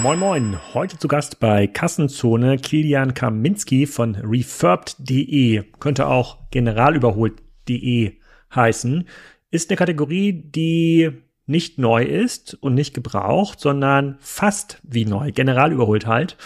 Moin 0.00 0.20
Moin, 0.20 0.56
heute 0.74 0.96
zu 0.96 1.08
Gast 1.08 1.40
bei 1.40 1.66
Kassenzone 1.66 2.56
Kilian 2.58 3.14
Kaminski 3.14 3.84
von 3.84 4.14
refurbed.de, 4.14 5.64
könnte 5.80 6.06
auch 6.06 6.38
generalüberholt.de 6.52 8.12
heißen, 8.54 9.08
ist 9.50 9.70
eine 9.70 9.76
Kategorie, 9.76 10.32
die 10.32 11.10
nicht 11.46 11.78
neu 11.78 12.04
ist 12.04 12.54
und 12.60 12.74
nicht 12.74 12.94
gebraucht, 12.94 13.58
sondern 13.58 14.18
fast 14.20 14.80
wie 14.84 15.04
neu, 15.04 15.32
generalüberholt 15.32 16.06
halt. 16.06 16.36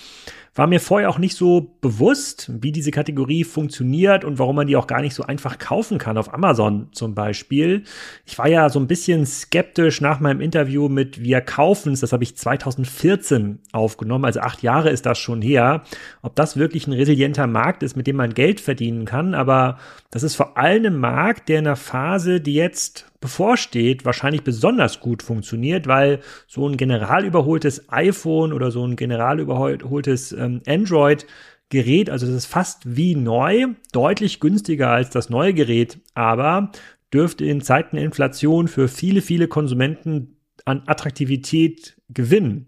War 0.55 0.67
mir 0.67 0.81
vorher 0.81 1.09
auch 1.09 1.19
nicht 1.19 1.35
so 1.35 1.75
bewusst, 1.81 2.51
wie 2.61 2.73
diese 2.73 2.91
Kategorie 2.91 3.43
funktioniert 3.43 4.23
und 4.23 4.39
warum 4.39 4.57
man 4.57 4.67
die 4.67 4.77
auch 4.77 4.87
gar 4.87 5.01
nicht 5.01 5.15
so 5.15 5.23
einfach 5.23 5.59
kaufen 5.59 5.97
kann 5.97 6.19
auf 6.19 6.35
Amazon 6.35 6.89
zum 6.93 7.15
Beispiel. 7.15 7.85
Ich 8.27 8.37
war 8.37 8.49
ja 8.49 8.69
so 8.69 8.79
ein 8.79 8.87
bisschen 8.87 9.25
skeptisch 9.25 10.03
nach 10.03 10.21
meinem 10.21 10.43
Interview 10.43 10.91
mit 10.91 11.23
Wir 11.23 11.41
kaufen's. 11.41 12.01
Das 12.01 12.13
habe 12.13 12.25
ich 12.25 12.37
2014 12.37 13.61
aufgenommen, 13.73 14.27
also 14.27 14.41
acht 14.41 14.63
Jahre 14.63 14.91
ist 14.91 15.07
das 15.07 15.19
schon 15.19 15.41
her. 15.41 15.85
Ob 16.21 16.37
das 16.37 16.59
wirklich 16.59 16.87
ein 16.87 16.93
resilienter 16.93 17.47
Markt 17.47 17.83
ist, 17.83 17.97
mit 17.97 18.07
dem 18.07 18.17
man 18.17 18.35
Geld 18.35 18.61
verdienen 18.61 19.07
kann, 19.07 19.35
aber 19.35 19.79
das 20.13 20.23
ist 20.23 20.37
vor 20.37 20.59
allem 20.59 20.85
ein 20.85 20.99
Markt, 20.99 21.49
der 21.49 21.59
in 21.59 21.67
einer 21.67 21.75
Phase, 21.75 22.43
die 22.43 22.53
jetzt 22.53 23.11
bevorsteht, 23.21 24.05
wahrscheinlich 24.05 24.45
besonders 24.45 25.01
gut 25.01 25.23
funktioniert, 25.23 25.87
weil 25.87 26.21
so 26.47 26.69
ein 26.69 26.77
general 26.77 27.25
überholtes 27.25 27.91
iPhone 27.91 28.53
oder 28.53 28.71
so 28.71 28.87
ein 28.87 28.97
general 28.97 29.41
überholtes 29.41 30.33
ähm, 30.33 30.61
Android 30.69 31.27
Gerät, 31.71 32.11
also 32.11 32.27
es 32.27 32.35
ist 32.35 32.47
fast 32.47 32.83
wie 32.85 33.15
neu, 33.15 33.69
deutlich 33.93 34.39
günstiger 34.39 34.91
als 34.91 35.09
das 35.09 35.31
neue 35.31 35.55
Gerät, 35.55 35.99
aber 36.13 36.71
dürfte 37.15 37.47
in 37.47 37.63
Zeiten 37.63 37.97
der 37.97 38.05
Inflation 38.05 38.69
für 38.69 38.89
viele, 38.89 39.23
viele 39.23 39.49
Konsumenten 39.49 40.37
an 40.67 40.83
Attraktivität 40.85 41.97
gewinnen. 42.11 42.67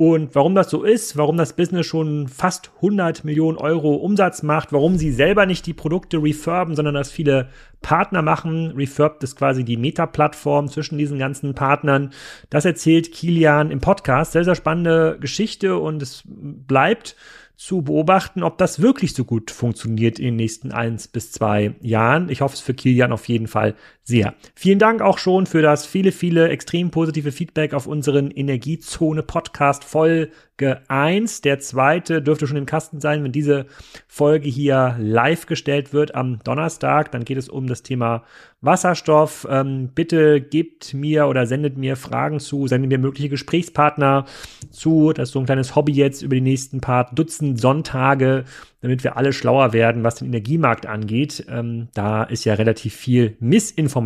Und 0.00 0.34
warum 0.34 0.54
das 0.54 0.70
so 0.70 0.82
ist, 0.82 1.18
warum 1.18 1.36
das 1.36 1.52
Business 1.52 1.84
schon 1.84 2.26
fast 2.26 2.70
100 2.76 3.22
Millionen 3.22 3.58
Euro 3.58 3.96
Umsatz 3.96 4.42
macht, 4.42 4.72
warum 4.72 4.96
sie 4.96 5.12
selber 5.12 5.44
nicht 5.44 5.66
die 5.66 5.74
Produkte 5.74 6.22
refurben, 6.22 6.74
sondern 6.74 6.94
das 6.94 7.10
viele 7.10 7.50
Partner 7.82 8.22
machen. 8.22 8.70
Refurb 8.70 9.22
ist 9.22 9.36
quasi 9.36 9.62
die 9.62 9.76
Meta-Plattform 9.76 10.68
zwischen 10.68 10.96
diesen 10.96 11.18
ganzen 11.18 11.54
Partnern. 11.54 12.14
Das 12.48 12.64
erzählt 12.64 13.12
Kilian 13.12 13.70
im 13.70 13.82
Podcast. 13.82 14.32
Sehr, 14.32 14.44
sehr 14.44 14.54
spannende 14.54 15.18
Geschichte 15.20 15.76
und 15.76 16.00
es 16.00 16.22
bleibt 16.24 17.14
zu 17.60 17.82
beobachten, 17.82 18.42
ob 18.42 18.56
das 18.56 18.80
wirklich 18.80 19.12
so 19.12 19.26
gut 19.26 19.50
funktioniert 19.50 20.18
in 20.18 20.24
den 20.24 20.36
nächsten 20.36 20.72
eins 20.72 21.08
bis 21.08 21.30
zwei 21.30 21.74
Jahren. 21.82 22.30
Ich 22.30 22.40
hoffe 22.40 22.54
es 22.54 22.62
für 22.62 22.72
Kilian 22.72 23.12
auf 23.12 23.28
jeden 23.28 23.48
Fall 23.48 23.74
sehr. 24.10 24.34
Vielen 24.54 24.78
Dank 24.78 25.00
auch 25.00 25.16
schon 25.16 25.46
für 25.46 25.62
das 25.62 25.86
viele, 25.86 26.12
viele 26.12 26.48
extrem 26.50 26.90
positive 26.90 27.32
Feedback 27.32 27.72
auf 27.72 27.86
unseren 27.86 28.30
Energiezone 28.30 29.22
Podcast 29.22 29.84
Folge 29.84 30.82
1. 30.88 31.40
Der 31.40 31.60
zweite 31.60 32.20
dürfte 32.20 32.46
schon 32.46 32.58
im 32.58 32.66
Kasten 32.66 33.00
sein, 33.00 33.24
wenn 33.24 33.32
diese 33.32 33.66
Folge 34.08 34.48
hier 34.48 34.96
live 34.98 35.46
gestellt 35.46 35.94
wird 35.94 36.14
am 36.14 36.40
Donnerstag. 36.44 37.12
Dann 37.12 37.24
geht 37.24 37.38
es 37.38 37.48
um 37.48 37.68
das 37.68 37.82
Thema 37.82 38.24
Wasserstoff. 38.60 39.46
Ähm, 39.48 39.90
bitte 39.94 40.40
gebt 40.40 40.92
mir 40.92 41.28
oder 41.28 41.46
sendet 41.46 41.78
mir 41.78 41.96
Fragen 41.96 42.40
zu, 42.40 42.66
sendet 42.66 42.90
mir 42.90 42.98
mögliche 42.98 43.30
Gesprächspartner 43.30 44.26
zu. 44.70 45.12
Das 45.12 45.30
ist 45.30 45.32
so 45.32 45.38
ein 45.38 45.46
kleines 45.46 45.76
Hobby 45.76 45.92
jetzt 45.92 46.20
über 46.20 46.34
die 46.34 46.42
nächsten 46.42 46.80
paar 46.80 47.14
Dutzend 47.14 47.58
Sonntage 47.60 48.44
damit 48.80 49.04
wir 49.04 49.16
alle 49.16 49.32
schlauer 49.32 49.72
werden, 49.72 50.04
was 50.04 50.16
den 50.16 50.28
Energiemarkt 50.28 50.86
angeht. 50.86 51.44
Ähm, 51.48 51.88
da 51.94 52.22
ist 52.22 52.44
ja 52.44 52.54
relativ 52.54 52.94
viel 52.94 53.36
Missinformation 53.40 53.99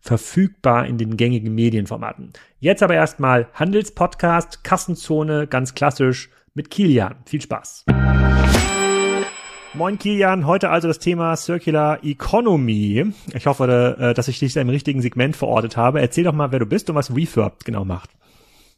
verfügbar 0.00 0.86
in 0.86 0.98
den 0.98 1.16
gängigen 1.16 1.54
Medienformaten. 1.54 2.32
Jetzt 2.60 2.82
aber 2.82 2.94
erstmal 2.94 3.48
Handelspodcast, 3.54 4.64
Kassenzone, 4.64 5.46
ganz 5.46 5.74
klassisch 5.74 6.30
mit 6.54 6.70
Kilian. 6.70 7.16
Viel 7.26 7.40
Spaß. 7.40 7.84
Moin 9.74 9.98
Kilian, 9.98 10.46
heute 10.46 10.70
also 10.70 10.86
das 10.86 11.00
Thema 11.00 11.34
Circular 11.34 12.04
Economy. 12.04 13.12
Ich 13.34 13.46
hoffe, 13.46 13.96
äh, 13.98 14.14
dass 14.14 14.28
ich 14.28 14.38
dich 14.38 14.52
da 14.52 14.60
im 14.60 14.68
richtigen 14.68 15.02
Segment 15.02 15.34
verortet 15.34 15.76
habe. 15.76 16.00
Erzähl 16.00 16.22
doch 16.22 16.32
mal, 16.32 16.52
wer 16.52 16.60
du 16.60 16.66
bist 16.66 16.88
und 16.90 16.94
was 16.94 17.14
Refurb 17.14 17.64
genau 17.64 17.84
macht. 17.84 18.10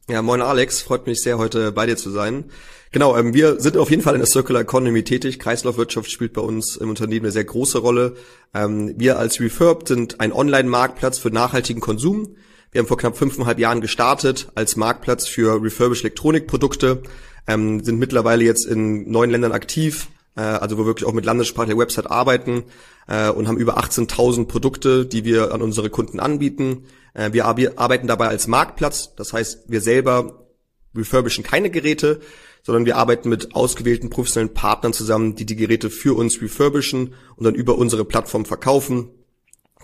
Ja, 0.08 0.22
moin 0.22 0.40
Alex, 0.40 0.82
freut 0.82 1.08
mich 1.08 1.20
sehr, 1.20 1.36
heute 1.36 1.72
bei 1.72 1.84
dir 1.84 1.96
zu 1.96 2.10
sein. 2.10 2.44
Genau, 2.92 3.16
ähm, 3.16 3.34
wir 3.34 3.58
sind 3.58 3.76
auf 3.76 3.90
jeden 3.90 4.02
Fall 4.02 4.14
in 4.14 4.20
der 4.20 4.28
Circular 4.28 4.62
Economy 4.62 5.02
tätig. 5.02 5.40
Kreislaufwirtschaft 5.40 6.08
spielt 6.08 6.32
bei 6.32 6.42
uns 6.42 6.76
im 6.76 6.90
Unternehmen 6.90 7.26
eine 7.26 7.32
sehr 7.32 7.42
große 7.42 7.78
Rolle. 7.78 8.14
Ähm, 8.54 8.94
wir 8.96 9.18
als 9.18 9.40
Refurb 9.40 9.88
sind 9.88 10.20
ein 10.20 10.32
Online-Marktplatz 10.32 11.18
für 11.18 11.32
nachhaltigen 11.32 11.80
Konsum. 11.80 12.36
Wir 12.70 12.78
haben 12.78 12.86
vor 12.86 12.98
knapp 12.98 13.18
fünfeinhalb 13.18 13.58
Jahren 13.58 13.80
gestartet 13.80 14.46
als 14.54 14.76
Marktplatz 14.76 15.26
für 15.26 15.60
refurbished 15.60 16.04
Elektronikprodukte, 16.04 17.02
ähm, 17.48 17.82
sind 17.82 17.98
mittlerweile 17.98 18.44
jetzt 18.44 18.64
in 18.64 19.10
neun 19.10 19.30
Ländern 19.30 19.50
aktiv, 19.50 20.06
äh, 20.36 20.42
also 20.42 20.78
wo 20.78 20.82
wir 20.82 20.86
wirklich 20.86 21.08
auch 21.08 21.14
mit 21.14 21.24
landessprachlicher 21.24 21.80
Website 21.80 22.08
arbeiten 22.08 22.62
äh, 23.08 23.28
und 23.30 23.48
haben 23.48 23.58
über 23.58 23.76
18.000 23.76 24.46
Produkte, 24.46 25.04
die 25.04 25.24
wir 25.24 25.52
an 25.52 25.62
unsere 25.62 25.90
Kunden 25.90 26.20
anbieten. 26.20 26.84
Äh, 27.16 27.32
wir 27.32 27.46
arbeiten 27.46 28.06
dabei 28.06 28.28
als 28.28 28.46
Marktplatz, 28.46 29.14
das 29.16 29.32
heißt, 29.32 29.64
wir 29.68 29.80
selber 29.80 30.46
refurbischen 30.94 31.44
keine 31.44 31.70
Geräte, 31.70 32.20
sondern 32.62 32.86
wir 32.86 32.96
arbeiten 32.96 33.28
mit 33.28 33.54
ausgewählten 33.54 34.10
professionellen 34.10 34.54
Partnern 34.54 34.92
zusammen, 34.92 35.34
die 35.34 35.46
die 35.46 35.56
Geräte 35.56 35.90
für 35.90 36.16
uns 36.16 36.40
refurbischen 36.40 37.14
und 37.36 37.44
dann 37.44 37.54
über 37.54 37.78
unsere 37.78 38.04
Plattform 38.04 38.44
verkaufen. 38.44 39.10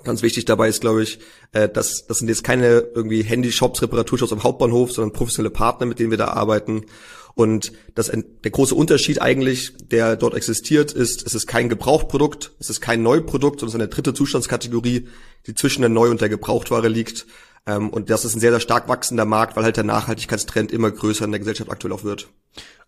Ganz 0.05 0.23
wichtig 0.23 0.47
dabei 0.47 0.69
ist, 0.69 0.81
glaube 0.81 1.03
ich, 1.03 1.21
äh, 1.53 1.69
dass 1.69 2.07
das 2.07 2.19
sind 2.19 2.29
jetzt 2.29 2.43
keine 2.43 2.81
irgendwie 2.95 3.23
Handyshops, 3.23 3.83
Reparaturshops 3.83 4.33
am 4.33 4.43
Hauptbahnhof, 4.43 4.93
sondern 4.93 5.13
professionelle 5.13 5.53
Partner, 5.53 5.87
mit 5.87 6.01
denen 6.01 6.11
wir 6.11 6.19
da 6.19 6.29
arbeiten. 6.29 6.87
Und 7.35 7.73
das, 7.95 8.11
der 8.11 8.51
große 8.51 8.75
Unterschied 8.75 9.23
eigentlich, 9.23 9.73
der 9.91 10.17
dort 10.17 10.35
existiert, 10.35 10.93
ist, 10.93 11.27
es 11.27 11.35
ist 11.35 11.47
kein 11.47 11.69
Gebrauchtprodukt, 11.69 12.53
es 12.59 12.71
ist 12.71 12.81
kein 12.81 13.03
Neuprodukt, 13.03 13.61
sondern 13.61 13.69
es 13.69 13.75
ist 13.75 13.81
eine 13.81 13.89
dritte 13.89 14.15
Zustandskategorie, 14.15 15.09
die 15.47 15.55
zwischen 15.55 15.81
der 15.81 15.89
Neu- 15.89 16.11
und 16.11 16.21
der 16.21 16.29
Gebrauchtware 16.29 16.89
liegt. 16.89 17.27
Ähm, 17.67 17.91
und 17.91 18.11
das 18.11 18.25
ist 18.25 18.35
ein 18.35 18.41
sehr, 18.41 18.51
sehr 18.51 18.61
stark 18.61 18.89
wachsender 18.89 19.25
Markt, 19.25 19.57
weil 19.57 19.65
halt 19.65 19.77
der 19.77 19.85
Nachhaltigkeitstrend 19.85 20.73
immer 20.73 20.91
größer 20.91 21.25
in 21.25 21.31
der 21.31 21.39
Gesellschaft 21.39 21.71
aktuell 21.71 21.93
auch 21.93 22.03
wird. 22.03 22.29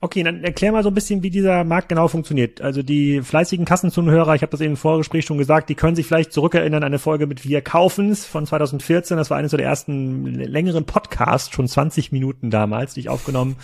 Okay, 0.00 0.22
dann 0.22 0.44
erklär 0.44 0.72
mal 0.72 0.82
so 0.82 0.90
ein 0.90 0.94
bisschen, 0.94 1.22
wie 1.22 1.30
dieser 1.30 1.64
Markt 1.64 1.88
genau 1.88 2.08
funktioniert. 2.08 2.60
Also 2.60 2.82
die 2.82 3.22
fleißigen 3.22 3.64
Kassenzunenhörer, 3.64 4.34
ich 4.34 4.42
habe 4.42 4.50
das 4.50 4.60
eben 4.60 4.72
im 4.72 4.76
Vorgespräch 4.76 5.24
schon 5.24 5.38
gesagt, 5.38 5.70
die 5.70 5.74
können 5.76 5.96
sich 5.96 6.06
vielleicht 6.06 6.32
zurückerinnern 6.32 6.82
an 6.82 6.88
eine 6.88 6.98
Folge 6.98 7.26
mit 7.26 7.48
Wir 7.48 7.62
kaufen's 7.62 8.26
von 8.26 8.44
2014. 8.44 9.16
Das 9.16 9.30
war 9.30 9.38
eines 9.38 9.52
der 9.52 9.60
ersten 9.60 10.26
längeren 10.26 10.84
Podcasts, 10.84 11.54
schon 11.54 11.68
20 11.68 12.12
Minuten 12.12 12.50
damals, 12.50 12.94
die 12.94 13.00
ich 13.00 13.08
aufgenommen 13.08 13.56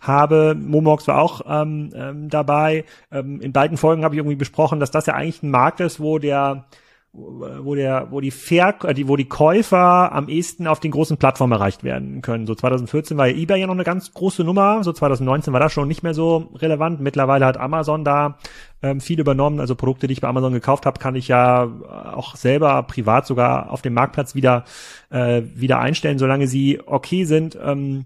habe. 0.00 0.54
Momox 0.54 1.08
war 1.08 1.20
auch 1.20 1.40
ähm, 1.48 1.90
ähm, 1.96 2.28
dabei. 2.28 2.84
Ähm, 3.10 3.40
in 3.40 3.52
beiden 3.52 3.76
Folgen 3.76 4.04
habe 4.04 4.14
ich 4.14 4.18
irgendwie 4.20 4.36
besprochen, 4.36 4.78
dass 4.78 4.92
das 4.92 5.06
ja 5.06 5.14
eigentlich 5.14 5.42
ein 5.42 5.50
Markt 5.50 5.80
ist, 5.80 5.98
wo 5.98 6.18
der 6.18 6.66
wo 7.12 7.74
der, 7.74 8.08
wo 8.10 8.20
die 8.20 8.30
Ver 8.30 8.74
äh, 8.84 8.94
die, 8.94 9.08
wo 9.08 9.16
die 9.16 9.28
Käufer 9.28 10.12
am 10.12 10.28
ehesten 10.28 10.66
auf 10.66 10.78
den 10.78 10.90
großen 10.90 11.16
Plattformen 11.16 11.52
erreicht 11.52 11.82
werden 11.82 12.20
können. 12.22 12.46
So 12.46 12.54
2014 12.54 13.16
war 13.16 13.26
ja 13.26 13.36
eBay 13.36 13.60
ja 13.60 13.66
noch 13.66 13.74
eine 13.74 13.84
ganz 13.84 14.12
große 14.12 14.44
Nummer, 14.44 14.84
so 14.84 14.92
2019 14.92 15.52
war 15.52 15.60
das 15.60 15.72
schon 15.72 15.88
nicht 15.88 16.02
mehr 16.02 16.14
so 16.14 16.50
relevant. 16.54 17.00
Mittlerweile 17.00 17.46
hat 17.46 17.56
Amazon 17.56 18.04
da 18.04 18.38
ähm, 18.82 19.00
viel 19.00 19.18
übernommen. 19.18 19.58
Also 19.58 19.74
Produkte, 19.74 20.06
die 20.06 20.12
ich 20.12 20.20
bei 20.20 20.28
Amazon 20.28 20.52
gekauft 20.52 20.86
habe, 20.86 21.00
kann 21.00 21.16
ich 21.16 21.28
ja 21.28 21.68
auch 22.14 22.36
selber 22.36 22.82
privat 22.82 23.26
sogar 23.26 23.70
auf 23.70 23.82
dem 23.82 23.94
Marktplatz 23.94 24.34
wieder 24.34 24.64
äh, 25.10 25.42
wieder 25.54 25.78
einstellen, 25.80 26.18
solange 26.18 26.46
sie 26.46 26.80
okay 26.84 27.24
sind. 27.24 27.58
Ähm, 27.60 28.04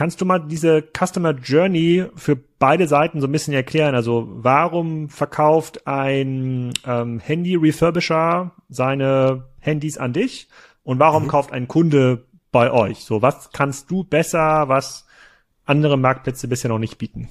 Kannst 0.00 0.18
du 0.22 0.24
mal 0.24 0.38
diese 0.38 0.82
Customer 0.98 1.32
Journey 1.32 2.06
für 2.16 2.34
beide 2.34 2.88
Seiten 2.88 3.20
so 3.20 3.26
ein 3.26 3.32
bisschen 3.32 3.52
erklären? 3.52 3.94
Also 3.94 4.26
warum 4.30 5.10
verkauft 5.10 5.86
ein 5.86 6.72
ähm, 6.86 7.18
Handy-Refurbisher 7.18 8.52
seine 8.70 9.50
Handys 9.58 9.98
an 9.98 10.14
dich 10.14 10.48
und 10.84 11.00
warum 11.00 11.24
mhm. 11.24 11.28
kauft 11.28 11.52
ein 11.52 11.68
Kunde 11.68 12.24
bei 12.50 12.70
euch? 12.72 13.00
So, 13.00 13.20
was 13.20 13.50
kannst 13.52 13.90
du 13.90 14.02
besser, 14.02 14.70
was 14.70 15.04
andere 15.66 15.98
Marktplätze 15.98 16.48
bisher 16.48 16.70
noch 16.70 16.78
nicht 16.78 16.96
bieten? 16.96 17.28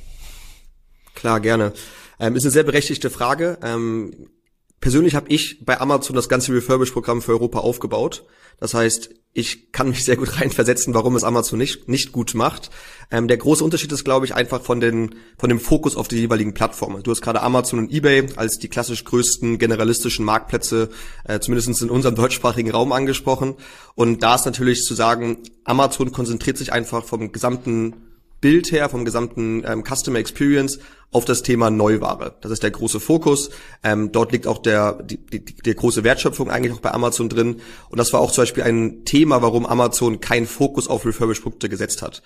Klar, 1.16 1.40
gerne. 1.40 1.74
Ähm, 2.20 2.36
ist 2.36 2.44
eine 2.44 2.52
sehr 2.52 2.66
berechtigte 2.66 3.10
Frage. 3.10 3.58
Ähm, 3.64 4.30
persönlich 4.80 5.16
habe 5.16 5.30
ich 5.30 5.66
bei 5.66 5.80
Amazon 5.80 6.16
das 6.16 6.30
ganze 6.30 6.54
Refurbish-Programm 6.54 7.22
für 7.22 7.32
Europa 7.32 7.60
aufgebaut. 7.60 8.26
Das 8.60 8.74
heißt, 8.74 9.10
ich 9.32 9.72
kann 9.72 9.90
mich 9.90 10.04
sehr 10.04 10.18
gut 10.18 10.40
reinversetzen, 10.42 10.94
warum 10.94 11.16
es 11.16 11.24
Amazon 11.24 11.60
nicht, 11.60 11.88
nicht 11.88 12.12
gut 12.12 12.34
macht. 12.34 12.70
Ähm, 13.12 13.28
der 13.28 13.38
große 13.38 13.64
Unterschied 13.64 13.92
ist, 13.92 14.04
glaube 14.04 14.26
ich, 14.26 14.36
einfach 14.36 14.62
von, 14.62 14.80
den, 14.80 15.16
von 15.38 15.50
dem 15.50 15.60
Fokus 15.60 15.96
auf 15.96 16.08
die 16.08 16.18
jeweiligen 16.18 16.54
Plattformen. 16.54 17.04
Du 17.04 17.12
hast 17.12 17.22
gerade 17.22 17.42
Amazon 17.42 17.80
und 17.80 17.92
eBay 17.92 18.28
als 18.36 18.60
die 18.60 18.68
klassisch 18.68 19.04
größten 19.06 19.58
generalistischen 19.58 20.26
Marktplätze, 20.26 20.90
äh, 21.26 21.40
zumindest 21.40 21.82
in 21.82 21.90
unserem 21.90 22.16
deutschsprachigen 22.18 22.72
Raum 22.72 22.92
angesprochen. 22.92 23.56
Und 23.96 24.24
da 24.24 24.36
ist 24.36 24.46
natürlich 24.46 24.84
zu 24.84 24.94
sagen, 24.94 25.38
Amazon 25.64 26.12
konzentriert 26.12 26.58
sich 26.58 26.74
einfach 26.74 27.06
vom 27.06 27.32
gesamten 27.32 28.09
Bild 28.42 28.72
her, 28.72 28.90
vom 28.90 29.06
gesamten 29.06 29.64
ähm, 29.66 29.84
Customer 29.84 30.20
Experience 30.20 30.80
auf 31.12 31.26
das 31.26 31.42
Thema 31.42 31.70
Neuware. 31.70 32.36
Das 32.42 32.52
ist 32.52 32.64
der 32.64 32.72
große 32.72 33.00
Fokus. 33.00 33.50
Ähm, 33.84 34.12
dort 34.12 34.32
liegt 34.32 34.48
auch 34.48 34.60
der, 34.60 35.02
die, 35.04 35.18
die, 35.18 35.44
die 35.44 35.76
große 35.76 36.04
Wertschöpfung 36.04 36.50
eigentlich 36.50 36.74
auch 36.74 36.82
bei 36.82 36.92
Amazon 36.92 37.30
drin. 37.30 37.62
Und 37.90 37.98
das 37.98 38.14
war 38.14 38.20
auch 38.20 38.32
zum 38.32 38.44
Beispiel 38.44 38.64
ein 38.64 39.06
Thema, 39.06 39.42
warum 39.42 39.66
Amazon 39.66 40.20
keinen 40.20 40.46
Fokus 40.46 40.88
auf 40.88 41.06
Refurbished-Produkte 41.06 41.70
gesetzt 41.70 42.02
hat. 42.02 42.22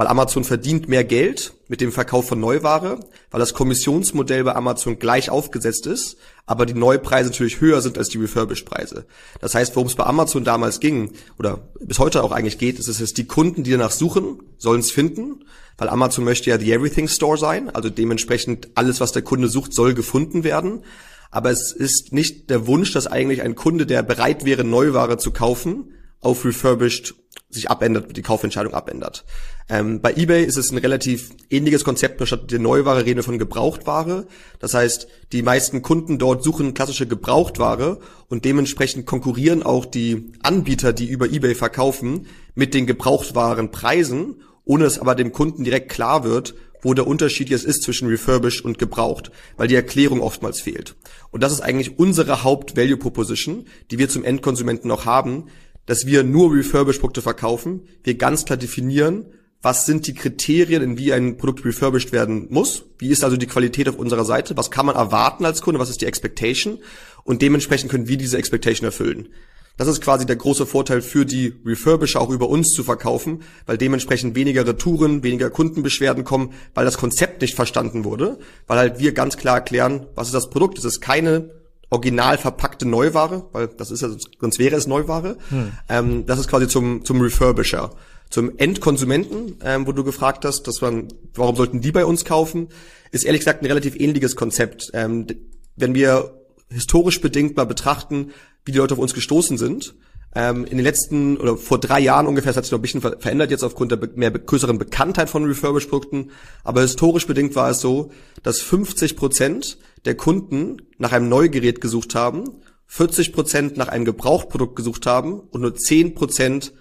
Weil 0.00 0.06
Amazon 0.06 0.44
verdient 0.44 0.88
mehr 0.88 1.04
Geld 1.04 1.52
mit 1.68 1.82
dem 1.82 1.92
Verkauf 1.92 2.26
von 2.26 2.40
Neuware, 2.40 3.00
weil 3.30 3.38
das 3.38 3.52
Kommissionsmodell 3.52 4.44
bei 4.44 4.56
Amazon 4.56 4.98
gleich 4.98 5.28
aufgesetzt 5.28 5.86
ist, 5.86 6.16
aber 6.46 6.64
die 6.64 6.72
Neupreise 6.72 7.28
natürlich 7.28 7.60
höher 7.60 7.82
sind 7.82 7.98
als 7.98 8.08
die 8.08 8.16
Refurbished-Preise. 8.16 9.04
Das 9.42 9.54
heißt, 9.54 9.76
worum 9.76 9.88
es 9.88 9.96
bei 9.96 10.04
Amazon 10.04 10.42
damals 10.42 10.80
ging 10.80 11.12
oder 11.38 11.68
bis 11.80 11.98
heute 11.98 12.24
auch 12.24 12.32
eigentlich 12.32 12.56
geht, 12.56 12.78
ist 12.78 12.88
es, 12.88 13.12
die 13.12 13.26
Kunden, 13.26 13.62
die 13.62 13.72
danach 13.72 13.90
suchen, 13.90 14.42
sollen 14.56 14.80
es 14.80 14.90
finden, 14.90 15.44
weil 15.76 15.90
Amazon 15.90 16.24
möchte 16.24 16.48
ja 16.48 16.58
the 16.58 16.72
Everything 16.72 17.06
Store 17.06 17.36
sein, 17.36 17.68
also 17.68 17.90
dementsprechend 17.90 18.70
alles, 18.76 19.02
was 19.02 19.12
der 19.12 19.20
Kunde 19.20 19.48
sucht, 19.48 19.74
soll 19.74 19.92
gefunden 19.92 20.44
werden. 20.44 20.82
Aber 21.30 21.50
es 21.50 21.72
ist 21.72 22.14
nicht 22.14 22.48
der 22.48 22.66
Wunsch, 22.66 22.94
dass 22.94 23.06
eigentlich 23.06 23.42
ein 23.42 23.54
Kunde, 23.54 23.84
der 23.84 24.02
bereit 24.02 24.46
wäre, 24.46 24.64
Neuware 24.64 25.18
zu 25.18 25.30
kaufen, 25.30 25.92
auf 26.22 26.46
refurbished 26.46 27.16
sich 27.50 27.70
abändert, 27.70 28.16
die 28.16 28.22
Kaufentscheidung 28.22 28.74
abändert. 28.74 29.24
Ähm, 29.68 30.00
bei 30.00 30.14
eBay 30.14 30.44
ist 30.44 30.56
es 30.56 30.70
ein 30.70 30.78
relativ 30.78 31.30
ähnliches 31.50 31.84
Konzept, 31.84 32.26
statt 32.26 32.50
der 32.50 32.58
Neuware 32.58 33.04
reden 33.04 33.16
wir 33.16 33.24
von 33.24 33.38
Gebrauchtware. 33.38 34.26
Das 34.58 34.74
heißt, 34.74 35.08
die 35.32 35.42
meisten 35.42 35.82
Kunden 35.82 36.18
dort 36.18 36.42
suchen 36.42 36.74
klassische 36.74 37.06
Gebrauchtware 37.06 37.98
und 38.28 38.44
dementsprechend 38.44 39.06
konkurrieren 39.06 39.62
auch 39.62 39.84
die 39.84 40.32
Anbieter, 40.42 40.92
die 40.92 41.08
über 41.08 41.26
eBay 41.26 41.54
verkaufen, 41.54 42.26
mit 42.54 42.74
den 42.74 42.86
Gebrauchtwarenpreisen, 42.86 44.42
ohne 44.64 44.84
dass 44.84 44.98
aber 44.98 45.14
dem 45.14 45.32
Kunden 45.32 45.64
direkt 45.64 45.90
klar 45.90 46.24
wird, 46.24 46.54
wo 46.82 46.94
der 46.94 47.06
Unterschied 47.06 47.50
jetzt 47.50 47.64
ist 47.64 47.82
zwischen 47.82 48.08
refurbished 48.08 48.64
und 48.64 48.78
gebraucht, 48.78 49.30
weil 49.56 49.68
die 49.68 49.74
Erklärung 49.74 50.20
oftmals 50.20 50.60
fehlt. 50.60 50.96
Und 51.30 51.42
das 51.42 51.52
ist 51.52 51.60
eigentlich 51.60 51.98
unsere 51.98 52.42
Haupt-Value-Proposition, 52.42 53.66
die 53.90 53.98
wir 53.98 54.08
zum 54.08 54.24
Endkonsumenten 54.24 54.88
noch 54.88 55.04
haben, 55.04 55.48
dass 55.90 56.06
wir 56.06 56.22
nur 56.22 56.54
refurbished 56.54 57.00
Produkte 57.00 57.20
verkaufen, 57.20 57.80
wir 58.04 58.14
ganz 58.14 58.44
klar 58.44 58.56
definieren, 58.56 59.26
was 59.60 59.86
sind 59.86 60.06
die 60.06 60.14
Kriterien, 60.14 60.84
in 60.84 60.98
wie 60.98 61.12
ein 61.12 61.36
Produkt 61.36 61.64
refurbished 61.64 62.12
werden 62.12 62.46
muss, 62.48 62.84
wie 63.00 63.08
ist 63.08 63.24
also 63.24 63.36
die 63.36 63.48
Qualität 63.48 63.88
auf 63.88 63.98
unserer 63.98 64.24
Seite, 64.24 64.56
was 64.56 64.70
kann 64.70 64.86
man 64.86 64.94
erwarten 64.94 65.44
als 65.44 65.62
Kunde, 65.62 65.80
was 65.80 65.90
ist 65.90 66.00
die 66.00 66.06
Expectation? 66.06 66.78
Und 67.24 67.42
dementsprechend 67.42 67.90
können 67.90 68.06
wir 68.06 68.16
diese 68.18 68.38
Expectation 68.38 68.86
erfüllen. 68.86 69.30
Das 69.78 69.88
ist 69.88 70.00
quasi 70.00 70.26
der 70.26 70.36
große 70.36 70.64
Vorteil 70.64 71.02
für 71.02 71.26
die 71.26 71.54
Refurbisher 71.66 72.20
auch 72.20 72.30
über 72.30 72.48
uns 72.48 72.68
zu 72.68 72.84
verkaufen, 72.84 73.42
weil 73.66 73.76
dementsprechend 73.76 74.36
weniger 74.36 74.64
Retouren, 74.64 75.24
weniger 75.24 75.50
Kundenbeschwerden 75.50 76.22
kommen, 76.22 76.52
weil 76.72 76.84
das 76.84 76.98
Konzept 76.98 77.42
nicht 77.42 77.56
verstanden 77.56 78.04
wurde, 78.04 78.38
weil 78.68 78.78
halt 78.78 79.00
wir 79.00 79.10
ganz 79.10 79.36
klar 79.36 79.56
erklären, 79.56 80.06
was 80.14 80.28
ist 80.28 80.34
das 80.34 80.50
Produkt. 80.50 80.78
Es 80.78 80.84
ist 80.84 81.00
keine 81.00 81.50
original 81.90 82.38
verpackte 82.38 82.86
Neuware, 82.86 83.48
weil 83.52 83.68
das 83.68 83.90
ist 83.90 84.00
ja, 84.00 84.08
sonst 84.40 84.58
wäre 84.58 84.76
es 84.76 84.86
Neuware. 84.86 85.36
Hm. 85.48 85.72
Ähm, 85.88 86.26
das 86.26 86.38
ist 86.38 86.48
quasi 86.48 86.68
zum, 86.68 87.04
zum 87.04 87.20
Refurbisher. 87.20 87.90
Zum 88.30 88.56
Endkonsumenten, 88.58 89.58
ähm, 89.64 89.86
wo 89.88 89.92
du 89.92 90.04
gefragt 90.04 90.44
hast, 90.44 90.62
dass 90.68 90.80
man, 90.80 91.08
warum 91.34 91.56
sollten 91.56 91.80
die 91.80 91.90
bei 91.90 92.06
uns 92.06 92.24
kaufen, 92.24 92.68
ist 93.10 93.24
ehrlich 93.24 93.40
gesagt 93.40 93.62
ein 93.62 93.66
relativ 93.66 93.96
ähnliches 93.96 94.36
Konzept. 94.36 94.90
Ähm, 94.94 95.26
wenn 95.74 95.94
wir 95.94 96.40
historisch 96.68 97.20
bedingt 97.20 97.56
mal 97.56 97.66
betrachten, 97.66 98.30
wie 98.64 98.70
die 98.70 98.78
Leute 98.78 98.94
auf 98.94 99.00
uns 99.00 99.14
gestoßen 99.14 99.58
sind, 99.58 99.94
ähm, 100.34 100.64
in 100.64 100.76
den 100.76 100.84
letzten 100.84 101.36
oder 101.36 101.56
vor 101.56 101.78
drei 101.78 102.00
Jahren 102.00 102.26
ungefähr, 102.26 102.50
das 102.50 102.58
hat 102.58 102.64
sich 102.64 102.72
noch 102.72 102.78
ein 102.78 102.82
bisschen 102.82 103.00
verändert 103.00 103.50
jetzt 103.50 103.64
aufgrund 103.64 103.90
der 103.92 103.98
mehr 104.14 104.30
größeren 104.30 104.78
Bekanntheit 104.78 105.28
von 105.28 105.44
Refurbished-Produkten, 105.44 106.30
aber 106.62 106.82
historisch 106.82 107.26
bedingt 107.26 107.56
war 107.56 107.70
es 107.70 107.80
so, 107.80 108.12
dass 108.42 108.60
50 108.60 109.16
Prozent 109.16 109.78
der 110.04 110.14
Kunden 110.14 110.76
nach 110.98 111.12
einem 111.12 111.28
Neugerät 111.28 111.80
gesucht 111.80 112.14
haben, 112.14 112.44
40 112.86 113.32
Prozent 113.32 113.76
nach 113.76 113.88
einem 113.88 114.04
Gebrauchprodukt 114.04 114.76
gesucht 114.76 115.06
haben 115.06 115.40
und 115.40 115.62
nur 115.62 115.74
10 115.74 116.14
Prozent 116.14 116.72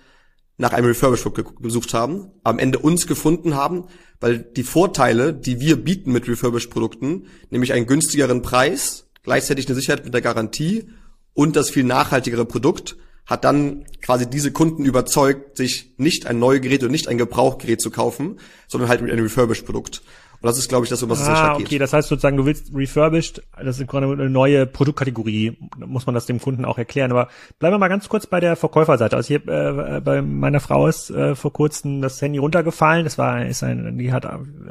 nach 0.58 0.74
einem 0.74 0.88
Refurbished-Produkt 0.88 1.64
gesucht 1.64 1.94
haben, 1.94 2.32
am 2.44 2.60
Ende 2.60 2.80
uns 2.80 3.08
gefunden 3.08 3.56
haben, 3.56 3.86
weil 4.20 4.40
die 4.40 4.64
Vorteile, 4.64 5.34
die 5.34 5.60
wir 5.60 5.78
bieten 5.78 6.12
mit 6.12 6.28
Refurbished-Produkten, 6.28 7.28
nämlich 7.50 7.74
einen 7.74 7.88
günstigeren 7.88 8.42
Preis, 8.42 9.08
gleichzeitig 9.24 9.68
eine 9.68 9.76
Sicherheit 9.76 10.04
mit 10.04 10.14
der 10.14 10.22
Garantie 10.22 10.90
und 11.34 11.56
das 11.56 11.70
viel 11.70 11.86
nachhaltigere 11.86 12.46
Produkt, 12.46 12.98
hat 13.30 13.44
dann 13.44 13.86
quasi 14.02 14.28
diese 14.28 14.52
Kunden 14.52 14.86
überzeugt, 14.86 15.56
sich 15.56 15.94
nicht 15.98 16.26
ein 16.26 16.40
neues 16.40 16.62
Gerät 16.62 16.84
und 16.84 16.90
nicht 16.90 17.08
ein 17.08 17.20
Gebrauchgerät 17.20 17.80
zu 17.80 17.92
kaufen, 17.92 18.40
sondern 18.68 18.90
halt 18.90 19.02
mit 19.02 19.12
einem 19.12 19.24
Refurbished-Produkt. 19.24 20.02
Und 20.42 20.48
das 20.48 20.58
ist, 20.58 20.70
glaube 20.70 20.86
ich, 20.86 20.90
das, 20.90 21.04
um 21.04 21.10
was 21.10 21.20
ah, 21.20 21.22
es 21.22 21.28
sehr 21.28 21.36
stark 21.36 21.58
geht. 21.58 21.68
okay, 21.68 21.78
das 21.80 21.92
heißt 21.92 22.08
sozusagen, 22.08 22.38
du 22.38 22.46
willst 22.46 22.72
refurbished, 22.74 23.42
das 23.62 23.80
ist 23.80 23.88
gerade 23.88 24.08
eine 24.08 24.30
neue 24.30 24.66
Produktkategorie, 24.66 25.58
muss 25.86 26.06
man 26.06 26.16
das 26.16 26.28
dem 26.28 26.40
Kunden 26.40 26.64
auch 26.64 26.78
erklären. 26.78 27.12
Aber 27.12 27.28
bleiben 27.60 27.74
wir 27.74 27.80
mal 27.80 27.90
ganz 27.90 28.08
kurz 28.08 28.26
bei 28.26 28.40
der 28.40 28.56
Verkäuferseite. 28.56 29.18
Also 29.18 29.28
hier 29.28 29.46
äh, 29.48 30.00
bei 30.00 30.22
meiner 30.22 30.62
Frau 30.62 30.88
ist 30.88 31.10
äh, 31.10 31.36
vor 31.36 31.52
kurzem 31.52 32.02
das 32.02 32.22
Handy 32.22 32.40
runtergefallen. 32.40 33.04
Das 33.04 33.18
war, 33.18 33.46
ist 33.46 33.64
ein, 33.64 33.98
die 33.98 34.14
hat 34.14 34.26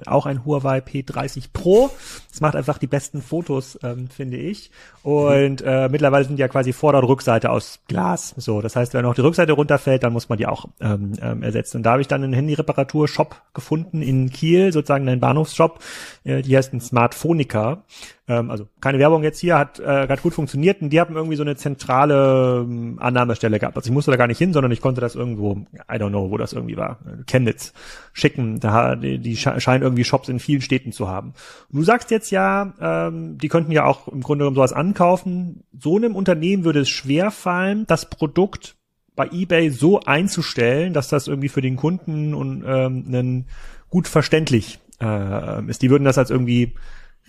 auch 0.07 0.27
ein 0.27 0.45
Huawei 0.45 0.79
P30 0.79 1.49
Pro. 1.53 1.91
Das 2.31 2.41
macht 2.41 2.57
einfach 2.57 2.79
die 2.79 2.87
besten 2.87 3.21
Fotos, 3.21 3.79
ähm, 3.83 4.09
finde 4.09 4.39
ich. 4.39 4.71
Und 5.03 5.63
äh, 5.63 5.89
mittlerweile 5.89 6.25
sind 6.25 6.37
die 6.37 6.41
ja 6.41 6.49
quasi 6.49 6.73
Vorder- 6.73 6.99
und 6.99 7.05
Rückseite 7.05 7.51
aus 7.51 7.81
Glas. 7.89 8.35
So, 8.37 8.61
das 8.61 8.77
heißt, 8.77 8.95
wenn 8.95 9.05
auch 9.05 9.15
die 9.15 9.23
Rückseite 9.23 9.53
runterfällt, 9.53 10.03
dann 10.03 10.13
muss 10.13 10.29
man 10.29 10.39
die 10.39 10.47
auch 10.47 10.67
ähm, 10.81 11.13
ähm, 11.21 11.43
ersetzen. 11.43 11.79
Und 11.79 11.83
da 11.83 11.93
habe 11.93 12.01
ich 12.01 12.09
dann 12.09 12.23
einen 12.23 12.33
Handy-Reparatur-Shop 12.33 13.37
gefunden 13.55 14.03
in 14.03 14.31
Kiel, 14.31 14.73
sozusagen 14.73 15.09
einen 15.09 15.21
Bahnhofsshop. 15.59 15.81
Äh, 16.25 16.43
die 16.43 16.57
heißt 16.57 16.73
ein 16.73 16.81
Smartphonica. 16.81 17.85
Ähm, 18.29 18.51
also 18.51 18.69
keine 18.81 18.99
Werbung 18.99 19.23
jetzt 19.23 19.41
hier, 19.41 19.59
hat, 19.59 19.81
äh, 19.81 20.09
hat 20.09 20.23
gut 20.23 20.35
funktioniert. 20.35 20.81
Und 20.83 20.91
die 20.91 21.01
haben 21.01 21.15
irgendwie 21.15 21.37
so 21.37 21.43
eine 21.43 21.57
zentrale 21.57 22.65
ähm, 22.65 22.99
Annahmestelle 23.01 23.59
gehabt. 23.59 23.77
Also 23.77 23.89
ich 23.89 23.93
musste 23.95 24.11
da 24.11 24.17
gar 24.17 24.27
nicht 24.27 24.39
hin, 24.39 24.53
sondern 24.53 24.73
ich 24.73 24.81
konnte 24.81 25.01
das 25.01 25.15
irgendwo, 25.15 25.67
I 25.91 25.97
don't 25.97 26.11
know, 26.11 26.31
wo 26.31 26.37
das 26.37 26.53
irgendwie 26.53 26.77
war, 26.77 26.99
Chemnitz 27.27 27.73
schicken. 28.13 28.61
Da 28.61 28.97
die, 28.97 29.19
die 29.19 29.37
scheinen 29.37 29.83
irgendwie 29.83 30.05
Shops 30.05 30.29
in 30.29 30.41
vielen 30.41 30.63
Städten 30.63 30.93
zu 30.93 31.09
haben. 31.09 31.35
Und 31.71 31.79
du 31.79 31.83
sagst 31.83 32.11
jetzt 32.11 32.31
ja, 32.31 32.73
ähm, 32.81 33.39
die 33.39 33.49
könnten 33.49 33.73
ja 33.73 33.85
auch 33.85 34.09
im 34.09 34.23
Grunde 34.23 34.43
genommen 34.43 34.57
sowas 34.57 34.73
an 34.73 34.89
ankaufen, 34.89 35.65
so 35.79 35.97
einem 35.97 36.17
Unternehmen 36.17 36.65
würde 36.65 36.81
es 36.81 36.89
schwer 36.89 37.31
fallen, 37.31 37.87
das 37.87 38.09
Produkt 38.09 38.75
bei 39.19 39.29
eBay 39.31 39.69
so 39.69 40.01
einzustellen, 40.01 40.95
dass 40.95 41.09
das 41.09 41.27
irgendwie 41.27 41.49
für 41.51 41.61
den 41.61 41.77
Kunden 41.77 42.33
und 42.35 42.63
ähm, 42.65 43.05
einen 43.09 43.47
gut 43.91 44.07
verständlich 44.07 44.79
äh, 45.01 45.65
ist. 45.69 45.83
Die 45.83 45.91
würden 45.91 46.05
das 46.05 46.19
als 46.19 46.31
irgendwie 46.31 46.75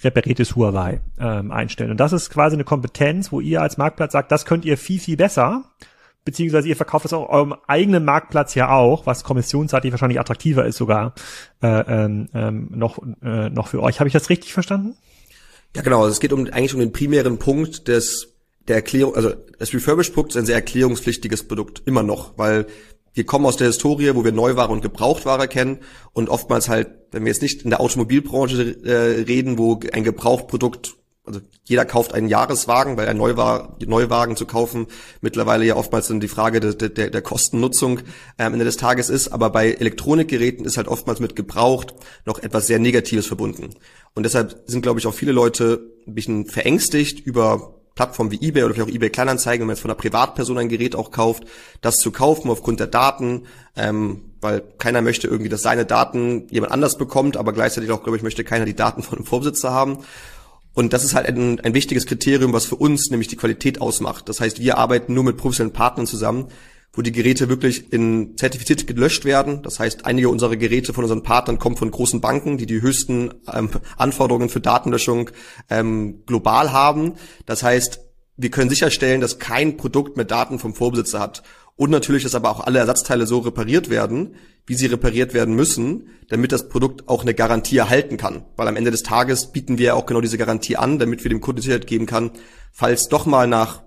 repariertes 0.03 0.55
Huawei 0.55 1.01
ähm, 1.19 1.51
einstellen. 1.51 1.91
Und 1.91 1.99
das 1.99 2.13
ist 2.13 2.29
quasi 2.29 2.55
eine 2.55 2.63
Kompetenz, 2.63 3.31
wo 3.31 3.39
ihr 3.39 3.61
als 3.61 3.77
Marktplatz 3.77 4.13
sagt, 4.13 4.31
das 4.31 4.45
könnt 4.45 4.65
ihr 4.65 4.77
viel, 4.77 4.99
viel 4.99 5.17
besser. 5.17 5.65
Beziehungsweise 6.25 6.67
ihr 6.67 6.75
verkauft 6.75 7.05
das 7.05 7.13
auch 7.13 7.29
eurem 7.29 7.55
eigenen 7.67 8.05
Marktplatz 8.05 8.53
ja 8.55 8.69
auch, 8.69 9.05
was 9.05 9.23
kommissionsseitig 9.23 9.91
wahrscheinlich 9.91 10.19
attraktiver 10.19 10.65
ist 10.65 10.77
sogar 10.77 11.13
äh, 11.61 11.67
ähm, 11.67 12.29
ähm 12.33 12.69
noch, 12.71 12.99
äh, 13.23 13.49
noch 13.49 13.67
für 13.67 13.81
euch. 13.81 13.99
Habe 13.99 14.07
ich 14.07 14.13
das 14.13 14.29
richtig 14.29 14.53
verstanden? 14.53 14.95
Ja, 15.75 15.81
genau. 15.81 15.99
Also 15.99 16.11
es 16.11 16.19
geht 16.19 16.33
um 16.33 16.45
eigentlich 16.47 16.73
um 16.73 16.79
den 16.79 16.91
primären 16.91 17.39
Punkt 17.39 17.87
des 17.87 18.33
der 18.67 18.77
Erklärung, 18.77 19.15
also 19.15 19.33
das 19.57 19.73
Refurbished-Produkt 19.73 20.31
ist 20.31 20.37
ein 20.37 20.45
sehr 20.45 20.55
erklärungspflichtiges 20.55 21.47
Produkt, 21.47 21.81
immer 21.85 22.03
noch, 22.03 22.37
weil 22.37 22.67
wir 23.13 23.25
kommen 23.25 23.45
aus 23.45 23.57
der 23.57 23.67
Historie, 23.67 24.15
wo 24.15 24.23
wir 24.23 24.31
Neuware 24.31 24.71
und 24.71 24.81
Gebrauchtware 24.81 25.47
kennen 25.47 25.79
und 26.13 26.29
oftmals 26.29 26.69
halt, 26.69 26.89
wenn 27.11 27.23
wir 27.23 27.31
jetzt 27.31 27.41
nicht 27.41 27.63
in 27.63 27.69
der 27.69 27.81
Automobilbranche 27.81 28.83
äh, 28.83 29.21
reden, 29.23 29.57
wo 29.57 29.79
ein 29.91 30.03
Gebrauchtprodukt, 30.03 30.95
also 31.25 31.41
jeder 31.63 31.85
kauft 31.85 32.13
einen 32.13 32.27
Jahreswagen, 32.27 32.97
weil 32.97 33.07
ein 33.07 33.17
Neuwagen, 33.17 33.87
Neuwagen 33.87 34.35
zu 34.35 34.45
kaufen 34.45 34.87
mittlerweile 35.21 35.65
ja 35.65 35.75
oftmals 35.75 36.07
dann 36.07 36.19
die 36.19 36.27
Frage 36.27 36.59
der, 36.59 36.73
der, 36.73 37.09
der 37.09 37.21
Kostennutzung 37.21 37.99
äh, 38.37 38.43
am 38.43 38.53
Ende 38.53 38.65
des 38.65 38.77
Tages 38.77 39.09
ist, 39.09 39.29
aber 39.29 39.49
bei 39.49 39.71
Elektronikgeräten 39.71 40.65
ist 40.65 40.77
halt 40.77 40.87
oftmals 40.87 41.19
mit 41.19 41.35
gebraucht 41.35 41.93
noch 42.25 42.39
etwas 42.39 42.67
sehr 42.67 42.79
Negatives 42.79 43.27
verbunden. 43.27 43.69
Und 44.15 44.23
deshalb 44.23 44.63
sind, 44.65 44.81
glaube 44.81 44.99
ich, 44.99 45.07
auch 45.07 45.13
viele 45.13 45.31
Leute 45.31 45.91
ein 46.07 46.15
bisschen 46.15 46.45
verängstigt 46.45 47.19
über 47.19 47.78
Plattformen 47.99 48.31
wie 48.31 48.41
eBay 48.41 48.63
oder 48.63 48.73
vielleicht 48.73 48.89
auch 48.89 48.95
eBay 48.95 49.09
Kleinanzeigen, 49.09 49.59
wenn 49.59 49.67
man 49.67 49.75
jetzt 49.75 49.81
von 49.81 49.91
einer 49.91 49.97
Privatperson 49.97 50.57
ein 50.57 50.69
Gerät 50.69 50.95
auch 50.95 51.11
kauft, 51.11 51.43
das 51.81 51.97
zu 51.97 52.11
kaufen 52.11 52.49
aufgrund 52.49 52.79
der 52.79 52.87
Daten, 52.87 53.43
ähm, 53.75 54.21
weil 54.39 54.63
keiner 54.77 55.01
möchte 55.01 55.27
irgendwie, 55.27 55.49
dass 55.49 55.63
seine 55.63 55.83
Daten 55.83 56.47
jemand 56.49 56.71
anders 56.71 56.97
bekommt, 56.97 57.35
aber 57.35 57.51
gleichzeitig 57.51 57.91
auch, 57.91 58.01
glaube 58.01 58.15
ich, 58.15 58.23
möchte 58.23 58.45
keiner 58.45 58.63
die 58.63 58.73
Daten 58.73 59.03
von 59.03 59.17
einem 59.17 59.25
Vorbesitzer 59.25 59.71
haben. 59.71 59.97
Und 60.73 60.93
das 60.93 61.03
ist 61.03 61.13
halt 61.13 61.27
ein, 61.27 61.59
ein 61.59 61.73
wichtiges 61.73 62.05
Kriterium, 62.05 62.53
was 62.53 62.63
für 62.63 62.77
uns 62.77 63.09
nämlich 63.09 63.27
die 63.27 63.35
Qualität 63.35 63.81
ausmacht. 63.81 64.29
Das 64.29 64.39
heißt, 64.39 64.61
wir 64.61 64.77
arbeiten 64.77 65.13
nur 65.13 65.25
mit 65.25 65.35
professionellen 65.35 65.73
Partnern 65.73 66.07
zusammen, 66.07 66.47
wo 66.93 67.01
die 67.01 67.11
Geräte 67.11 67.49
wirklich 67.49 67.93
in 67.93 68.35
zertifiziert 68.35 68.87
gelöscht 68.87 69.23
werden. 69.23 69.61
Das 69.61 69.79
heißt, 69.79 70.05
einige 70.05 70.29
unserer 70.29 70.55
Geräte 70.55 70.93
von 70.93 71.03
unseren 71.03 71.23
Partnern 71.23 71.59
kommen 71.59 71.77
von 71.77 71.91
großen 71.91 72.19
Banken, 72.19 72.57
die 72.57 72.65
die 72.65 72.81
höchsten 72.81 73.31
ähm, 73.51 73.69
Anforderungen 73.97 74.49
für 74.49 74.59
Datenlöschung 74.59 75.29
ähm, 75.69 76.23
global 76.25 76.71
haben. 76.71 77.13
Das 77.45 77.63
heißt, 77.63 78.01
wir 78.37 78.49
können 78.49 78.69
sicherstellen, 78.69 79.21
dass 79.21 79.37
kein 79.37 79.77
Produkt 79.77 80.15
mehr 80.17 80.25
Daten 80.25 80.59
vom 80.59 80.73
Vorbesitzer 80.73 81.19
hat. 81.19 81.43
Und 81.75 81.91
natürlich, 81.91 82.23
dass 82.23 82.35
aber 82.35 82.49
auch 82.49 82.61
alle 82.61 82.79
Ersatzteile 82.79 83.25
so 83.25 83.39
repariert 83.39 83.89
werden, 83.89 84.35
wie 84.65 84.75
sie 84.75 84.87
repariert 84.87 85.33
werden 85.33 85.55
müssen, 85.55 86.09
damit 86.27 86.51
das 86.51 86.69
Produkt 86.69 87.07
auch 87.07 87.21
eine 87.21 87.33
Garantie 87.33 87.77
erhalten 87.77 88.17
kann. 88.17 88.45
Weil 88.55 88.67
am 88.67 88.75
Ende 88.75 88.91
des 88.91 89.03
Tages 89.03 89.51
bieten 89.51 89.77
wir 89.77 89.85
ja 89.87 89.93
auch 89.93 90.05
genau 90.05 90.21
diese 90.21 90.37
Garantie 90.37 90.75
an, 90.75 90.99
damit 90.99 91.23
wir 91.23 91.29
dem 91.29 91.41
Kunden 91.41 91.61
Sicherheit 91.61 91.87
geben 91.87 92.05
kann, 92.05 92.31
falls 92.71 93.07
doch 93.07 93.25
mal 93.25 93.47
nach 93.47 93.83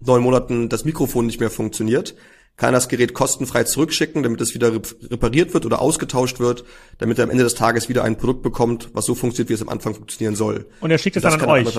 neun 0.00 0.22
Monaten 0.22 0.68
das 0.68 0.84
Mikrofon 0.84 1.26
nicht 1.26 1.40
mehr 1.40 1.50
funktioniert, 1.50 2.14
kann 2.60 2.74
das 2.74 2.88
Gerät 2.88 3.14
kostenfrei 3.14 3.64
zurückschicken, 3.64 4.22
damit 4.22 4.40
es 4.42 4.54
wieder 4.54 4.72
repariert 4.74 5.54
wird 5.54 5.64
oder 5.64 5.80
ausgetauscht 5.80 6.40
wird, 6.40 6.64
damit 6.98 7.18
er 7.18 7.24
am 7.24 7.30
Ende 7.30 7.42
des 7.42 7.54
Tages 7.54 7.88
wieder 7.88 8.04
ein 8.04 8.18
Produkt 8.18 8.42
bekommt, 8.42 8.90
was 8.92 9.06
so 9.06 9.14
funktioniert, 9.14 9.48
wie 9.48 9.54
es 9.54 9.62
am 9.62 9.70
Anfang 9.70 9.94
funktionieren 9.94 10.36
soll. 10.36 10.66
Und 10.80 10.90
er 10.90 10.98
schickt 10.98 11.16
es 11.16 11.22
dann 11.22 11.40
an 11.40 11.48
euch? 11.48 11.74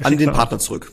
An 0.00 0.16
den 0.16 0.32
Partner 0.32 0.60
zurück 0.60 0.92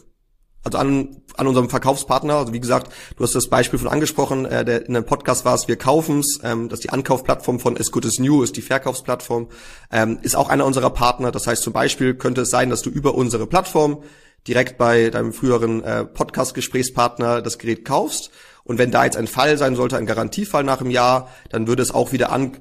also 0.63 0.77
an, 0.77 1.22
an 1.38 1.48
unserem 1.48 1.69
Verkaufspartner. 1.69 2.36
Also 2.36 2.53
wie 2.53 2.60
gesagt, 2.60 2.91
du 3.15 3.24
hast 3.24 3.34
das 3.34 3.48
Beispiel 3.48 3.79
von 3.79 3.88
angesprochen, 3.88 4.46
äh, 4.46 4.65
der 4.65 4.86
in 4.86 4.96
einem 4.96 5.05
Podcast 5.05 5.46
war 5.46 5.55
es, 5.55 5.67
wir 5.67 5.77
kaufen's, 5.77 6.39
ähm, 6.43 6.67
das 6.67 6.79
ist 6.79 6.84
die 6.84 6.89
Ankaufplattform 6.89 7.60
von 7.60 7.77
As 7.77 7.91
Good 7.91 8.05
As 8.05 8.19
New, 8.19 8.43
ist 8.43 8.58
die 8.58 8.62
Verkaufsplattform, 8.62 9.48
ähm, 9.91 10.19
ist 10.22 10.36
auch 10.36 10.50
einer 10.50 10.65
unserer 10.65 10.89
Partner. 10.89 11.31
Das 11.31 11.48
heißt 11.48 11.63
zum 11.63 11.72
Beispiel 11.72 12.13
könnte 12.15 12.41
es 12.41 12.50
sein, 12.50 12.69
dass 12.69 12.81
du 12.81 12.89
über 12.89 13.15
unsere 13.15 13.48
Plattform 13.48 14.03
direkt 14.48 14.77
bei 14.77 15.10
deinem 15.10 15.34
früheren 15.34 15.84
äh, 15.84 16.05
Podcast-Gesprächspartner 16.05 17.41
das 17.41 17.58
Gerät 17.58 17.86
kaufst. 17.86 18.31
Und 18.69 18.77
wenn 18.77 18.91
da 18.91 19.03
jetzt 19.03 19.17
ein 19.17 19.25
Fall 19.25 19.57
sein 19.57 19.75
sollte, 19.75 19.97
ein 19.97 20.05
Garantiefall 20.05 20.63
nach 20.63 20.79
einem 20.79 20.91
Jahr, 20.91 21.27
dann 21.49 21.65
würde 21.65 21.81
es 21.81 21.89
auch 21.89 22.11
wieder 22.11 22.31
an 22.31 22.57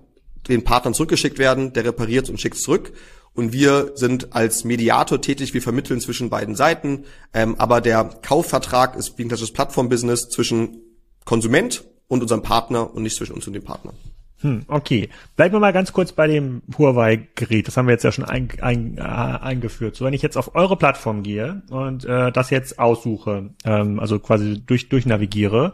den 0.48 0.64
Partnern 0.64 0.94
zurückgeschickt 0.94 1.38
werden, 1.38 1.74
der 1.74 1.84
repariert 1.84 2.30
und 2.30 2.40
schickt 2.40 2.56
zurück 2.56 2.94
und 3.34 3.52
wir 3.52 3.92
sind 3.94 4.34
als 4.34 4.64
Mediator 4.64 5.20
tätig, 5.20 5.52
wir 5.52 5.60
vermitteln 5.60 6.00
zwischen 6.00 6.30
beiden 6.30 6.54
Seiten, 6.54 7.04
ähm, 7.34 7.56
aber 7.58 7.82
der 7.82 8.04
Kaufvertrag 8.22 8.96
ist 8.96 9.18
wie 9.18 9.24
ein 9.24 9.28
klassisches 9.28 9.52
Plattformbusiness 9.52 10.30
zwischen 10.30 10.80
Konsument 11.26 11.84
und 12.06 12.22
unserem 12.22 12.40
Partner 12.40 12.94
und 12.94 13.02
nicht 13.02 13.16
zwischen 13.16 13.34
uns 13.34 13.46
und 13.46 13.52
dem 13.52 13.64
Partner. 13.64 13.92
Hm, 14.40 14.62
okay. 14.68 15.08
Bleiben 15.34 15.54
wir 15.54 15.60
mal 15.60 15.72
ganz 15.72 15.92
kurz 15.92 16.12
bei 16.12 16.28
dem 16.28 16.62
Huawei-Gerät. 16.76 17.66
Das 17.66 17.76
haben 17.76 17.86
wir 17.88 17.92
jetzt 17.92 18.04
ja 18.04 18.12
schon 18.12 18.24
ein, 18.24 18.48
ein, 18.60 18.96
äh, 18.96 19.00
eingeführt. 19.00 19.96
So, 19.96 20.04
wenn 20.04 20.14
ich 20.14 20.22
jetzt 20.22 20.36
auf 20.36 20.54
eure 20.54 20.76
Plattform 20.76 21.24
gehe 21.24 21.62
und 21.70 22.04
äh, 22.04 22.30
das 22.30 22.50
jetzt 22.50 22.78
aussuche, 22.78 23.50
ähm, 23.64 23.98
also 23.98 24.20
quasi 24.20 24.62
durch, 24.64 24.88
durchnavigiere, 24.88 25.72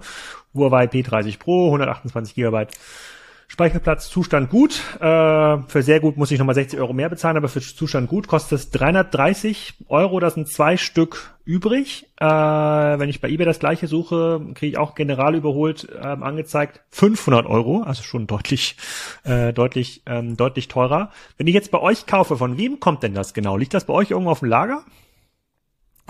Huawei 0.54 0.87
P30 0.87 1.38
Pro, 1.38 1.66
128 1.66 2.35
Gigabyte 2.35 2.73
Speicherplatz, 3.49 4.09
Zustand 4.09 4.51
gut. 4.51 4.81
Äh, 5.01 5.59
für 5.67 5.83
sehr 5.83 6.01
gut 6.01 6.17
muss 6.17 6.31
ich 6.31 6.39
nochmal 6.39 6.55
60 6.55 6.79
Euro 6.79 6.93
mehr 6.93 7.09
bezahlen, 7.09 7.37
aber 7.37 7.49
für 7.49 7.61
Zustand 7.61 8.09
gut 8.09 8.27
kostet 8.27 8.59
es 8.59 8.71
330 8.71 9.75
Euro. 9.89 10.21
Das 10.21 10.35
sind 10.35 10.49
zwei 10.49 10.77
Stück 10.77 11.35
übrig. 11.45 12.07
Äh, 12.19 12.25
wenn 12.27 13.09
ich 13.09 13.21
bei 13.21 13.29
eBay 13.29 13.47
das 13.47 13.59
gleiche 13.59 13.87
suche, 13.87 14.41
kriege 14.55 14.73
ich 14.73 14.79
auch 14.79 14.95
general 14.95 15.35
überholt 15.35 15.89
äh, 15.95 15.99
angezeigt 15.99 16.81
500 16.91 17.47
Euro, 17.47 17.83
also 17.83 18.03
schon 18.03 18.27
deutlich, 18.27 18.77
äh, 19.25 19.53
deutlich, 19.53 20.03
ähm, 20.07 20.37
deutlich 20.37 20.69
teurer. 20.69 21.11
Wenn 21.37 21.47
ich 21.47 21.55
jetzt 21.55 21.71
bei 21.71 21.81
euch 21.81 22.07
kaufe, 22.07 22.37
von 22.37 22.57
wem 22.57 22.81
kommt 22.81 23.03
denn 23.03 23.15
das 23.15 23.35
genau? 23.35 23.57
Liegt 23.57 23.75
das 23.75 23.85
bei 23.85 23.93
euch 23.93 24.11
irgendwo 24.11 24.31
auf 24.31 24.41
dem 24.41 24.49
Lager? 24.49 24.85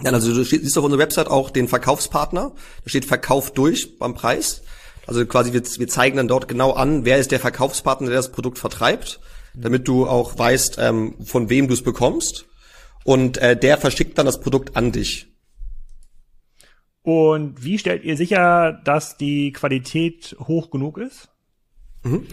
Ja, 0.03 0.11
also 0.11 0.35
du 0.35 0.43
siehst 0.43 0.77
auf 0.77 0.85
unserer 0.85 1.01
Website 1.01 1.29
auch 1.29 1.51
den 1.51 1.69
Verkaufspartner. 1.69 2.53
Da 2.85 2.89
steht 2.89 3.05
Verkauf 3.05 3.53
durch 3.53 3.99
beim 3.99 4.15
Preis. 4.15 4.63
Also 5.07 5.25
quasi 5.27 5.53
wir, 5.53 5.63
wir 5.63 5.89
zeigen 5.89 6.17
dann 6.17 6.29
dort 6.29 6.49
genau 6.49 6.73
an, 6.73 7.05
wer 7.05 7.19
ist 7.19 7.31
der 7.31 7.41
Verkaufspartner, 7.41 8.09
der 8.09 8.17
das 8.17 8.33
Produkt 8.33 8.59
vertreibt, 8.59 9.21
damit 9.55 9.87
du 9.87 10.07
auch 10.07 10.39
weißt, 10.39 10.79
ähm, 10.81 11.17
von 11.25 11.51
wem 11.51 11.69
du 11.69 11.75
es 11.75 11.83
bekommst. 11.83 12.47
Und 13.05 13.37
äh, 13.39 13.57
der 13.57 13.77
verschickt 13.77 14.17
dann 14.17 14.27
das 14.27 14.41
Produkt 14.41 14.77
an 14.77 14.93
dich. 14.93 15.29
Und 17.03 17.63
wie 17.63 17.79
stellt 17.79 18.03
ihr 18.03 18.17
sicher, 18.17 18.81
dass 18.85 19.19
die 19.19 19.53
Qualität 19.53 20.35
hoch 20.41 20.71
genug 20.71 20.97
ist? 20.97 21.29
Mhm. 22.03 22.27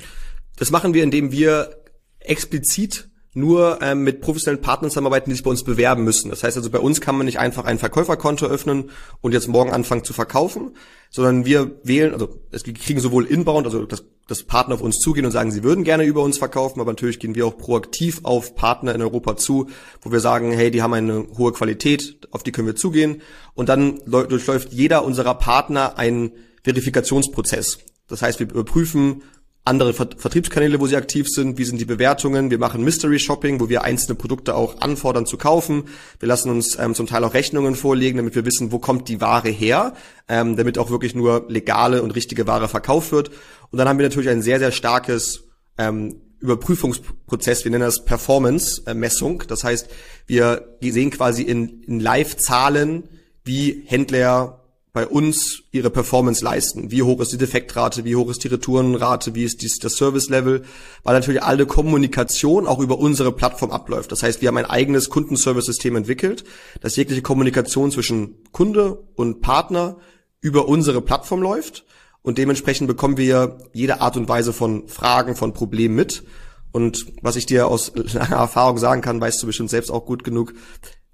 Das 0.56 0.72
machen 0.72 0.94
wir, 0.94 1.04
indem 1.04 1.34
wir 1.34 1.76
explizit 2.20 3.11
nur 3.34 3.80
ähm, 3.82 4.04
mit 4.04 4.22
professionellen 4.22 4.62
Partnern 4.62 4.92
zusammenarbeiten, 4.92 5.30
die 5.30 5.36
sich 5.36 5.44
bei 5.44 5.50
uns 5.50 5.64
bewerben 5.64 6.04
müssen. 6.04 6.30
Das 6.30 6.44
heißt 6.44 6.58
also, 6.58 6.70
bei 6.70 6.80
uns 6.80 7.00
kann 7.00 7.16
man 7.16 7.26
nicht 7.26 7.40
einfach 7.40 7.64
ein 7.64 7.80
Verkäuferkonto 7.80 8.46
öffnen 8.46 8.90
und 9.22 9.34
jetzt 9.34 9.48
morgen 9.48 9.72
anfangen 9.72 10.04
zu 10.04 10.14
verkaufen, 10.14 10.72
sondern 11.10 11.46
wir 11.46 11.80
wählen, 11.84 12.14
also 12.14 12.42
es 12.52 12.64
kriegen 12.64 13.00
sowohl 13.00 13.26
inbound, 13.26 13.66
also 13.66 13.86
dass, 13.86 14.04
dass 14.28 14.44
Partner 14.44 14.76
auf 14.76 14.82
uns 14.82 15.00
zugehen 15.00 15.26
und 15.26 15.32
sagen, 15.32 15.52
sie 15.52 15.64
würden 15.64 15.86
gerne 15.86 16.04
über 16.04 16.24
uns 16.24 16.38
verkaufen, 16.38 16.82
aber 16.82 16.92
natürlich 16.92 17.20
gehen 17.20 17.36
wir 17.36 17.48
auch 17.48 17.58
proaktiv 17.58 18.20
auf 18.24 18.56
Partner 18.56 18.94
in 18.94 19.02
Europa 19.02 19.38
zu, 19.38 19.70
wo 20.02 20.12
wir 20.12 20.20
sagen, 20.20 20.52
hey, 20.52 20.70
die 20.70 20.82
haben 20.82 20.94
eine 20.94 21.26
hohe 21.38 21.54
Qualität, 21.54 22.28
auf 22.32 22.44
die 22.44 22.52
können 22.52 22.68
wir 22.68 22.76
zugehen. 22.76 23.22
Und 23.54 23.70
dann 23.70 24.00
durchläuft 24.06 24.74
jeder 24.74 25.06
unserer 25.06 25.36
Partner 25.36 25.98
einen 25.98 26.32
Verifikationsprozess. 26.64 27.80
Das 28.08 28.22
heißt, 28.22 28.40
wir 28.40 28.50
überprüfen, 28.50 29.24
andere 29.64 29.94
Vertriebskanäle, 29.94 30.80
wo 30.80 30.88
sie 30.88 30.96
aktiv 30.96 31.28
sind, 31.30 31.60
wie 31.60 31.66
sind 31.66 31.80
die 31.80 31.86
Bewertungen. 31.86 32.50
Wir 32.50 32.58
machen 32.58 32.84
Mystery 32.84 33.20
Shopping, 33.20 33.60
wo 33.60 33.70
wir 33.70 33.84
einzelne 33.84 34.16
Produkte 34.16 34.56
auch 34.56 34.82
anfordern 34.82 35.28
zu 35.28 35.38
kaufen. 35.38 35.84
Wir 36.20 36.28
lassen 36.28 36.50
uns 36.50 36.80
ähm, 36.80 36.96
zum 36.96 37.06
Teil 37.06 37.24
auch 37.24 37.36
Rechnungen 37.36 37.76
vorlegen, 37.76 38.18
damit 38.18 38.34
wir 38.34 38.44
wissen, 38.44 38.72
wo 38.72 38.80
kommt 38.80 39.08
die 39.08 39.22
Ware 39.22 39.50
her, 39.50 39.94
ähm, 40.28 40.56
damit 40.56 40.80
auch 40.80 40.90
wirklich 40.90 41.14
nur 41.14 41.46
legale 41.48 42.02
und 42.02 42.12
richtige 42.12 42.48
Ware 42.48 42.68
verkauft 42.68 43.12
wird. 43.12 43.30
Und 43.70 43.78
dann 43.78 43.88
haben 43.88 44.00
wir 44.00 44.06
natürlich 44.08 44.30
ein 44.30 44.42
sehr, 44.42 44.58
sehr 44.58 44.72
starkes 44.72 45.44
ähm, 45.78 46.16
Überprüfungsprozess, 46.40 47.64
wir 47.64 47.70
nennen 47.70 47.84
das 47.84 48.04
Performance-Messung. 48.04 49.44
Das 49.48 49.64
heißt, 49.64 49.90
wir 50.26 50.76
sehen 50.82 51.12
quasi 51.12 51.44
in, 51.44 51.84
in 51.84 52.00
Live-Zahlen, 52.00 53.04
wie 53.44 53.84
Händler 53.86 54.61
bei 54.94 55.08
uns 55.08 55.64
ihre 55.72 55.90
Performance 55.90 56.44
leisten. 56.44 56.92
Wie 56.92 57.04
hoch 57.04 57.22
ist 57.22 57.32
die 57.32 57.38
Defektrate, 57.38 58.04
wie 58.04 58.16
hoch 58.16 58.30
ist 58.30 58.44
die 58.44 58.50
Retourenrate, 58.50 59.36
wie 59.36 59.44
ist 59.44 59.62
dies, 59.62 59.80
das 59.80 59.96
Service-Level, 59.96 60.64
weil 61.04 61.14
natürlich 61.14 61.44
alle 61.44 61.66
Kommunikation 61.66 62.68
auch 62.68 62.80
über 62.80 63.00
unsere 63.00 63.32
Plattform 63.32 63.72
abläuft. 63.72 64.12
Das 64.12 64.22
heißt, 64.22 64.42
wir 64.42 64.50
haben 64.50 64.58
ein 64.58 64.66
eigenes 64.66 65.10
Kundenservice-System 65.10 65.96
entwickelt, 65.96 66.44
das 66.82 66.98
jegliche 66.98 67.22
Kommunikation 67.22 67.92
zwischen 67.92 68.36
Kunde 68.52 69.02
und 69.16 69.42
Partner 69.42 69.98
über 70.42 70.68
unsere 70.68 71.02
Plattform 71.02 71.42
läuft 71.42 71.86
und 72.22 72.38
dementsprechend 72.38 72.88
bekommen 72.88 73.18
wir 73.18 73.58
jede 73.74 74.02
Art 74.02 74.18
und 74.18 74.30
Weise 74.30 74.54
von 74.54 74.88
Fragen, 74.88 75.36
von 75.36 75.54
Problemen 75.54 75.96
mit. 75.96 76.24
Und 76.72 77.08
was 77.22 77.36
ich 77.36 77.46
dir 77.46 77.68
aus 77.68 77.92
langer 78.14 78.36
Erfahrung 78.36 78.78
sagen 78.78 79.02
kann, 79.02 79.20
weißt 79.20 79.42
du 79.42 79.48
bestimmt 79.48 79.70
selbst 79.70 79.90
auch 79.90 80.06
gut 80.06 80.24
genug, 80.24 80.54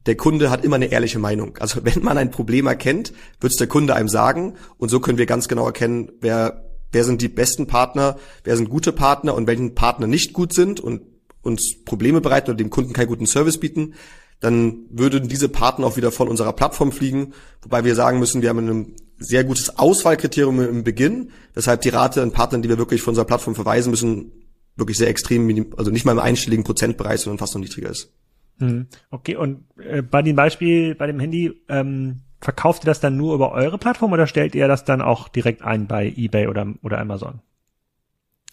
der 0.07 0.15
Kunde 0.15 0.49
hat 0.49 0.63
immer 0.63 0.77
eine 0.77 0.87
ehrliche 0.87 1.19
Meinung. 1.19 1.57
Also 1.57 1.81
wenn 1.83 2.03
man 2.03 2.17
ein 2.17 2.31
Problem 2.31 2.65
erkennt, 2.65 3.13
wird 3.39 3.51
es 3.51 3.57
der 3.57 3.67
Kunde 3.67 3.93
einem 3.93 4.09
sagen. 4.09 4.55
Und 4.77 4.89
so 4.89 4.99
können 4.99 5.17
wir 5.17 5.25
ganz 5.25 5.47
genau 5.47 5.65
erkennen, 5.65 6.11
wer, 6.21 6.65
wer 6.91 7.03
sind 7.03 7.21
die 7.21 7.27
besten 7.27 7.67
Partner, 7.67 8.17
wer 8.43 8.57
sind 8.57 8.69
gute 8.69 8.93
Partner 8.93 9.35
und 9.35 9.45
welchen 9.45 9.75
Partner 9.75 10.07
nicht 10.07 10.33
gut 10.33 10.53
sind 10.53 10.79
und 10.79 11.01
uns 11.41 11.83
Probleme 11.85 12.21
bereiten 12.21 12.51
und 12.51 12.59
dem 12.59 12.69
Kunden 12.69 12.93
keinen 12.93 13.07
guten 13.07 13.27
Service 13.27 13.59
bieten. 13.59 13.93
Dann 14.39 14.85
würden 14.89 15.27
diese 15.27 15.49
Partner 15.49 15.87
auch 15.87 15.97
wieder 15.97 16.11
von 16.11 16.27
unserer 16.27 16.53
Plattform 16.53 16.91
fliegen. 16.91 17.33
Wobei 17.61 17.83
wir 17.83 17.95
sagen 17.95 18.19
müssen, 18.19 18.41
wir 18.41 18.49
haben 18.49 18.67
ein 18.67 18.95
sehr 19.17 19.43
gutes 19.43 19.77
Auswahlkriterium 19.77 20.61
im 20.61 20.83
Beginn. 20.83 21.31
Weshalb 21.53 21.81
die 21.81 21.89
Rate 21.89 22.21
an 22.21 22.31
Partnern, 22.31 22.61
die 22.61 22.69
wir 22.69 22.77
wirklich 22.77 23.01
von 23.01 23.13
unserer 23.13 23.25
Plattform 23.25 23.55
verweisen 23.55 23.89
müssen, 23.89 24.31
wirklich 24.75 24.97
sehr 24.97 25.09
extrem, 25.09 25.73
also 25.75 25.89
nicht 25.89 26.05
mal 26.05 26.11
im 26.11 26.19
einstelligen 26.19 26.63
Prozentbereich, 26.63 27.21
sondern 27.21 27.39
fast 27.39 27.55
noch 27.55 27.61
niedriger 27.61 27.89
ist. 27.89 28.13
Hm. 28.59 28.87
Okay, 29.11 29.35
und 29.35 29.65
äh, 29.77 30.01
bei 30.01 30.21
dem 30.21 30.35
Beispiel, 30.35 30.95
bei 30.95 31.07
dem 31.07 31.19
Handy, 31.19 31.61
ähm, 31.69 32.21
verkauft 32.41 32.83
ihr 32.83 32.87
das 32.87 32.99
dann 32.99 33.17
nur 33.17 33.33
über 33.33 33.51
eure 33.51 33.77
Plattform 33.77 34.13
oder 34.13 34.27
stellt 34.27 34.55
ihr 34.55 34.67
das 34.67 34.85
dann 34.85 35.01
auch 35.01 35.27
direkt 35.27 35.63
ein 35.63 35.87
bei 35.87 36.13
eBay 36.15 36.47
oder, 36.47 36.67
oder 36.83 36.99
Amazon? 36.99 37.41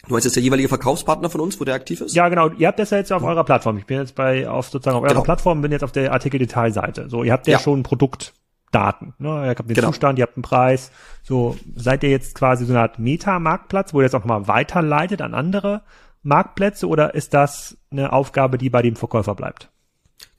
Du 0.06 0.12
meinst 0.12 0.26
jetzt 0.26 0.36
der 0.36 0.42
jeweilige 0.42 0.68
Verkaufspartner 0.68 1.30
von 1.30 1.40
uns, 1.40 1.58
wo 1.58 1.64
der 1.64 1.74
aktiv 1.74 2.00
ist? 2.02 2.14
Ja, 2.14 2.28
genau. 2.28 2.50
Ihr 2.50 2.66
habt 2.66 2.78
das 2.78 2.90
ja 2.90 2.98
jetzt 2.98 3.12
auf 3.12 3.22
eurer 3.22 3.44
Plattform. 3.44 3.78
Ich 3.78 3.86
bin 3.86 3.98
jetzt 3.98 4.14
bei, 4.14 4.48
auf 4.48 4.68
sozusagen 4.68 4.96
auf 4.96 5.02
eurer 5.02 5.12
genau. 5.12 5.24
Plattform, 5.24 5.62
bin 5.62 5.72
jetzt 5.72 5.84
auf 5.84 5.92
der 5.92 6.12
Artikel-Detailseite. 6.12 7.08
So, 7.08 7.24
ihr 7.24 7.32
habt 7.32 7.46
ja, 7.46 7.54
ja. 7.54 7.58
schon 7.58 7.82
Produktdaten. 7.82 9.14
Ne? 9.18 9.28
Ihr 9.28 9.48
habt 9.50 9.60
den 9.60 9.74
genau. 9.74 9.88
Zustand, 9.88 10.18
ihr 10.18 10.24
habt 10.24 10.36
einen 10.36 10.42
Preis. 10.42 10.90
So, 11.22 11.56
seid 11.74 12.02
ihr 12.02 12.10
jetzt 12.10 12.34
quasi 12.34 12.66
so 12.66 12.74
eine 12.74 12.82
Art 12.82 12.98
Meta-Marktplatz, 12.98 13.94
wo 13.94 14.00
ihr 14.00 14.04
jetzt 14.04 14.14
auch 14.14 14.26
mal 14.26 14.46
weiterleitet 14.46 15.22
an 15.22 15.32
andere 15.32 15.82
Marktplätze 16.22 16.86
oder 16.86 17.14
ist 17.14 17.32
das 17.32 17.78
eine 17.90 18.12
Aufgabe, 18.12 18.58
die 18.58 18.70
bei 18.70 18.82
dem 18.82 18.96
Verkäufer 18.96 19.34
bleibt? 19.34 19.70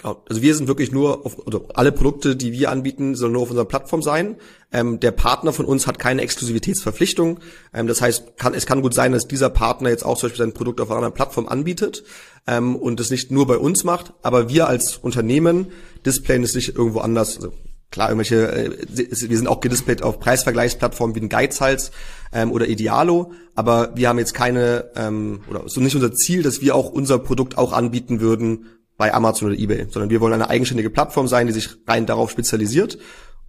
Also 0.05 0.41
wir 0.41 0.53
sind 0.53 0.67
wirklich 0.67 0.91
nur 0.91 1.25
auf, 1.25 1.39
oder 1.39 1.61
alle 1.73 1.91
Produkte, 1.91 2.35
die 2.35 2.51
wir 2.51 2.69
anbieten, 2.69 3.15
sollen 3.15 3.33
nur 3.33 3.41
auf 3.41 3.49
unserer 3.49 3.65
Plattform 3.65 4.03
sein. 4.03 4.35
Ähm, 4.71 4.99
der 4.99 5.11
Partner 5.11 5.51
von 5.51 5.65
uns 5.65 5.87
hat 5.87 5.97
keine 5.97 6.21
Exklusivitätsverpflichtung. 6.21 7.39
Ähm, 7.73 7.87
das 7.87 8.01
heißt, 8.01 8.37
kann, 8.37 8.53
es 8.53 8.65
kann 8.65 8.81
gut 8.81 8.93
sein, 8.93 9.13
dass 9.13 9.27
dieser 9.27 9.49
Partner 9.49 9.89
jetzt 9.89 10.05
auch 10.05 10.17
zum 10.17 10.29
Beispiel 10.29 10.45
sein 10.45 10.53
Produkt 10.53 10.79
auf 10.79 10.89
einer 10.89 10.97
anderen 10.97 11.15
Plattform 11.15 11.47
anbietet 11.47 12.03
ähm, 12.45 12.75
und 12.75 12.99
es 12.99 13.09
nicht 13.09 13.31
nur 13.31 13.47
bei 13.47 13.57
uns 13.57 13.83
macht, 13.83 14.13
aber 14.21 14.49
wir 14.49 14.67
als 14.67 14.97
Unternehmen 14.97 15.67
displayen 16.05 16.43
es 16.43 16.53
nicht 16.53 16.75
irgendwo 16.75 16.99
anders. 16.99 17.37
Also 17.37 17.53
klar, 17.89 18.09
irgendwelche, 18.09 18.51
äh, 18.51 18.87
wir 18.87 19.37
sind 19.37 19.47
auch 19.47 19.59
gedisplayt 19.59 20.03
auf 20.03 20.19
Preisvergleichsplattformen 20.19 21.15
wie 21.15 21.21
ein 21.21 21.29
Geizhals 21.29 21.91
ähm, 22.31 22.51
oder 22.51 22.67
Idealo, 22.67 23.31
aber 23.55 23.91
wir 23.95 24.09
haben 24.09 24.19
jetzt 24.19 24.33
keine, 24.33 24.91
ähm, 24.95 25.41
oder 25.49 25.63
so 25.67 25.81
nicht 25.81 25.95
unser 25.95 26.13
Ziel, 26.13 26.43
dass 26.43 26.61
wir 26.61 26.75
auch 26.75 26.91
unser 26.91 27.17
Produkt 27.17 27.57
auch 27.57 27.73
anbieten 27.73 28.19
würden 28.19 28.65
bei 28.97 29.13
Amazon 29.13 29.49
oder 29.49 29.59
eBay, 29.59 29.87
sondern 29.89 30.09
wir 30.09 30.21
wollen 30.21 30.33
eine 30.33 30.49
eigenständige 30.49 30.89
Plattform 30.89 31.27
sein, 31.27 31.47
die 31.47 31.53
sich 31.53 31.69
rein 31.87 32.05
darauf 32.05 32.31
spezialisiert 32.31 32.97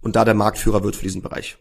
und 0.01 0.15
da 0.15 0.25
der 0.25 0.33
Marktführer 0.33 0.83
wird 0.83 0.95
für 0.95 1.03
diesen 1.03 1.21
Bereich. 1.21 1.57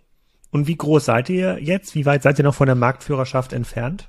Und 0.50 0.66
wie 0.66 0.76
groß 0.76 1.04
seid 1.04 1.28
ihr 1.28 1.58
jetzt? 1.60 1.94
Wie 1.94 2.06
weit 2.06 2.22
seid 2.22 2.38
ihr 2.38 2.44
noch 2.44 2.54
von 2.54 2.66
der 2.66 2.76
Marktführerschaft 2.76 3.52
entfernt? 3.52 4.08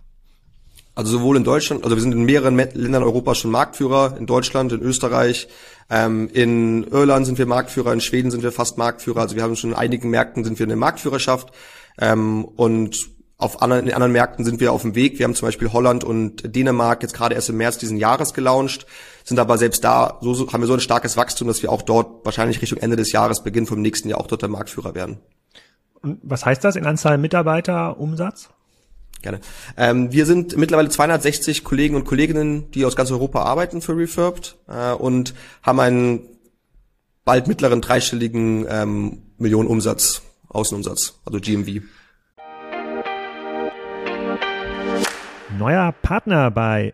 Also 0.96 1.12
sowohl 1.12 1.38
in 1.38 1.43
Deutschland, 1.43 1.84
also 1.84 1.96
wir 1.96 2.01
sind 2.01 2.12
in 2.12 2.24
mehreren 2.24 2.57
Ländern 2.57 3.03
Europas 3.03 3.38
schon 3.38 3.51
Marktführer, 3.51 4.15
in 4.17 4.25
Deutschland, 4.25 4.72
in 4.72 4.81
Österreich, 4.81 5.48
ähm, 5.91 6.27
in 6.34 6.86
Irland 6.86 7.27
sind 7.27 7.38
wir 7.38 7.46
Marktführer, 7.46 7.93
in 7.93 8.01
Schweden 8.01 8.31
sind 8.31 8.41
wir 8.41 8.51
fast 8.51 8.79
Marktführer, 8.79 9.22
also 9.22 9.36
wir 9.36 9.43
haben 9.43 9.55
schon 9.55 9.72
in 9.72 9.75
einigen 9.75 10.10
Märkten 10.10 10.43
sind 10.43 10.57
wir 10.57 10.63
in 10.63 10.69
der 10.69 10.77
Marktführerschaft. 10.77 11.51
Ähm, 12.00 12.46
und 12.46 13.10
auf 13.38 13.62
anderen, 13.62 13.86
in 13.86 13.93
anderen 13.93 14.12
Märkten 14.12 14.43
sind 14.43 14.60
wir 14.60 14.74
auf 14.74 14.81
dem 14.81 14.96
Weg. 14.96 15.19
Wir 15.19 15.25
haben 15.25 15.36
zum 15.36 15.48
Beispiel 15.48 15.72
Holland 15.72 16.03
und 16.03 16.55
Dänemark 16.55 17.03
jetzt 17.03 17.13
gerade 17.13 17.36
erst 17.36 17.50
im 17.50 17.57
März 17.57 17.77
diesen 17.77 17.98
Jahres 17.98 18.34
gelauncht, 18.34 18.88
sind 19.27 19.39
aber 19.39 19.57
selbst 19.57 19.84
da, 19.84 20.17
so, 20.22 20.34
so 20.34 20.53
haben 20.53 20.62
wir 20.62 20.67
so 20.67 20.74
ein 20.74 20.79
starkes 20.79 21.17
Wachstum, 21.17 21.50
dass 21.50 21.62
wir 21.62 21.69
auch 21.69 21.81
dort 21.81 22.24
wahrscheinlich 22.24 22.62
Richtung 22.62 22.79
Ende 22.79 22.96
des 22.96 23.12
Jahres, 23.12 23.43
Beginn 23.43 23.65
vom 23.65 23.81
nächsten 23.81 24.07
Jahr 24.07 24.22
auch 24.22 24.27
dort 24.27 24.41
der 24.41 24.48
Marktführer 24.48 24.96
werden. 24.96 25.17
Und 26.01 26.19
was 26.24 26.46
heißt 26.46 26.63
das 26.63 26.77
in 26.77 26.86
Anzahl 26.86 27.17
Mitarbeiter, 27.17 28.00
Umsatz? 28.00 28.50
Gerne. 29.22 29.41
Ähm, 29.75 30.13
wir 30.13 30.25
sind 30.25 30.55
mittlerweile 30.55 30.88
260 30.88 31.65
Kollegen 31.65 31.96
und 31.96 32.05
Kolleginnen, 32.05 32.72
die 32.72 32.86
aus 32.86 32.96
ganz 32.96 33.12
Europa 33.12 33.43
arbeiten 33.43 33.81
für 33.81 33.98
Refurbed 33.98 34.55
äh, 34.69 34.93
und 34.93 35.34
haben 35.62 35.79
einen 35.81 36.22
bald 37.25 37.48
mittleren 37.48 37.81
dreistelligen 37.81 38.65
ähm, 38.69 39.24
Millionen 39.38 39.67
Umsatz, 39.67 40.22
Außenumsatz, 40.48 41.19
also 41.25 41.41
GMV. 41.41 41.81
Neuer 45.60 45.91
Partner 46.01 46.50
bei 46.50 46.93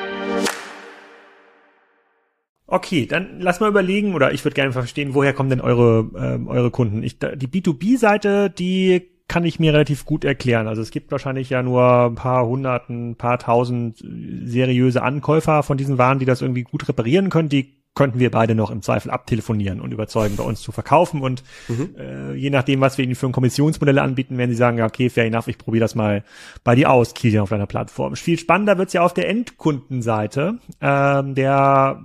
Okay, 2.73 3.05
dann 3.05 3.41
lass 3.41 3.59
mal 3.59 3.67
überlegen, 3.67 4.15
oder 4.15 4.31
ich 4.31 4.45
würde 4.45 4.55
gerne 4.55 4.71
verstehen, 4.71 5.13
woher 5.13 5.33
kommen 5.33 5.49
denn 5.49 5.59
eure, 5.59 6.09
äh, 6.15 6.49
eure 6.49 6.71
Kunden? 6.71 7.03
Ich, 7.03 7.19
die 7.19 7.47
B2B-Seite, 7.47 8.49
die 8.49 9.09
kann 9.27 9.43
ich 9.43 9.59
mir 9.59 9.73
relativ 9.73 10.05
gut 10.05 10.23
erklären. 10.23 10.69
Also 10.69 10.81
es 10.81 10.89
gibt 10.89 11.11
wahrscheinlich 11.11 11.49
ja 11.49 11.63
nur 11.63 11.83
ein 11.83 12.15
paar 12.15 12.47
hundert, 12.47 12.89
ein 12.89 13.17
paar 13.17 13.39
tausend 13.39 13.97
seriöse 13.97 15.03
Ankäufer 15.03 15.63
von 15.63 15.77
diesen 15.77 15.97
Waren, 15.97 16.19
die 16.19 16.25
das 16.25 16.41
irgendwie 16.41 16.63
gut 16.63 16.87
reparieren 16.87 17.29
können. 17.29 17.49
Die 17.49 17.75
könnten 17.93 18.19
wir 18.19 18.31
beide 18.31 18.55
noch 18.55 18.71
im 18.71 18.81
Zweifel 18.81 19.11
abtelefonieren 19.11 19.81
und 19.81 19.91
überzeugen, 19.91 20.37
bei 20.37 20.43
uns 20.43 20.61
zu 20.61 20.71
verkaufen. 20.71 21.21
Und 21.21 21.43
mhm. 21.67 21.95
äh, 21.97 22.33
je 22.35 22.51
nachdem, 22.51 22.79
was 22.79 22.97
wir 22.97 23.03
ihnen 23.03 23.15
für 23.15 23.25
ein 23.25 23.33
Kommissionsmodelle 23.33 24.01
anbieten, 24.01 24.37
werden 24.37 24.51
sie 24.51 24.55
sagen, 24.55 24.77
ja, 24.77 24.85
okay, 24.85 25.09
fair 25.09 25.25
enough, 25.25 25.49
ich 25.49 25.57
probiere 25.57 25.81
das 25.81 25.93
mal 25.93 26.23
bei 26.63 26.75
dir 26.75 26.89
aus, 26.89 27.13
Kilian, 27.13 27.43
auf 27.43 27.49
deiner 27.49 27.67
Plattform. 27.67 28.15
Viel 28.15 28.39
spannender 28.39 28.77
wird's 28.77 28.93
ja 28.93 29.01
auf 29.01 29.13
der 29.13 29.27
Endkundenseite. 29.27 30.59
Ähm, 30.79 31.35
der 31.35 32.01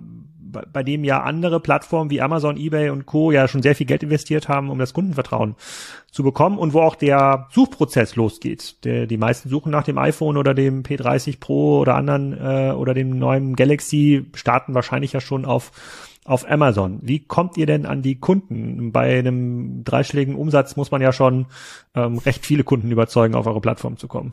bei 0.73 0.83
dem 0.83 1.05
ja 1.05 1.23
andere 1.23 1.61
Plattformen 1.61 2.11
wie 2.11 2.21
Amazon, 2.21 2.57
eBay 2.57 2.91
und 2.91 3.07
Co. 3.07 3.31
ja 3.31 3.49
schon 3.49 3.63
sehr 3.63 3.75
viel 3.75 3.87
Geld 3.87 4.03
investiert 4.03 4.49
haben, 4.49 4.71
um 4.71 4.79
das 4.79 4.95
Kundenvertrauen 4.95 5.55
zu 6.11 6.23
bekommen 6.23 6.59
und 6.59 6.73
wo 6.73 6.81
auch 6.81 6.95
der 6.95 7.49
Suchprozess 7.53 8.17
losgeht. 8.17 8.85
Der, 8.85 9.07
die 9.07 9.19
meisten 9.19 9.49
suchen 9.49 9.73
nach 9.73 9.85
dem 9.85 9.99
iPhone 9.99 10.37
oder 10.37 10.55
dem 10.55 10.83
P30 10.83 11.41
Pro 11.41 11.81
oder 11.81 11.95
anderen 11.95 12.33
äh, 12.33 12.73
oder 12.73 12.95
dem 12.95 13.19
neuen 13.19 13.57
Galaxy, 13.57 14.27
starten 14.35 14.75
wahrscheinlich 14.75 15.13
ja 15.13 15.21
schon 15.21 15.45
auf 15.45 15.73
auf 16.27 16.51
Amazon. 16.51 16.99
Wie 17.03 17.21
kommt 17.21 17.57
ihr 17.57 17.67
denn 17.67 17.87
an 17.87 18.03
die 18.03 18.19
Kunden? 18.19 18.91
Bei 18.91 19.19
einem 19.19 19.85
dreistelligen 19.85 20.35
Umsatz 20.35 20.75
muss 20.75 20.91
man 20.91 21.01
ja 21.01 21.13
schon 21.13 21.47
ähm, 21.95 22.19
recht 22.19 22.45
viele 22.45 22.65
Kunden 22.65 22.91
überzeugen, 22.91 23.37
auf 23.37 23.47
eure 23.47 23.61
Plattform 23.61 23.97
zu 23.97 24.09
kommen. 24.09 24.33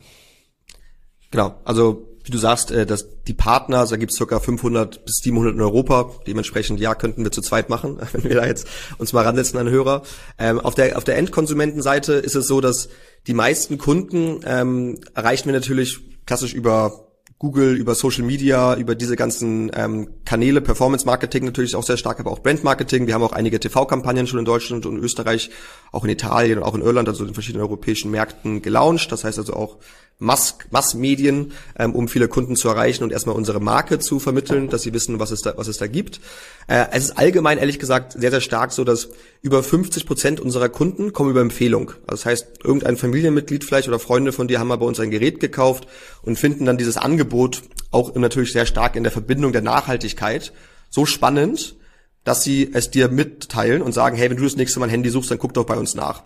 Genau, 1.30 1.54
also 1.64 2.13
wie 2.24 2.30
du 2.30 2.38
sagst, 2.38 2.70
äh, 2.70 2.86
dass 2.86 3.22
die 3.24 3.34
Partner, 3.34 3.80
also 3.80 3.92
da 3.92 3.96
gibt 3.98 4.12
es 4.12 4.16
circa 4.16 4.40
500 4.40 5.04
bis 5.04 5.16
700 5.18 5.54
in 5.54 5.60
Europa. 5.60 6.10
Dementsprechend, 6.26 6.80
ja, 6.80 6.94
könnten 6.94 7.22
wir 7.22 7.30
zu 7.30 7.42
zweit 7.42 7.68
machen, 7.68 7.98
wenn 8.12 8.24
wir 8.24 8.34
da 8.34 8.46
jetzt 8.46 8.66
uns 8.98 9.12
mal 9.12 9.24
ransetzen 9.24 9.58
an 9.58 9.68
Hörer. 9.68 10.02
Ähm, 10.38 10.58
auf 10.58 10.74
der 10.74 10.96
auf 10.96 11.04
der 11.04 11.16
Endkonsumentenseite 11.18 12.14
ist 12.14 12.34
es 12.34 12.46
so, 12.46 12.60
dass 12.60 12.88
die 13.26 13.34
meisten 13.34 13.78
Kunden 13.78 14.40
ähm, 14.44 15.00
erreichen 15.14 15.46
wir 15.46 15.52
natürlich 15.52 16.00
klassisch 16.26 16.54
über 16.54 17.04
Google, 17.38 17.76
über 17.76 17.94
Social 17.94 18.24
Media, 18.24 18.74
über 18.74 18.94
diese 18.94 19.16
ganzen 19.16 19.70
ähm, 19.74 20.08
Kanäle, 20.24 20.62
Performance 20.62 21.04
Marketing 21.04 21.44
natürlich 21.44 21.76
auch 21.76 21.82
sehr 21.82 21.98
stark, 21.98 22.20
aber 22.20 22.30
auch 22.30 22.38
Brand 22.38 22.64
Marketing. 22.64 23.06
Wir 23.06 23.14
haben 23.14 23.22
auch 23.22 23.32
einige 23.32 23.60
TV-Kampagnen 23.60 24.26
schon 24.26 24.38
in 24.38 24.44
Deutschland 24.46 24.86
und 24.86 24.98
Österreich, 24.98 25.50
auch 25.92 26.04
in 26.04 26.10
Italien 26.10 26.58
und 26.58 26.64
auch 26.64 26.74
in 26.74 26.80
Irland, 26.80 27.08
also 27.08 27.24
in 27.24 27.34
verschiedenen 27.34 27.62
europäischen 27.62 28.10
Märkten 28.10 28.62
gelauncht. 28.62 29.12
Das 29.12 29.24
heißt 29.24 29.38
also 29.38 29.52
auch 29.54 29.76
Mass 30.18 30.58
Massmedien, 30.70 31.52
ähm, 31.78 31.94
um 31.94 32.08
viele 32.08 32.28
Kunden 32.28 32.56
zu 32.56 32.68
erreichen 32.68 33.02
und 33.04 33.12
erstmal 33.12 33.34
unsere 33.34 33.60
Marke 33.60 33.98
zu 33.98 34.18
vermitteln, 34.18 34.68
dass 34.68 34.82
sie 34.82 34.92
wissen, 34.92 35.18
was 35.18 35.30
es 35.30 35.42
da, 35.42 35.54
was 35.56 35.68
es 35.68 35.78
da 35.78 35.86
gibt. 35.86 36.20
Äh, 36.66 36.86
es 36.92 37.04
ist 37.04 37.18
allgemein, 37.18 37.58
ehrlich 37.58 37.78
gesagt, 37.78 38.12
sehr, 38.12 38.30
sehr 38.30 38.40
stark 38.40 38.72
so, 38.72 38.84
dass 38.84 39.08
über 39.42 39.62
50 39.62 40.06
Prozent 40.06 40.40
unserer 40.40 40.68
Kunden 40.68 41.12
kommen 41.12 41.30
über 41.30 41.40
Empfehlung. 41.40 41.90
Also 42.06 42.22
das 42.22 42.26
heißt, 42.26 42.46
irgendein 42.64 42.96
Familienmitglied 42.96 43.64
vielleicht 43.64 43.88
oder 43.88 43.98
Freunde 43.98 44.32
von 44.32 44.48
dir 44.48 44.60
haben 44.60 44.68
mal 44.68 44.76
bei 44.76 44.86
uns 44.86 45.00
ein 45.00 45.10
Gerät 45.10 45.40
gekauft 45.40 45.86
und 46.22 46.38
finden 46.38 46.64
dann 46.64 46.78
dieses 46.78 46.96
Angebot 46.96 47.62
auch 47.90 48.14
natürlich 48.14 48.52
sehr 48.52 48.66
stark 48.66 48.96
in 48.96 49.02
der 49.02 49.12
Verbindung 49.12 49.52
der 49.52 49.62
Nachhaltigkeit 49.62 50.52
so 50.90 51.06
spannend, 51.06 51.76
dass 52.22 52.44
sie 52.44 52.70
es 52.72 52.90
dir 52.90 53.08
mitteilen 53.08 53.82
und 53.82 53.92
sagen, 53.92 54.16
hey, 54.16 54.30
wenn 54.30 54.36
du 54.36 54.44
das 54.44 54.56
nächste 54.56 54.80
Mal 54.80 54.86
ein 54.86 54.90
Handy 54.90 55.10
suchst, 55.10 55.30
dann 55.30 55.38
guck 55.38 55.54
doch 55.54 55.66
bei 55.66 55.76
uns 55.76 55.94
nach. 55.94 56.22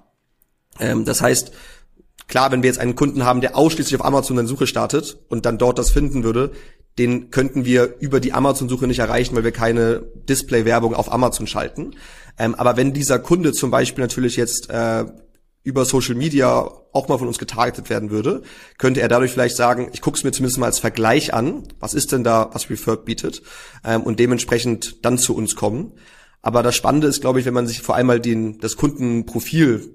Ähm, 0.78 1.04
das 1.04 1.20
heißt, 1.20 1.52
Klar, 2.28 2.52
wenn 2.52 2.62
wir 2.62 2.68
jetzt 2.68 2.78
einen 2.78 2.94
Kunden 2.94 3.24
haben, 3.24 3.40
der 3.40 3.56
ausschließlich 3.56 3.98
auf 3.98 4.06
Amazon 4.06 4.38
eine 4.38 4.46
Suche 4.46 4.66
startet 4.66 5.18
und 5.28 5.46
dann 5.46 5.58
dort 5.58 5.78
das 5.78 5.90
finden 5.90 6.22
würde, 6.22 6.52
den 6.98 7.30
könnten 7.30 7.64
wir 7.64 7.96
über 8.00 8.20
die 8.20 8.32
Amazon-Suche 8.32 8.86
nicht 8.86 8.98
erreichen, 8.98 9.34
weil 9.34 9.44
wir 9.44 9.52
keine 9.52 10.02
Display-Werbung 10.28 10.94
auf 10.94 11.10
Amazon 11.10 11.46
schalten. 11.46 11.92
Ähm, 12.38 12.54
aber 12.54 12.76
wenn 12.76 12.92
dieser 12.92 13.18
Kunde 13.18 13.52
zum 13.52 13.70
Beispiel 13.70 14.02
natürlich 14.02 14.36
jetzt 14.36 14.68
äh, 14.68 15.04
über 15.62 15.84
Social 15.84 16.16
Media 16.16 16.70
auch 16.92 17.08
mal 17.08 17.18
von 17.18 17.28
uns 17.28 17.38
getargetet 17.38 17.88
werden 17.88 18.10
würde, 18.10 18.42
könnte 18.78 19.00
er 19.00 19.08
dadurch 19.08 19.30
vielleicht 19.30 19.56
sagen, 19.56 19.88
ich 19.92 20.00
gucke 20.00 20.18
es 20.18 20.24
mir 20.24 20.32
zumindest 20.32 20.58
mal 20.58 20.66
als 20.66 20.80
Vergleich 20.80 21.32
an, 21.32 21.68
was 21.78 21.94
ist 21.94 22.12
denn 22.12 22.24
da, 22.24 22.50
was 22.52 22.68
Referred 22.68 23.04
bietet, 23.04 23.42
ähm, 23.84 24.02
und 24.02 24.18
dementsprechend 24.18 25.04
dann 25.04 25.18
zu 25.18 25.34
uns 25.36 25.56
kommen. 25.56 25.92
Aber 26.42 26.62
das 26.62 26.76
Spannende 26.76 27.06
ist, 27.06 27.20
glaube 27.20 27.40
ich, 27.40 27.46
wenn 27.46 27.54
man 27.54 27.66
sich 27.66 27.80
vor 27.80 27.94
allem 27.94 28.06
mal 28.06 28.20
den, 28.20 28.58
das 28.58 28.76
Kundenprofil 28.76 29.94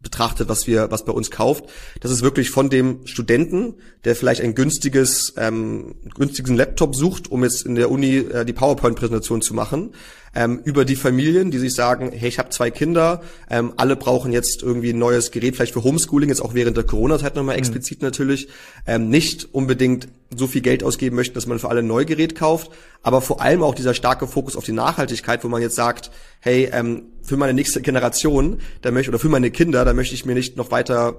betrachtet, 0.00 0.48
was 0.48 0.66
wir, 0.66 0.90
was 0.90 1.04
bei 1.04 1.12
uns 1.12 1.30
kauft, 1.30 1.64
das 2.00 2.12
ist 2.12 2.22
wirklich 2.22 2.50
von 2.50 2.70
dem 2.70 3.06
Studenten, 3.06 3.74
der 4.04 4.14
vielleicht 4.14 4.40
ein 4.40 4.54
günstiges, 4.54 5.34
ähm, 5.36 5.96
günstigen 6.14 6.54
Laptop 6.54 6.94
sucht, 6.94 7.30
um 7.30 7.42
jetzt 7.42 7.66
in 7.66 7.74
der 7.74 7.90
Uni 7.90 8.18
äh, 8.18 8.44
die 8.44 8.52
PowerPoint-Präsentation 8.52 9.42
zu 9.42 9.54
machen, 9.54 9.92
ähm, 10.34 10.60
über 10.64 10.84
die 10.84 10.96
Familien, 10.96 11.50
die 11.50 11.58
sich 11.58 11.74
sagen, 11.74 12.12
hey, 12.12 12.28
ich 12.28 12.38
habe 12.38 12.50
zwei 12.50 12.70
Kinder, 12.70 13.22
ähm, 13.50 13.72
alle 13.76 13.96
brauchen 13.96 14.32
jetzt 14.32 14.62
irgendwie 14.62 14.90
ein 14.90 14.98
neues 14.98 15.30
Gerät, 15.30 15.56
vielleicht 15.56 15.72
für 15.72 15.84
Homeschooling, 15.84 16.28
jetzt 16.28 16.40
auch 16.40 16.54
während 16.54 16.76
der 16.76 16.84
Corona-Zeit 16.84 17.36
nochmal 17.36 17.56
mhm. 17.56 17.60
explizit 17.60 18.02
natürlich, 18.02 18.48
ähm, 18.86 19.08
nicht 19.08 19.52
unbedingt 19.52 20.08
so 20.36 20.46
viel 20.46 20.60
Geld 20.60 20.84
ausgeben 20.84 21.16
möchten, 21.16 21.34
dass 21.34 21.46
man 21.46 21.58
für 21.58 21.70
alle 21.70 21.80
ein 21.80 21.86
Neugerät 21.86 22.34
kauft, 22.34 22.70
aber 23.02 23.20
vor 23.20 23.40
allem 23.40 23.62
auch 23.62 23.74
dieser 23.74 23.94
starke 23.94 24.26
Fokus 24.26 24.56
auf 24.56 24.64
die 24.64 24.72
Nachhaltigkeit, 24.72 25.42
wo 25.44 25.48
man 25.48 25.62
jetzt 25.62 25.76
sagt, 25.76 26.10
hey, 26.40 26.68
ähm, 26.72 27.04
für 27.22 27.36
meine 27.36 27.54
nächste 27.54 27.80
Generation, 27.80 28.58
da 28.82 28.90
möchte 28.90 29.10
oder 29.10 29.18
für 29.18 29.28
meine 29.28 29.50
Kinder, 29.50 29.84
da 29.84 29.92
möchte 29.92 30.14
ich 30.14 30.26
mir 30.26 30.34
nicht 30.34 30.56
noch 30.56 30.70
weiter 30.70 31.16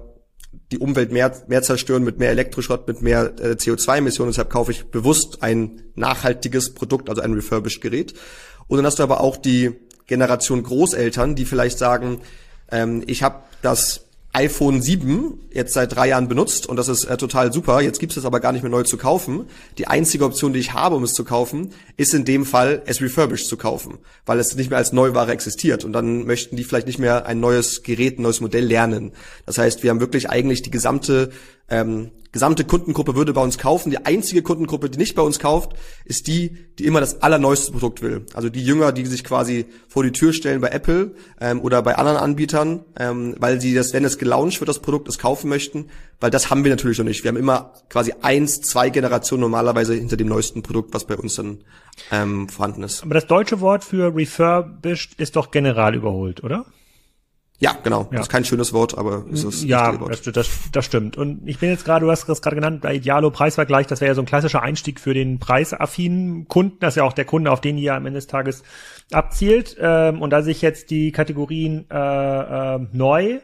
die 0.72 0.78
Umwelt 0.78 1.12
mehr, 1.12 1.32
mehr 1.48 1.62
zerstören 1.62 2.04
mit 2.04 2.18
mehr 2.18 2.30
Elektroschrott, 2.30 2.86
mit 2.86 3.02
mehr 3.02 3.32
äh, 3.40 3.52
CO2-Emissionen. 3.52 4.30
Deshalb 4.30 4.50
kaufe 4.50 4.72
ich 4.72 4.86
bewusst 4.86 5.42
ein 5.42 5.82
nachhaltiges 5.94 6.74
Produkt, 6.74 7.08
also 7.08 7.22
ein 7.22 7.34
refurbished 7.34 7.80
Gerät. 7.80 8.14
Und 8.70 8.78
dann 8.78 8.86
hast 8.86 8.98
du 8.98 9.02
aber 9.02 9.20
auch 9.20 9.36
die 9.36 9.72
Generation 10.06 10.62
Großeltern, 10.62 11.34
die 11.34 11.44
vielleicht 11.44 11.78
sagen, 11.78 12.20
Ähm, 12.70 13.02
ich 13.06 13.22
habe 13.22 13.42
das 13.62 14.06
iPhone 14.32 14.80
7 14.80 15.40
jetzt 15.52 15.72
seit 15.72 15.96
drei 15.96 16.08
Jahren 16.08 16.28
benutzt 16.28 16.68
und 16.68 16.76
das 16.76 16.86
ist 16.86 17.04
äh, 17.04 17.16
total 17.16 17.52
super. 17.52 17.80
Jetzt 17.80 17.98
gibt 17.98 18.16
es 18.16 18.24
aber 18.24 18.38
gar 18.38 18.52
nicht 18.52 18.62
mehr 18.62 18.70
neu 18.70 18.84
zu 18.84 18.96
kaufen. 18.96 19.46
Die 19.76 19.88
einzige 19.88 20.24
Option, 20.24 20.52
die 20.52 20.60
ich 20.60 20.72
habe, 20.72 20.94
um 20.94 21.02
es 21.02 21.14
zu 21.14 21.24
kaufen, 21.24 21.72
ist 21.96 22.14
in 22.14 22.24
dem 22.24 22.46
Fall, 22.46 22.82
es 22.86 23.00
refurbished 23.00 23.48
zu 23.48 23.56
kaufen, 23.56 23.98
weil 24.26 24.38
es 24.38 24.54
nicht 24.54 24.70
mehr 24.70 24.78
als 24.78 24.92
Neuware 24.92 25.32
existiert. 25.32 25.84
Und 25.84 25.92
dann 25.92 26.26
möchten 26.26 26.54
die 26.54 26.62
vielleicht 26.62 26.86
nicht 26.86 27.00
mehr 27.00 27.26
ein 27.26 27.40
neues 27.40 27.82
Gerät, 27.82 28.20
ein 28.20 28.22
neues 28.22 28.40
Modell 28.40 28.64
lernen. 28.64 29.12
Das 29.46 29.58
heißt, 29.58 29.82
wir 29.82 29.90
haben 29.90 30.00
wirklich 30.00 30.30
eigentlich 30.30 30.62
die 30.62 30.70
gesamte 30.70 31.30
ähm, 31.70 32.10
gesamte 32.32 32.64
Kundengruppe 32.64 33.16
würde 33.16 33.32
bei 33.32 33.42
uns 33.42 33.58
kaufen. 33.58 33.90
Die 33.90 34.04
einzige 34.04 34.42
Kundengruppe, 34.42 34.88
die 34.88 34.98
nicht 34.98 35.14
bei 35.14 35.22
uns 35.22 35.38
kauft, 35.38 35.72
ist 36.04 36.26
die, 36.26 36.56
die 36.78 36.86
immer 36.86 37.00
das 37.00 37.22
allerneueste 37.22 37.72
Produkt 37.72 38.02
will. 38.02 38.26
Also 38.34 38.48
die 38.48 38.64
Jünger, 38.64 38.92
die 38.92 39.06
sich 39.06 39.24
quasi 39.24 39.66
vor 39.88 40.04
die 40.04 40.12
Tür 40.12 40.32
stellen 40.32 40.60
bei 40.60 40.68
Apple 40.68 41.14
ähm, 41.40 41.60
oder 41.60 41.82
bei 41.82 41.96
anderen 41.96 42.18
Anbietern, 42.18 42.84
ähm, 42.98 43.34
weil 43.38 43.60
sie 43.60 43.74
das, 43.74 43.92
wenn 43.92 44.04
es 44.04 44.18
gelauncht 44.18 44.60
wird, 44.60 44.68
das 44.68 44.78
Produkt, 44.78 45.08
es 45.08 45.18
kaufen 45.18 45.48
möchten, 45.48 45.86
weil 46.20 46.30
das 46.30 46.50
haben 46.50 46.62
wir 46.64 46.70
natürlich 46.70 46.98
noch 46.98 47.04
nicht. 47.04 47.24
Wir 47.24 47.28
haben 47.28 47.36
immer 47.36 47.72
quasi 47.88 48.14
eins, 48.22 48.60
zwei 48.60 48.90
Generationen 48.90 49.40
normalerweise 49.40 49.94
hinter 49.94 50.16
dem 50.16 50.28
neuesten 50.28 50.62
Produkt, 50.62 50.94
was 50.94 51.06
bei 51.06 51.16
uns 51.16 51.34
dann 51.34 51.58
ähm, 52.12 52.48
vorhanden 52.48 52.84
ist. 52.84 53.02
Aber 53.02 53.14
das 53.14 53.26
deutsche 53.26 53.60
Wort 53.60 53.82
für 53.82 54.14
refurbished 54.14 55.14
ist 55.18 55.36
doch 55.36 55.50
general 55.50 55.94
überholt, 55.94 56.44
oder? 56.44 56.66
Ja, 57.60 57.76
genau. 57.82 58.02
Ja. 58.04 58.08
Das 58.12 58.20
ist 58.22 58.28
kein 58.30 58.46
schönes 58.46 58.72
Wort, 58.72 58.96
aber 58.96 59.26
es 59.30 59.44
ist 59.44 59.64
ja. 59.64 59.92
Das, 59.92 60.22
das, 60.22 60.48
das 60.72 60.84
stimmt. 60.84 61.18
Und 61.18 61.46
ich 61.46 61.58
bin 61.58 61.68
jetzt 61.68 61.84
gerade, 61.84 62.06
du 62.06 62.10
hast 62.10 62.26
das 62.26 62.40
gerade 62.40 62.56
genannt, 62.56 62.80
bei 62.80 62.94
Idealo 62.94 63.30
Preisvergleich, 63.30 63.86
das 63.86 64.00
wäre 64.00 64.10
ja 64.10 64.14
so 64.14 64.22
ein 64.22 64.26
klassischer 64.26 64.62
Einstieg 64.62 64.98
für 64.98 65.12
den 65.12 65.38
preisaffinen 65.38 66.48
Kunden. 66.48 66.78
Das 66.80 66.94
ist 66.94 66.96
ja 66.96 67.04
auch 67.04 67.12
der 67.12 67.26
Kunde, 67.26 67.52
auf 67.52 67.60
den 67.60 67.76
ihr 67.76 67.94
am 67.94 68.06
Ende 68.06 68.16
des 68.16 68.26
Tages 68.26 68.62
abzielt. 69.12 69.76
Ähm, 69.78 70.22
und 70.22 70.30
da 70.30 70.40
sich 70.42 70.62
jetzt 70.62 70.90
die 70.90 71.12
Kategorien 71.12 71.84
äh, 71.90 71.96
äh, 72.76 72.86
neu 72.92 73.40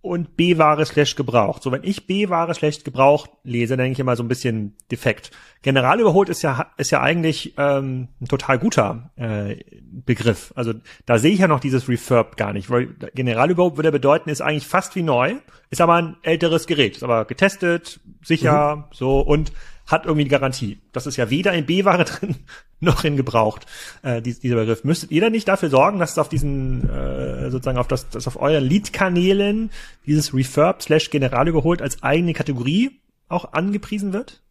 und 0.00 0.36
B-Ware 0.36 0.86
slash 0.86 1.16
gebraucht. 1.16 1.62
So, 1.62 1.72
wenn 1.72 1.82
ich 1.82 2.06
B-Ware 2.06 2.54
slash 2.54 2.84
gebraucht 2.84 3.30
lese, 3.42 3.76
denke 3.76 3.92
ich 3.92 3.98
immer 3.98 4.14
so 4.14 4.22
ein 4.22 4.28
bisschen 4.28 4.76
defekt. 4.90 5.32
General 5.62 5.98
überholt 5.98 6.28
ist 6.28 6.42
ja, 6.42 6.70
ist 6.76 6.92
ja 6.92 7.00
eigentlich 7.00 7.54
ähm, 7.58 8.08
ein 8.20 8.28
total 8.28 8.58
guter 8.58 9.10
äh, 9.16 9.56
Begriff. 9.82 10.52
Also 10.54 10.74
da 11.04 11.18
sehe 11.18 11.32
ich 11.32 11.40
ja 11.40 11.48
noch 11.48 11.60
dieses 11.60 11.88
Refurb 11.88 12.36
gar 12.36 12.52
nicht. 12.52 12.70
Weil 12.70 12.94
General 13.14 13.50
überholt 13.50 13.76
würde 13.76 13.90
bedeuten, 13.90 14.30
ist 14.30 14.40
eigentlich 14.40 14.68
fast 14.68 14.94
wie 14.94 15.02
neu, 15.02 15.34
ist 15.70 15.80
aber 15.80 15.94
ein 15.94 16.16
älteres 16.22 16.66
Gerät, 16.68 16.96
ist 16.96 17.02
aber 17.02 17.24
getestet, 17.24 18.00
sicher, 18.22 18.76
mhm. 18.76 18.84
so 18.92 19.20
und 19.20 19.52
hat 19.88 20.04
irgendwie 20.04 20.24
die 20.24 20.30
Garantie. 20.30 20.78
Das 20.92 21.06
ist 21.06 21.16
ja 21.16 21.30
weder 21.30 21.52
in 21.54 21.66
B-Ware 21.66 22.04
drin 22.06 22.36
noch 22.78 23.02
in 23.02 23.16
gebraucht, 23.16 23.66
äh, 24.02 24.22
dieser 24.22 24.54
Begriff. 24.54 24.84
Müsstet 24.84 25.10
ihr 25.10 25.20
da 25.20 25.30
nicht 25.30 25.48
dafür 25.48 25.70
sorgen, 25.70 25.98
dass 25.98 26.16
auf 26.18 26.28
diesen, 26.28 26.88
äh, 26.88 27.50
sozusagen 27.50 27.78
auf 27.78 27.88
das, 27.88 28.08
das 28.08 28.28
auf 28.28 28.40
euren 28.40 28.64
Lead-Kanälen 28.64 29.70
dieses 30.06 30.32
Refurb 30.32 30.82
slash 30.82 31.10
General 31.10 31.48
überholt 31.48 31.82
als 31.82 32.02
eigene 32.02 32.34
Kategorie 32.34 33.00
auch 33.28 33.52
angepriesen 33.52 34.12
wird? 34.12 34.42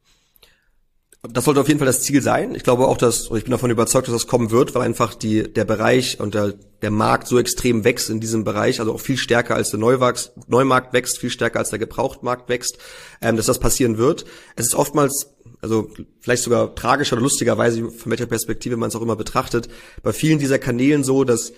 Das 1.32 1.46
sollte 1.46 1.62
auf 1.62 1.68
jeden 1.68 1.80
Fall 1.80 1.88
das 1.88 2.02
Ziel 2.02 2.22
sein. 2.22 2.56
Ich 2.56 2.64
glaube 2.64 2.88
auch, 2.88 2.98
dass, 2.98 3.30
oder 3.30 3.38
ich 3.38 3.44
bin 3.44 3.52
davon 3.52 3.72
überzeugt, 3.72 4.08
dass 4.08 4.14
das 4.14 4.28
kommen 4.28 4.52
wird, 4.52 4.76
weil 4.76 4.84
einfach 4.84 5.14
die, 5.14 5.52
der 5.52 5.66
Bereich 5.66 6.20
und 6.20 6.34
der, 6.34 6.54
der 6.82 6.92
Markt 6.92 7.28
so 7.28 7.40
extrem 7.40 7.84
wächst 7.84 8.10
in 8.10 8.20
diesem 8.20 8.44
Bereich, 8.44 8.80
also 8.80 8.94
auch 8.94 9.00
viel 9.00 9.18
stärker 9.18 9.56
als 9.56 9.72
der 9.72 9.80
Neuwachs, 9.80 10.32
Neumarkt 10.48 10.94
wächst, 10.94 11.18
viel 11.18 11.30
stärker 11.30 11.60
als 11.60 11.70
der 11.70 11.80
Gebrauchtmarkt 11.80 12.50
wächst, 12.50 12.78
ähm, 13.22 13.38
dass 13.38 13.46
das 13.46 13.60
passieren 13.60 13.98
wird. 13.98 14.26
Es 14.56 14.68
ist 14.68 14.76
oftmals, 14.76 15.36
also 15.62 15.90
vielleicht 16.20 16.44
sogar 16.44 16.76
tragischer 16.76 17.16
oder 17.16 17.24
lustigerweise, 17.24 17.90
von 17.90 18.12
welcher 18.12 18.26
Perspektive 18.26 18.78
man 18.78 18.90
es 18.90 18.96
auch 18.96 19.02
immer 19.02 19.16
betrachtet, 19.16 19.70
bei 20.04 20.14
vielen 20.14 20.40
dieser 20.40 20.60
Kanälen 20.60 21.04
so, 21.04 21.24
dass 21.24 21.54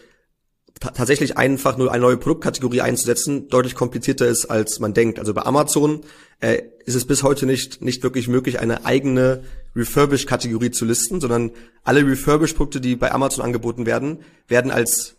tatsächlich 0.80 1.38
einfach 1.38 1.78
nur 1.78 1.92
eine 1.92 2.02
neue 2.02 2.18
Produktkategorie 2.18 2.82
einzusetzen 2.82 3.50
deutlich 3.50 3.76
komplizierter 3.76 4.28
ist, 4.28 4.46
als 4.46 4.80
man 4.80 4.94
denkt. 4.94 5.20
Also 5.20 5.34
bei 5.34 5.42
Amazon 5.42 6.02
äh, 6.40 6.62
ist 6.86 6.96
es 6.96 7.06
bis 7.06 7.24
heute 7.24 7.46
nicht, 7.46 7.82
nicht 7.82 8.04
wirklich 8.04 8.28
möglich, 8.28 8.60
eine 8.60 8.86
eigene 8.86 9.44
Refurbish-Kategorie 9.76 10.72
zu 10.72 10.86
listen, 10.86 11.22
sondern 11.22 11.52
alle 11.84 12.06
Refurbish-Produkte, 12.06 12.82
die 12.82 12.96
bei 12.96 13.12
Amazon 13.12 13.44
angeboten 13.46 13.86
werden, 13.86 14.20
werden 14.48 14.72
als 14.72 15.16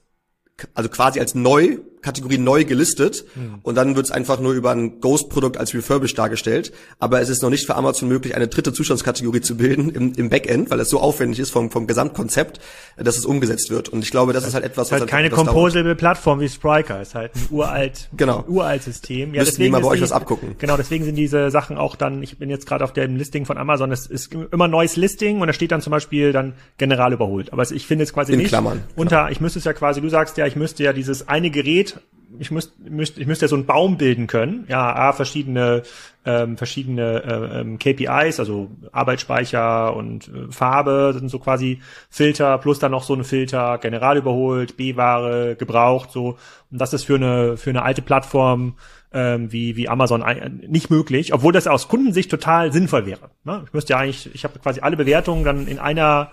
also 0.75 0.91
quasi 0.91 1.21
als 1.21 1.35
neu, 1.35 1.79
Kategorie 2.03 2.39
neu 2.39 2.65
gelistet 2.65 3.25
mhm. 3.35 3.59
und 3.63 3.75
dann 3.75 3.97
wird 3.97 4.07
es 4.07 4.13
einfach 4.13 4.41
nur 4.41 4.53
über 4.53 4.71
ein 4.71 5.01
Ghost-Produkt 5.01 5.57
als 5.57 5.75
refurbished 5.75 6.19
dargestellt. 6.19 6.73
Aber 6.99 7.21
es 7.21 7.29
ist 7.29 7.43
noch 7.43 7.51
nicht 7.51 7.67
für 7.67 7.77
Amazon 7.77 8.09
möglich, 8.09 8.35
eine 8.35 8.49
dritte 8.49 8.73
Zustandskategorie 8.73 9.41
zu 9.41 9.57
bilden 9.57 9.91
im, 9.91 10.13
im 10.15 10.29
Backend, 10.31 10.71
weil 10.71 10.81
es 10.81 10.91
so 10.91 11.01
aufwendig 11.01 11.39
ist 11.39 11.51
vom, 11.51 11.71
vom 11.71 11.87
Gesamtkonzept, 11.87 12.61
dass 12.97 13.17
es 13.17 13.25
umgesetzt 13.25 13.71
wird. 13.71 13.89
Und 13.89 14.03
ich 14.03 14.11
glaube, 14.11 14.33
das 14.33 14.47
ist 14.47 14.55
halt 14.55 14.65
etwas, 14.65 14.91
was 14.91 15.01
halt 15.01 15.11
keine 15.11 15.31
composable 15.31 15.95
Plattform 15.95 16.41
wie 16.41 16.49
Spriker, 16.49 17.01
ist 17.01 17.15
halt 17.15 17.35
ein 17.35 17.47
uralt, 17.51 18.09
genau. 18.17 18.45
uralt 18.49 18.83
System. 18.83 19.35
Ja, 19.35 19.41
Müssten 19.41 19.57
deswegen 19.57 19.73
mal 19.73 19.81
bei 19.81 19.89
euch 19.89 19.99
die, 19.99 20.03
was 20.03 20.13
abgucken. 20.13 20.57
Genau, 20.59 20.77
deswegen 20.77 21.05
sind 21.05 21.17
diese 21.17 21.51
Sachen 21.51 21.77
auch 21.77 21.97
dann, 21.97 22.23
ich 22.23 22.39
bin 22.39 22.51
jetzt 22.51 22.67
gerade 22.67 22.85
auf 22.85 22.93
dem 22.93 23.17
Listing 23.17 23.47
von 23.47 23.59
Amazon, 23.59 23.93
es 23.93 24.07
ist 24.07 24.33
immer 24.35 24.69
neues 24.69 24.97
Listing 24.97 25.41
und 25.41 25.47
da 25.47 25.53
steht 25.53 25.73
dann 25.73 25.81
zum 25.81 25.91
Beispiel 25.91 26.33
dann 26.33 26.55
general 26.79 27.13
überholt. 27.13 27.53
Aber 27.53 27.71
ich 27.71 27.87
finde 27.87 28.05
es 28.05 28.13
quasi 28.13 28.33
In 28.33 28.39
nicht 28.39 28.49
Klammern. 28.49 28.83
unter, 28.97 29.31
ich 29.31 29.41
müsste 29.41 29.59
es 29.59 29.65
ja 29.65 29.73
quasi, 29.73 30.01
du 30.01 30.09
sagst 30.09 30.37
ja, 30.37 30.47
ich 30.47 30.57
müsste 30.57 30.83
ja 30.83 30.93
dieses 30.93 31.29
eine 31.29 31.51
Gerät, 31.51 31.90
ich 32.39 32.51
müsste, 32.51 32.73
müsste, 32.89 33.21
ich 33.21 33.27
müsste 33.27 33.45
ja 33.45 33.49
so 33.49 33.57
einen 33.57 33.67
Baum 33.67 33.97
bilden 33.97 34.27
können. 34.27 34.65
Ja, 34.69 34.95
A, 34.95 35.13
verschiedene, 35.13 35.83
ähm, 36.25 36.57
verschiedene 36.57 37.23
äh, 37.25 37.61
ähm, 37.61 37.79
KPIs, 37.79 38.39
also 38.39 38.71
Arbeitsspeicher 38.93 39.95
und 39.97 40.29
äh, 40.29 40.51
Farbe 40.53 41.15
sind 41.19 41.29
so 41.29 41.39
quasi 41.39 41.81
Filter, 42.09 42.59
plus 42.59 42.79
dann 42.79 42.93
noch 42.93 43.03
so 43.03 43.15
ein 43.15 43.25
Filter, 43.25 43.79
General 43.79 44.17
überholt, 44.17 44.77
B-Ware, 44.77 45.57
gebraucht, 45.57 46.11
so. 46.13 46.39
Und 46.71 46.81
das 46.81 46.93
ist 46.93 47.05
für 47.05 47.17
eine, 47.17 47.57
für 47.57 47.71
eine 47.71 47.83
alte 47.83 48.03
Plattform, 48.03 48.77
ähm, 49.13 49.51
wie, 49.53 49.77
wie 49.77 49.89
Amazon 49.89 50.25
nicht 50.69 50.91
möglich, 50.91 51.35
obwohl 51.35 51.53
das 51.53 51.67
aus 51.67 51.89
Kundensicht 51.89 52.31
total 52.31 52.73
sinnvoll 52.73 53.07
wäre. 53.07 53.31
Ne? 53.45 53.65
Ich 53.67 53.73
müsste 53.73 53.95
ja 53.95 53.99
eigentlich, 53.99 54.33
ich 54.35 54.45
habe 54.45 54.59
quasi 54.61 54.81
alle 54.81 54.97
Bewertungen 54.97 55.45
dann 55.45 55.67
in 55.67 55.79
einer 55.79 56.31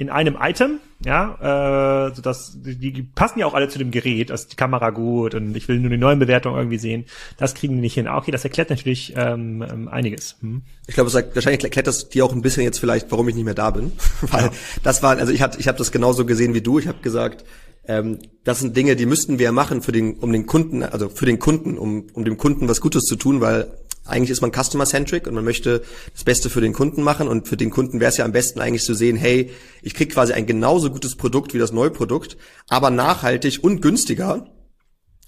in 0.00 0.08
einem 0.08 0.38
Item, 0.40 0.80
ja, 1.04 2.06
äh, 2.08 2.14
so 2.14 2.22
dass 2.22 2.56
die, 2.56 2.90
die 2.90 3.02
passen 3.02 3.38
ja 3.38 3.44
auch 3.44 3.52
alle 3.52 3.68
zu 3.68 3.78
dem 3.78 3.90
Gerät, 3.90 4.30
also 4.30 4.48
die 4.48 4.56
Kamera 4.56 4.88
gut 4.88 5.34
und 5.34 5.54
ich 5.54 5.68
will 5.68 5.78
nur 5.78 5.90
die 5.90 5.98
neuen 5.98 6.18
Bewertungen 6.18 6.56
irgendwie 6.56 6.78
sehen. 6.78 7.04
Das 7.36 7.54
kriegen 7.54 7.74
die 7.74 7.82
nicht 7.82 7.92
hin. 7.92 8.06
Ah, 8.06 8.16
okay, 8.16 8.30
das 8.30 8.42
erklärt 8.42 8.70
natürlich 8.70 9.12
ähm, 9.14 9.62
ähm, 9.62 9.88
einiges. 9.88 10.36
Hm. 10.40 10.62
Ich 10.86 10.94
glaube, 10.94 11.12
wahrscheinlich 11.12 11.62
erklärt 11.62 11.86
das 11.86 12.08
dir 12.08 12.24
auch 12.24 12.32
ein 12.32 12.40
bisschen 12.40 12.62
jetzt 12.62 12.78
vielleicht, 12.78 13.10
warum 13.10 13.28
ich 13.28 13.34
nicht 13.34 13.44
mehr 13.44 13.52
da 13.52 13.72
bin, 13.72 13.92
weil 14.22 14.44
ja. 14.44 14.52
das 14.82 15.02
war, 15.02 15.18
also 15.18 15.34
ich 15.34 15.42
hatte, 15.42 15.60
ich 15.60 15.68
habe 15.68 15.76
das 15.76 15.92
genauso 15.92 16.24
gesehen 16.24 16.54
wie 16.54 16.62
du. 16.62 16.78
Ich 16.78 16.88
habe 16.88 17.02
gesagt, 17.02 17.44
ähm, 17.86 18.20
das 18.44 18.60
sind 18.60 18.74
Dinge, 18.74 18.96
die 18.96 19.04
müssten 19.04 19.38
wir 19.38 19.44
ja 19.44 19.52
machen 19.52 19.82
für 19.82 19.92
den, 19.92 20.14
um 20.14 20.32
den 20.32 20.46
Kunden, 20.46 20.82
also 20.82 21.10
für 21.10 21.26
den 21.26 21.38
Kunden, 21.38 21.76
um, 21.76 22.06
um 22.14 22.24
dem 22.24 22.38
Kunden 22.38 22.68
was 22.68 22.80
Gutes 22.80 23.04
zu 23.04 23.16
tun, 23.16 23.42
weil 23.42 23.70
eigentlich 24.04 24.30
ist 24.30 24.40
man 24.40 24.52
customer-centric 24.52 25.26
und 25.26 25.34
man 25.34 25.44
möchte 25.44 25.82
das 26.12 26.24
Beste 26.24 26.50
für 26.50 26.60
den 26.60 26.72
Kunden 26.72 27.02
machen 27.02 27.28
und 27.28 27.48
für 27.48 27.56
den 27.56 27.70
Kunden 27.70 28.00
wäre 28.00 28.10
es 28.10 28.16
ja 28.16 28.24
am 28.24 28.32
besten 28.32 28.60
eigentlich 28.60 28.82
zu 28.82 28.94
sehen, 28.94 29.16
hey, 29.16 29.50
ich 29.82 29.94
krieg 29.94 30.12
quasi 30.12 30.32
ein 30.32 30.46
genauso 30.46 30.90
gutes 30.90 31.16
Produkt 31.16 31.54
wie 31.54 31.58
das 31.58 31.72
neue 31.72 31.90
Produkt, 31.90 32.36
aber 32.68 32.90
nachhaltig 32.90 33.62
und 33.62 33.82
günstiger. 33.82 34.46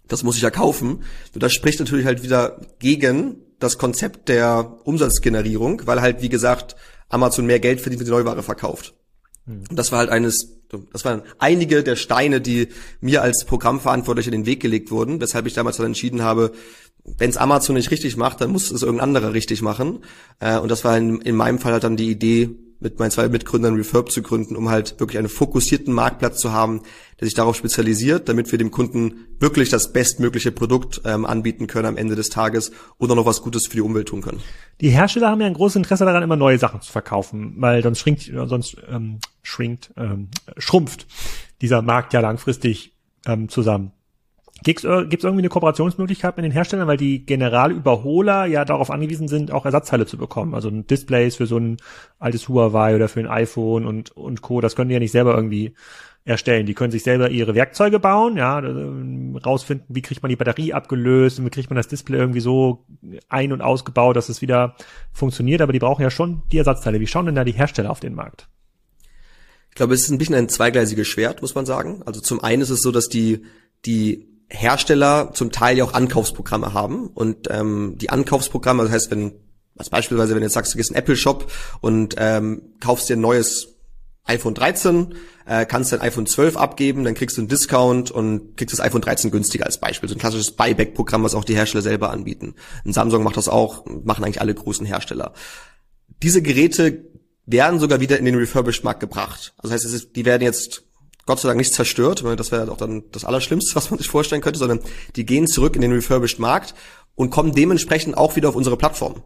Das 0.08 0.22
muss 0.22 0.36
ich 0.36 0.42
ja 0.42 0.50
kaufen. 0.50 1.04
Und 1.34 1.42
das 1.42 1.52
spricht 1.52 1.78
natürlich 1.78 2.06
halt 2.06 2.22
wieder 2.22 2.60
gegen 2.78 3.36
das 3.58 3.78
Konzept 3.78 4.28
der 4.28 4.78
Umsatzgenerierung, 4.84 5.82
weil 5.86 6.00
halt, 6.00 6.20
wie 6.22 6.28
gesagt, 6.28 6.74
Amazon 7.08 7.46
mehr 7.46 7.60
Geld 7.60 7.80
verdient, 7.80 8.00
wenn 8.00 8.06
die 8.06 8.12
Neuware 8.12 8.42
verkauft. 8.42 8.94
Hm. 9.46 9.64
Und 9.70 9.78
das 9.78 9.92
war 9.92 10.00
halt 10.00 10.10
eines, 10.10 10.61
das 10.92 11.04
waren 11.04 11.22
einige 11.38 11.82
der 11.82 11.96
Steine, 11.96 12.40
die 12.40 12.68
mir 13.00 13.22
als 13.22 13.44
Programmverantwortlicher 13.44 14.32
in 14.32 14.42
den 14.42 14.46
Weg 14.46 14.60
gelegt 14.60 14.90
wurden, 14.90 15.20
weshalb 15.20 15.46
ich 15.46 15.52
damals 15.52 15.76
dann 15.76 15.86
entschieden 15.86 16.22
habe, 16.22 16.52
wenn 17.04 17.30
es 17.30 17.36
Amazon 17.36 17.76
nicht 17.76 17.90
richtig 17.90 18.16
macht, 18.16 18.40
dann 18.40 18.50
muss 18.50 18.70
es 18.70 18.82
irgendein 18.82 19.08
anderer 19.08 19.34
richtig 19.34 19.60
machen. 19.60 20.00
Äh, 20.40 20.58
und 20.58 20.70
das 20.70 20.84
war 20.84 20.96
in, 20.96 21.20
in 21.20 21.36
meinem 21.36 21.58
Fall 21.58 21.72
halt 21.72 21.84
dann 21.84 21.96
die 21.96 22.10
Idee, 22.10 22.50
mit 22.82 22.98
meinen 22.98 23.10
zwei 23.10 23.28
Mitgründern 23.28 23.76
Refurb 23.76 24.10
zu 24.10 24.22
gründen, 24.22 24.56
um 24.56 24.68
halt 24.68 24.98
wirklich 25.00 25.18
einen 25.18 25.28
fokussierten 25.28 25.92
Marktplatz 25.92 26.40
zu 26.40 26.52
haben, 26.52 26.82
der 27.20 27.26
sich 27.26 27.34
darauf 27.34 27.56
spezialisiert, 27.56 28.28
damit 28.28 28.50
wir 28.50 28.58
dem 28.58 28.70
Kunden 28.70 29.26
wirklich 29.38 29.70
das 29.70 29.92
bestmögliche 29.92 30.52
Produkt 30.52 31.02
ähm, 31.04 31.24
anbieten 31.24 31.66
können 31.66 31.86
am 31.86 31.96
Ende 31.96 32.16
des 32.16 32.28
Tages 32.28 32.72
und 32.98 33.10
auch 33.10 33.16
noch 33.16 33.26
was 33.26 33.42
Gutes 33.42 33.66
für 33.66 33.76
die 33.76 33.82
Umwelt 33.82 34.08
tun 34.08 34.22
können. 34.22 34.40
Die 34.80 34.90
Hersteller 34.90 35.30
haben 35.30 35.40
ja 35.40 35.46
ein 35.46 35.54
großes 35.54 35.76
Interesse 35.76 36.04
daran, 36.04 36.22
immer 36.22 36.36
neue 36.36 36.58
Sachen 36.58 36.80
zu 36.80 36.90
verkaufen, 36.90 37.54
weil 37.58 37.82
sonst 37.82 38.00
schrinkt, 38.00 38.30
sonst 38.46 38.76
ähm, 38.90 39.18
schrinkt, 39.42 39.92
ähm, 39.96 40.28
schrumpft 40.58 41.06
dieser 41.60 41.82
Markt 41.82 42.12
ja 42.12 42.20
langfristig 42.20 42.92
ähm, 43.26 43.48
zusammen. 43.48 43.92
Gibt 44.62 44.84
es 44.84 44.84
irgendwie 44.84 45.42
eine 45.42 45.48
Kooperationsmöglichkeit 45.48 46.36
mit 46.36 46.44
den 46.44 46.52
Herstellern, 46.52 46.86
weil 46.86 46.96
die 46.96 47.24
Generalüberholer 47.24 48.46
ja 48.46 48.64
darauf 48.64 48.90
angewiesen 48.90 49.28
sind, 49.28 49.50
auch 49.50 49.64
Ersatzteile 49.64 50.06
zu 50.06 50.16
bekommen. 50.16 50.54
Also 50.54 50.68
ein 50.68 50.86
Displays 50.86 51.36
für 51.36 51.46
so 51.46 51.58
ein 51.58 51.78
altes 52.18 52.48
Huawei 52.48 52.94
oder 52.94 53.08
für 53.08 53.20
ein 53.20 53.26
iPhone 53.26 53.86
und, 53.86 54.10
und 54.16 54.42
Co. 54.42 54.60
Das 54.60 54.76
können 54.76 54.88
die 54.88 54.94
ja 54.94 55.00
nicht 55.00 55.12
selber 55.12 55.34
irgendwie 55.34 55.74
erstellen. 56.24 56.66
Die 56.66 56.74
können 56.74 56.92
sich 56.92 57.02
selber 57.02 57.30
ihre 57.30 57.54
Werkzeuge 57.54 57.98
bauen, 57.98 58.36
ja, 58.36 58.58
rausfinden, 59.44 59.86
wie 59.88 60.02
kriegt 60.02 60.22
man 60.22 60.30
die 60.30 60.36
Batterie 60.36 60.72
abgelöst 60.72 61.38
und 61.38 61.46
wie 61.46 61.50
kriegt 61.50 61.70
man 61.70 61.76
das 61.76 61.88
Display 61.88 62.18
irgendwie 62.18 62.40
so 62.40 62.84
ein- 63.28 63.52
und 63.52 63.60
ausgebaut, 63.60 64.16
dass 64.16 64.28
es 64.28 64.40
wieder 64.40 64.76
funktioniert. 65.12 65.60
Aber 65.60 65.72
die 65.72 65.80
brauchen 65.80 66.02
ja 66.02 66.10
schon 66.10 66.42
die 66.52 66.58
Ersatzteile. 66.58 67.00
Wie 67.00 67.06
schauen 67.06 67.26
denn 67.26 67.34
da 67.34 67.44
die 67.44 67.52
Hersteller 67.52 67.90
auf 67.90 68.00
den 68.00 68.14
Markt? 68.14 68.48
Ich 69.70 69.76
glaube, 69.76 69.94
es 69.94 70.02
ist 70.02 70.10
ein 70.10 70.18
bisschen 70.18 70.34
ein 70.34 70.48
zweigleisiges 70.48 71.08
Schwert, 71.08 71.40
muss 71.40 71.54
man 71.54 71.66
sagen. 71.66 72.02
Also 72.04 72.20
zum 72.20 72.44
einen 72.44 72.62
ist 72.62 72.70
es 72.70 72.82
so, 72.82 72.92
dass 72.92 73.08
die, 73.08 73.44
die 73.86 74.28
Hersteller 74.52 75.30
zum 75.32 75.50
Teil 75.50 75.78
ja 75.78 75.84
auch 75.84 75.94
Ankaufsprogramme 75.94 76.74
haben 76.74 77.08
und 77.08 77.48
ähm, 77.50 77.94
die 77.96 78.10
Ankaufsprogramme, 78.10 78.82
das 78.84 78.92
heißt, 78.92 79.10
wenn 79.10 79.32
als 79.76 79.90
beispielsweise, 79.90 80.34
wenn 80.34 80.40
du 80.40 80.46
jetzt 80.46 80.52
sagst, 80.52 80.74
du 80.74 80.76
gehst 80.76 80.90
in 80.90 80.96
Apple 80.96 81.16
Shop 81.16 81.50
und 81.80 82.14
ähm, 82.18 82.62
kaufst 82.80 83.08
dir 83.08 83.16
ein 83.16 83.20
neues 83.20 83.68
iPhone 84.24 84.54
13, 84.54 85.14
äh, 85.46 85.66
kannst 85.66 85.92
dein 85.92 86.00
iPhone 86.00 86.26
12 86.26 86.56
abgeben, 86.56 87.04
dann 87.04 87.14
kriegst 87.14 87.36
du 87.36 87.40
einen 87.40 87.48
Discount 87.48 88.10
und 88.10 88.56
kriegst 88.56 88.72
das 88.72 88.84
iPhone 88.84 89.00
13 89.00 89.30
günstiger 89.30 89.66
als 89.66 89.80
Beispiel. 89.80 90.08
So 90.08 90.14
ein 90.14 90.18
klassisches 90.18 90.52
Buyback-Programm, 90.52 91.24
was 91.24 91.34
auch 91.34 91.44
die 91.44 91.56
Hersteller 91.56 91.82
selber 91.82 92.10
anbieten. 92.10 92.54
Ein 92.84 92.92
Samsung 92.92 93.24
macht 93.24 93.36
das 93.36 93.48
auch, 93.48 93.84
machen 93.86 94.24
eigentlich 94.24 94.40
alle 94.40 94.54
großen 94.54 94.86
Hersteller. 94.86 95.32
Diese 96.22 96.42
Geräte 96.42 97.04
werden 97.46 97.80
sogar 97.80 98.00
wieder 98.00 98.18
in 98.18 98.24
den 98.24 98.36
Refurbished-Markt 98.36 99.00
gebracht. 99.00 99.54
Also 99.56 99.74
das 99.74 99.84
heißt, 99.84 99.94
ist, 99.94 100.16
die 100.16 100.24
werden 100.24 100.42
jetzt 100.42 100.84
Gott 101.26 101.40
sei 101.40 101.48
Dank 101.48 101.58
nicht 101.58 101.72
zerstört, 101.72 102.24
weil 102.24 102.36
das 102.36 102.50
wäre 102.50 102.70
auch 102.70 102.76
dann 102.76 103.04
das 103.12 103.24
Allerschlimmste, 103.24 103.74
was 103.76 103.90
man 103.90 103.98
sich 103.98 104.08
vorstellen 104.08 104.42
könnte, 104.42 104.58
sondern 104.58 104.80
die 105.16 105.26
gehen 105.26 105.46
zurück 105.46 105.76
in 105.76 105.82
den 105.82 105.92
Refurbished-Markt 105.92 106.74
und 107.14 107.30
kommen 107.30 107.54
dementsprechend 107.54 108.16
auch 108.16 108.36
wieder 108.36 108.48
auf 108.48 108.56
unsere 108.56 108.76
Plattform 108.76 109.22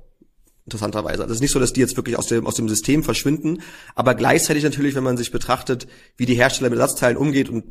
interessanterweise. 0.64 1.22
Also 1.22 1.32
es 1.32 1.37
ist 1.37 1.42
nicht 1.42 1.52
so, 1.52 1.61
dass 1.61 1.72
die 1.72 1.80
jetzt 1.80 1.96
wirklich 1.96 2.18
aus 2.18 2.26
dem, 2.26 2.44
aus 2.44 2.56
dem 2.56 2.68
System 2.68 3.04
verschwinden, 3.04 3.62
aber 3.94 4.16
gleichzeitig 4.16 4.64
natürlich, 4.64 4.96
wenn 4.96 5.04
man 5.04 5.16
sich 5.16 5.30
betrachtet, 5.30 5.87
wie 6.16 6.26
die 6.26 6.35
Hersteller 6.35 6.70
mit 6.70 6.80
Ersatzteilen 6.80 7.16
umgeht 7.16 7.48
und 7.48 7.64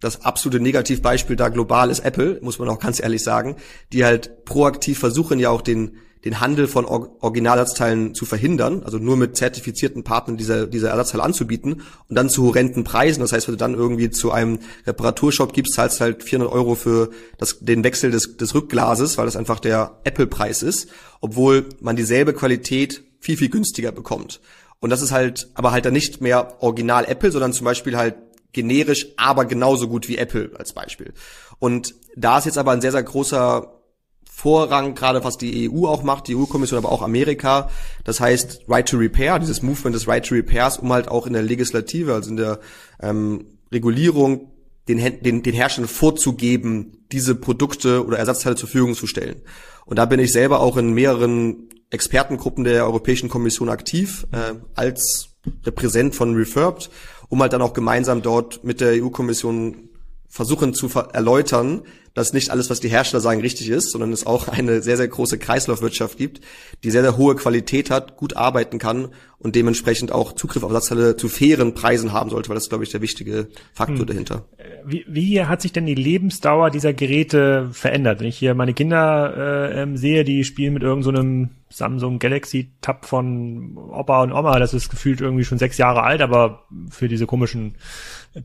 das 0.00 0.24
absolute 0.24 0.60
Negativbeispiel 0.60 1.36
da 1.36 1.48
global 1.48 1.88
ist 1.88 2.00
Apple, 2.00 2.38
muss 2.42 2.58
man 2.58 2.68
auch 2.68 2.78
ganz 2.78 3.00
ehrlich 3.00 3.22
sagen, 3.22 3.56
die 3.92 4.04
halt 4.04 4.44
proaktiv 4.44 4.98
versuchen 4.98 5.38
ja 5.38 5.48
auch 5.48 5.62
den 5.62 5.96
den 6.24 6.40
Handel 6.40 6.68
von 6.68 6.84
Or 6.84 7.16
Originalersatzteilen 7.20 8.14
zu 8.14 8.24
verhindern, 8.24 8.82
also 8.84 8.98
nur 8.98 9.16
mit 9.16 9.36
zertifizierten 9.36 10.04
Partnern 10.04 10.36
diese, 10.36 10.68
diese 10.68 10.88
Ersatzteile 10.88 11.24
anzubieten 11.24 11.82
und 12.08 12.16
dann 12.16 12.28
zu 12.28 12.44
horrenden 12.44 12.84
Preisen. 12.84 13.20
Das 13.20 13.32
heißt, 13.32 13.48
wenn 13.48 13.54
du 13.54 13.58
dann 13.58 13.74
irgendwie 13.74 14.10
zu 14.10 14.30
einem 14.30 14.60
Reparaturshop 14.86 15.52
gibst, 15.52 15.74
zahlst 15.74 15.98
du 15.98 16.04
halt 16.04 16.22
400 16.22 16.52
Euro 16.52 16.74
für 16.74 17.10
das, 17.38 17.58
den 17.60 17.82
Wechsel 17.82 18.10
des, 18.10 18.36
des 18.36 18.54
Rückglases, 18.54 19.18
weil 19.18 19.26
das 19.26 19.36
einfach 19.36 19.58
der 19.58 19.98
Apple-Preis 20.04 20.62
ist, 20.62 20.88
obwohl 21.20 21.66
man 21.80 21.96
dieselbe 21.96 22.34
Qualität 22.34 23.02
viel, 23.18 23.36
viel 23.36 23.50
günstiger 23.50 23.92
bekommt. 23.92 24.40
Und 24.78 24.90
das 24.90 25.02
ist 25.02 25.12
halt, 25.12 25.48
aber 25.54 25.72
halt 25.72 25.84
dann 25.84 25.92
nicht 25.92 26.20
mehr 26.20 26.56
original 26.60 27.04
Apple, 27.04 27.30
sondern 27.30 27.52
zum 27.52 27.64
Beispiel 27.64 27.96
halt 27.96 28.16
generisch, 28.52 29.06
aber 29.16 29.44
genauso 29.44 29.88
gut 29.88 30.08
wie 30.08 30.18
Apple 30.18 30.50
als 30.56 30.72
Beispiel. 30.72 31.14
Und 31.58 31.94
da 32.16 32.38
ist 32.38 32.44
jetzt 32.44 32.58
aber 32.58 32.72
ein 32.72 32.80
sehr, 32.80 32.92
sehr 32.92 33.02
großer 33.02 33.81
Vorrang, 34.34 34.94
gerade 34.94 35.22
was 35.22 35.36
die 35.36 35.70
EU 35.70 35.86
auch 35.86 36.02
macht, 36.02 36.26
die 36.26 36.34
EU-Kommission, 36.34 36.78
aber 36.78 36.90
auch 36.90 37.02
Amerika. 37.02 37.70
Das 38.02 38.18
heißt 38.18 38.62
Right 38.66 38.88
to 38.88 38.96
Repair, 38.96 39.38
dieses 39.38 39.62
Movement 39.62 39.94
des 39.94 40.08
Right 40.08 40.26
to 40.26 40.34
Repairs, 40.34 40.78
um 40.78 40.92
halt 40.92 41.06
auch 41.06 41.26
in 41.26 41.34
der 41.34 41.42
Legislative, 41.42 42.14
also 42.14 42.30
in 42.30 42.38
der 42.38 42.58
ähm, 43.00 43.44
Regulierung, 43.70 44.50
den, 44.88 44.98
den, 45.20 45.42
den 45.42 45.54
Herstellern 45.54 45.88
vorzugeben, 45.88 47.04
diese 47.12 47.34
Produkte 47.34 48.04
oder 48.04 48.18
Ersatzteile 48.18 48.56
zur 48.56 48.68
Verfügung 48.68 48.94
zu 48.94 49.06
stellen. 49.06 49.42
Und 49.84 49.98
da 49.98 50.06
bin 50.06 50.18
ich 50.18 50.32
selber 50.32 50.60
auch 50.60 50.76
in 50.76 50.92
mehreren 50.92 51.68
Expertengruppen 51.90 52.64
der 52.64 52.86
Europäischen 52.86 53.28
Kommission 53.28 53.68
aktiv, 53.68 54.26
äh, 54.32 54.54
als 54.74 55.28
Repräsent 55.64 56.16
von 56.16 56.34
Refurbed, 56.34 56.90
um 57.28 57.40
halt 57.42 57.52
dann 57.52 57.62
auch 57.62 57.74
gemeinsam 57.74 58.22
dort 58.22 58.64
mit 58.64 58.80
der 58.80 59.02
EU-Kommission 59.02 59.90
versuchen 60.32 60.72
zu 60.72 60.88
erläutern, 61.12 61.82
dass 62.14 62.32
nicht 62.32 62.48
alles, 62.48 62.70
was 62.70 62.80
die 62.80 62.88
Hersteller 62.88 63.20
sagen, 63.20 63.42
richtig 63.42 63.68
ist, 63.68 63.90
sondern 63.90 64.12
es 64.12 64.26
auch 64.26 64.48
eine 64.48 64.80
sehr, 64.80 64.96
sehr 64.96 65.08
große 65.08 65.36
Kreislaufwirtschaft 65.38 66.16
gibt, 66.16 66.40
die 66.84 66.90
sehr, 66.90 67.02
sehr 67.02 67.18
hohe 67.18 67.36
Qualität 67.36 67.90
hat, 67.90 68.16
gut 68.16 68.34
arbeiten 68.34 68.78
kann 68.78 69.08
und 69.38 69.56
dementsprechend 69.56 70.10
auch 70.10 70.32
Zugriff 70.32 70.62
auf 70.62 70.70
Ersatzteile 70.70 71.16
zu 71.16 71.28
fairen 71.28 71.74
Preisen 71.74 72.14
haben 72.14 72.30
sollte, 72.30 72.48
weil 72.48 72.54
das 72.54 72.64
ist, 72.64 72.68
glaube 72.70 72.84
ich, 72.84 72.90
der 72.90 73.02
wichtige 73.02 73.48
Faktor 73.74 74.00
hm. 74.00 74.06
dahinter. 74.06 74.44
Wie, 74.86 75.04
wie 75.06 75.44
hat 75.44 75.60
sich 75.60 75.72
denn 75.72 75.84
die 75.84 75.94
Lebensdauer 75.94 76.70
dieser 76.70 76.94
Geräte 76.94 77.68
verändert? 77.72 78.20
Wenn 78.20 78.28
ich 78.28 78.38
hier 78.38 78.54
meine 78.54 78.72
Kinder 78.72 79.34
äh, 79.36 79.82
ähm, 79.82 79.98
sehe, 79.98 80.24
die 80.24 80.44
spielen 80.44 80.72
mit 80.72 80.82
irgendeinem 80.82 81.50
so 81.68 81.76
Samsung 81.76 82.18
Galaxy 82.18 82.72
Tab 82.80 83.04
von 83.04 83.76
Opa 83.76 84.22
und 84.22 84.32
Oma, 84.32 84.58
das 84.58 84.74
ist 84.74 84.90
gefühlt 84.90 85.20
irgendwie 85.20 85.44
schon 85.44 85.58
sechs 85.58 85.78
Jahre 85.78 86.02
alt, 86.02 86.20
aber 86.20 86.64
für 86.90 87.08
diese 87.08 87.26
komischen 87.26 87.74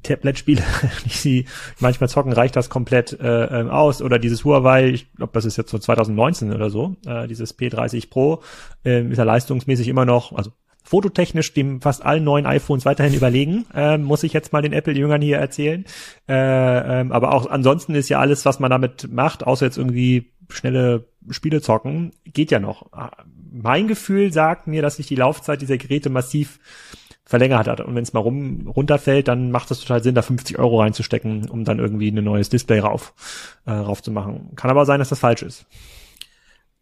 Tablet-Spiele, 0.04 0.62
die 1.06 1.10
sie 1.10 1.46
manchmal 1.80 2.10
zocken, 2.10 2.34
reicht 2.34 2.56
das 2.56 2.70
komplett 2.70 3.20
äh, 3.20 3.46
ähm, 3.46 3.70
aus. 3.70 4.02
Oder 4.02 4.20
dieses 4.20 4.44
Huawei, 4.44 4.90
ich 4.90 5.14
glaube, 5.14 5.34
das 5.34 5.46
ist 5.46 5.58
jetzt 5.58 5.72
so 5.72 5.78
2019 5.78 6.54
oder 6.54 6.70
so, 6.70 6.96
äh, 7.06 7.28
dieses 7.28 7.58
P30 7.58 8.10
Pro, 8.10 8.42
äh, 8.86 9.04
ist 9.04 9.18
ja 9.18 9.24
leistungsmäßig 9.24 9.88
immer 9.88 10.06
noch, 10.06 10.34
also 10.34 10.52
fototechnisch 10.84 11.54
dem 11.54 11.82
fast 11.82 12.06
allen 12.06 12.24
neuen 12.24 12.46
iPhones 12.46 12.86
weiterhin 12.86 13.14
überlegen, 13.14 13.66
äh, 13.74 13.98
muss 13.98 14.24
ich 14.24 14.32
jetzt 14.32 14.54
mal 14.54 14.62
den 14.62 14.72
Apple-Jüngern 14.72 15.22
hier 15.22 15.38
erzählen. 15.38 15.84
Äh, 16.30 17.02
ähm, 17.02 17.12
aber 17.12 17.34
auch 17.34 17.50
ansonsten 17.50 17.94
ist 17.94 18.08
ja 18.08 18.20
alles, 18.20 18.46
was 18.46 18.60
man 18.60 18.72
damit 18.72 19.12
macht, 19.12 19.46
außer 19.46 19.66
jetzt 19.66 19.78
irgendwie 19.78 20.32
schnelle 20.50 21.10
Spiele 21.30 21.62
zocken, 21.62 22.14
geht 22.24 22.52
ja 22.52 22.60
noch. 22.60 22.90
Mein 23.52 23.90
Gefühl 23.90 24.32
sagt 24.32 24.68
mir, 24.68 24.82
dass 24.82 24.96
sich 24.96 25.08
die 25.08 25.16
Laufzeit 25.16 25.62
dieser 25.62 25.78
Geräte 25.78 26.10
massiv 26.10 26.60
verlängert 27.28 27.68
hat. 27.68 27.82
Und 27.82 27.94
wenn 27.94 28.04
es 28.04 28.14
mal 28.14 28.22
rum, 28.22 28.72
runterfällt, 28.74 29.28
dann 29.28 29.52
macht 29.52 29.70
es 29.70 29.82
total 29.82 30.02
Sinn, 30.02 30.16
da 30.16 30.22
50 30.22 30.58
Euro 30.58 30.80
reinzustecken, 30.80 31.50
um 31.50 31.66
dann 31.66 31.78
irgendwie 31.78 32.10
ein 32.10 32.24
neues 32.24 32.50
Display 32.50 32.80
rauf, 32.80 33.14
äh, 33.66 33.72
rauf 33.72 34.02
zu 34.02 34.12
machen. 34.12 34.52
Kann 34.56 34.72
aber 34.72 34.86
sein, 34.86 35.00
dass 35.00 35.10
das 35.10 35.20
falsch 35.20 35.44
ist. 35.44 35.66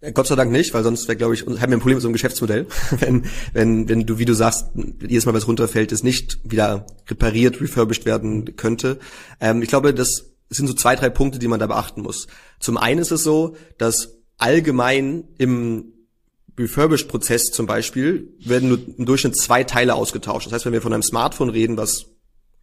Äh, 0.01 0.11
Gott 0.11 0.27
sei 0.27 0.35
Dank 0.35 0.51
nicht, 0.51 0.73
weil 0.75 0.83
sonst 0.83 1.07
wäre, 1.07 1.17
glaube 1.17 1.33
ich, 1.33 1.41
haben 1.41 1.57
wir 1.57 1.77
ein 1.77 1.79
Problem 1.79 1.95
mit 1.95 2.03
so 2.03 2.07
einem 2.07 2.13
Geschäftsmodell. 2.13 2.67
wenn, 2.99 3.25
wenn, 3.53 3.89
wenn 3.89 4.05
du, 4.05 4.19
wie 4.19 4.25
du 4.25 4.33
sagst, 4.33 4.67
jedes 5.01 5.25
Mal, 5.25 5.33
was 5.33 5.47
runterfällt, 5.47 5.91
es 5.91 6.03
nicht 6.03 6.39
wieder 6.43 6.85
repariert, 7.09 7.59
refurbished 7.59 8.05
werden 8.05 8.55
könnte. 8.55 8.99
Ähm, 9.41 9.63
ich 9.63 9.69
glaube, 9.69 9.95
das 9.95 10.31
sind 10.49 10.67
so 10.67 10.75
zwei, 10.75 10.95
drei 10.95 11.09
Punkte, 11.09 11.39
die 11.39 11.47
man 11.47 11.59
da 11.59 11.65
beachten 11.65 12.03
muss. 12.03 12.27
Zum 12.59 12.77
einen 12.77 12.99
ist 12.99 13.11
es 13.11 13.23
so, 13.23 13.55
dass 13.79 14.19
allgemein 14.37 15.23
im 15.39 15.94
Refurbished-Prozess 16.57 17.45
zum 17.51 17.65
Beispiel 17.65 18.33
werden 18.39 18.69
nur 18.69 18.79
im 18.97 19.05
Durchschnitt 19.05 19.37
zwei 19.37 19.63
Teile 19.63 19.95
ausgetauscht. 19.95 20.47
Das 20.47 20.53
heißt, 20.53 20.65
wenn 20.65 20.73
wir 20.73 20.81
von 20.81 20.93
einem 20.93 21.03
Smartphone 21.03 21.49
reden, 21.49 21.77
was 21.77 22.05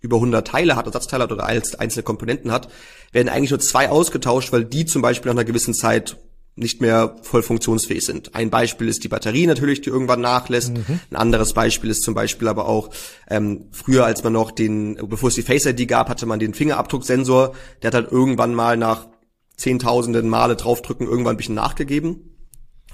über 0.01 0.17
100 0.17 0.47
Teile 0.47 0.77
hat, 0.77 0.87
Ersatzteile 0.87 1.25
hat 1.25 1.33
oder 1.33 1.47
einzelne 1.47 2.03
Komponenten 2.03 2.51
hat, 2.51 2.69
werden 3.13 3.29
eigentlich 3.29 3.51
nur 3.51 3.61
zwei 3.61 3.89
ausgetauscht, 3.89 4.53
weil 4.53 4.65
die 4.65 4.87
zum 4.87 5.03
Beispiel 5.03 5.31
nach 5.31 5.39
einer 5.39 5.45
gewissen 5.45 5.75
Zeit 5.75 6.17
nicht 6.55 6.81
mehr 6.81 7.17
voll 7.23 7.43
funktionsfähig 7.43 8.05
sind. 8.05 8.35
Ein 8.35 8.51
Beispiel 8.51 8.89
ist 8.89 9.05
die 9.05 9.09
Batterie 9.09 9.47
natürlich, 9.47 9.81
die 9.81 9.91
irgendwann 9.91 10.21
nachlässt. 10.21 10.75
Mhm. 10.75 11.01
Ein 11.11 11.17
anderes 11.17 11.55
Beispiel 11.55 11.89
ist 11.89 12.03
zum 12.03 12.15
Beispiel 12.15 12.49
aber 12.49 12.69
auch, 12.69 12.91
ähm, 13.31 13.69
früher 13.73 14.05
als 14.05 14.23
man 14.23 14.35
noch 14.35 14.51
den, 14.51 14.97
bevor 15.09 15.31
es 15.31 15.35
die 15.35 15.43
Face 15.43 15.65
ID 15.65 15.89
gab, 15.89 16.11
hatte 16.11 16.27
man 16.27 16.39
den 16.39 16.53
Fingerabdrucksensor, 16.53 17.55
der 17.83 17.89
hat 17.89 17.95
halt 17.95 18.13
irgendwann 18.13 18.55
mal 18.55 18.77
nach 18.77 19.09
zehntausenden 19.57 20.29
Male 20.29 20.57
draufdrücken 20.57 21.07
irgendwann 21.07 21.35
ein 21.35 21.39
bisschen 21.39 21.55
nachgegeben. 21.55 22.32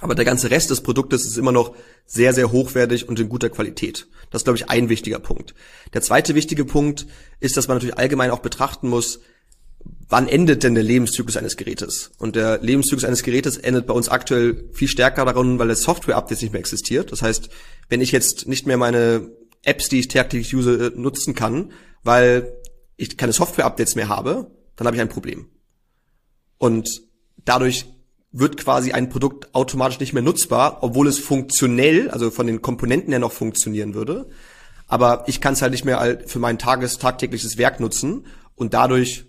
Aber 0.01 0.15
der 0.15 0.25
ganze 0.25 0.51
Rest 0.51 0.71
des 0.71 0.83
Produktes 0.83 1.25
ist 1.25 1.39
immer 1.39 1.53
noch 1.53 1.75
sehr, 2.07 2.33
sehr 2.33 2.53
hochwertig 2.53 3.09
und 3.09 3.19
in 3.19 3.29
guter 3.29 3.51
Qualität. 3.51 4.07
Das 4.31 4.41
ist, 4.41 4.45
glaube 4.45 4.59
ich, 4.59 4.71
ein 4.71 4.89
wichtiger 4.89 5.19
Punkt. 5.19 5.55
Der 5.95 6.03
zweite 6.03 6.35
wichtige 6.35 6.65
Punkt 6.65 7.07
ist, 7.41 7.57
dass 7.57 7.69
man 7.69 7.77
natürlich 7.77 7.99
allgemein 7.99 8.31
auch 8.31 8.39
betrachten 8.39 8.89
muss, 8.89 9.21
wann 10.09 10.29
endet 10.29 10.63
denn 10.63 10.75
der 10.75 10.85
Lebenszyklus 10.85 11.37
eines 11.37 11.57
Gerätes? 11.57 12.13
Und 12.19 12.37
der 12.37 12.59
Lebenszyklus 12.59 13.05
eines 13.05 13.23
Gerätes 13.23 13.57
endet 13.57 13.87
bei 13.87 13.95
uns 13.95 14.09
aktuell 14.09 14.69
viel 14.73 14.89
stärker 14.89 15.25
daran, 15.25 15.59
weil 15.59 15.69
das 15.69 15.83
Software-Updates 15.83 16.43
nicht 16.43 16.53
mehr 16.53 16.61
existiert. 16.61 17.13
Das 17.13 17.23
heißt, 17.23 17.49
wenn 17.89 18.01
ich 18.01 18.13
jetzt 18.13 18.49
nicht 18.49 18.67
mehr 18.67 18.77
meine 18.77 19.31
Apps, 19.65 19.89
die 19.89 20.01
ich 20.01 20.09
täglich 20.09 20.55
use, 20.55 20.87
äh, 20.87 20.99
nutzen 20.99 21.35
kann, 21.35 21.73
weil 22.03 22.53
ich 22.97 23.17
keine 23.17 23.33
Software-Updates 23.33 23.97
mehr 23.97 24.09
habe, 24.09 24.51
dann 24.77 24.87
habe 24.87 24.97
ich 24.97 25.03
ein 25.03 25.09
Problem. 25.09 25.49
Und 26.59 27.03
dadurch 27.45 27.87
wird 28.31 28.57
quasi 28.57 28.93
ein 28.93 29.09
Produkt 29.09 29.55
automatisch 29.55 30.01
nicht 30.01 30.13
mehr 30.13 30.23
nutzbar, 30.23 30.79
obwohl 30.83 31.09
es 31.09 31.19
funktionell, 31.19 32.11
also 32.11 32.31
von 32.31 32.47
den 32.47 32.63
Komponenten 32.63 33.11
her 33.13 33.19
noch 33.19 33.33
funktionieren 33.33 33.95
würde. 33.95 34.29
Aber 34.87 35.25
ich 35.27 35.41
kann 35.41 35.55
es 35.55 35.63
halt 35.63 35.73
nicht 35.73 35.85
mehr 35.85 36.23
für 36.27 36.39
mein 36.39 36.59
tages 36.59 36.99
tagtägliches 36.99 37.59
Werk 37.59 37.81
nutzen 37.81 38.27
und 38.55 38.75
dadurch 38.75 39.25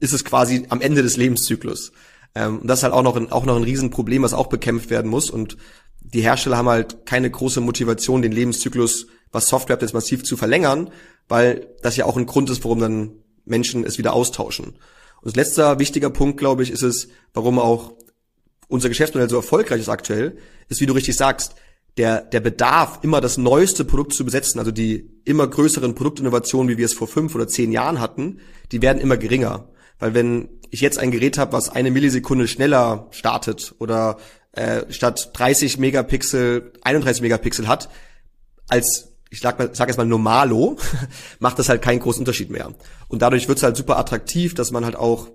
ist 0.00 0.12
es 0.12 0.24
quasi 0.24 0.66
am 0.68 0.80
Ende 0.80 1.02
des 1.02 1.16
Lebenszyklus. 1.16 1.92
Ähm, 2.34 2.60
und 2.60 2.66
das 2.66 2.80
ist 2.80 2.82
halt 2.82 2.92
auch 2.92 3.02
noch 3.02 3.16
ein, 3.16 3.32
auch 3.32 3.44
noch 3.44 3.56
ein 3.56 3.64
Riesenproblem, 3.64 4.22
was 4.22 4.34
auch 4.34 4.48
bekämpft 4.48 4.90
werden 4.90 5.10
muss. 5.10 5.30
Und 5.30 5.56
die 6.00 6.20
Hersteller 6.20 6.56
haben 6.56 6.68
halt 6.68 7.06
keine 7.06 7.30
große 7.30 7.60
Motivation, 7.60 8.22
den 8.22 8.32
Lebenszyklus, 8.32 9.06
was 9.32 9.48
Software 9.48 9.78
jetzt 9.80 9.94
massiv 9.94 10.24
zu 10.24 10.36
verlängern, 10.36 10.90
weil 11.28 11.68
das 11.82 11.96
ja 11.96 12.04
auch 12.04 12.16
ein 12.16 12.26
Grund 12.26 12.50
ist, 12.50 12.64
warum 12.64 12.80
dann 12.80 13.12
Menschen 13.44 13.84
es 13.84 13.98
wieder 13.98 14.12
austauschen. 14.12 14.74
Und 15.24 15.36
letzter 15.36 15.78
wichtiger 15.78 16.10
Punkt, 16.10 16.38
glaube 16.38 16.62
ich, 16.62 16.70
ist 16.70 16.82
es, 16.82 17.08
warum 17.32 17.58
auch 17.58 17.94
unser 18.68 18.88
Geschäftsmodell 18.88 19.30
so 19.30 19.36
erfolgreich 19.36 19.80
ist 19.80 19.88
aktuell, 19.88 20.36
ist, 20.68 20.80
wie 20.80 20.86
du 20.86 20.92
richtig 20.92 21.16
sagst, 21.16 21.54
der, 21.96 22.22
der 22.22 22.40
Bedarf, 22.40 22.98
immer 23.02 23.20
das 23.20 23.38
neueste 23.38 23.84
Produkt 23.84 24.12
zu 24.12 24.24
besetzen, 24.24 24.58
also 24.58 24.70
die 24.70 25.08
immer 25.24 25.46
größeren 25.46 25.94
Produktinnovationen, 25.94 26.68
wie 26.68 26.78
wir 26.78 26.86
es 26.86 26.92
vor 26.92 27.08
fünf 27.08 27.34
oder 27.34 27.48
zehn 27.48 27.72
Jahren 27.72 28.00
hatten, 28.00 28.40
die 28.70 28.82
werden 28.82 29.00
immer 29.00 29.16
geringer. 29.16 29.68
Weil 29.98 30.12
wenn 30.12 30.48
ich 30.70 30.80
jetzt 30.80 30.98
ein 30.98 31.10
Gerät 31.10 31.38
habe, 31.38 31.52
was 31.52 31.68
eine 31.68 31.90
Millisekunde 31.90 32.48
schneller 32.48 33.06
startet 33.10 33.74
oder 33.78 34.18
äh, 34.52 34.92
statt 34.92 35.30
30 35.34 35.78
Megapixel 35.78 36.72
31 36.82 37.22
Megapixel 37.22 37.68
hat, 37.68 37.88
als 38.68 39.13
ich 39.34 39.40
sag, 39.40 39.58
mal, 39.58 39.70
sag 39.72 39.88
jetzt 39.88 39.96
mal 39.96 40.06
Normalo, 40.06 40.76
macht 41.40 41.58
das 41.58 41.68
halt 41.68 41.82
keinen 41.82 42.00
großen 42.00 42.20
Unterschied 42.20 42.50
mehr. 42.50 42.72
Und 43.08 43.20
dadurch 43.20 43.48
wird's 43.48 43.62
halt 43.62 43.76
super 43.76 43.98
attraktiv, 43.98 44.54
dass 44.54 44.70
man 44.70 44.84
halt 44.84 44.96
auch 44.96 45.28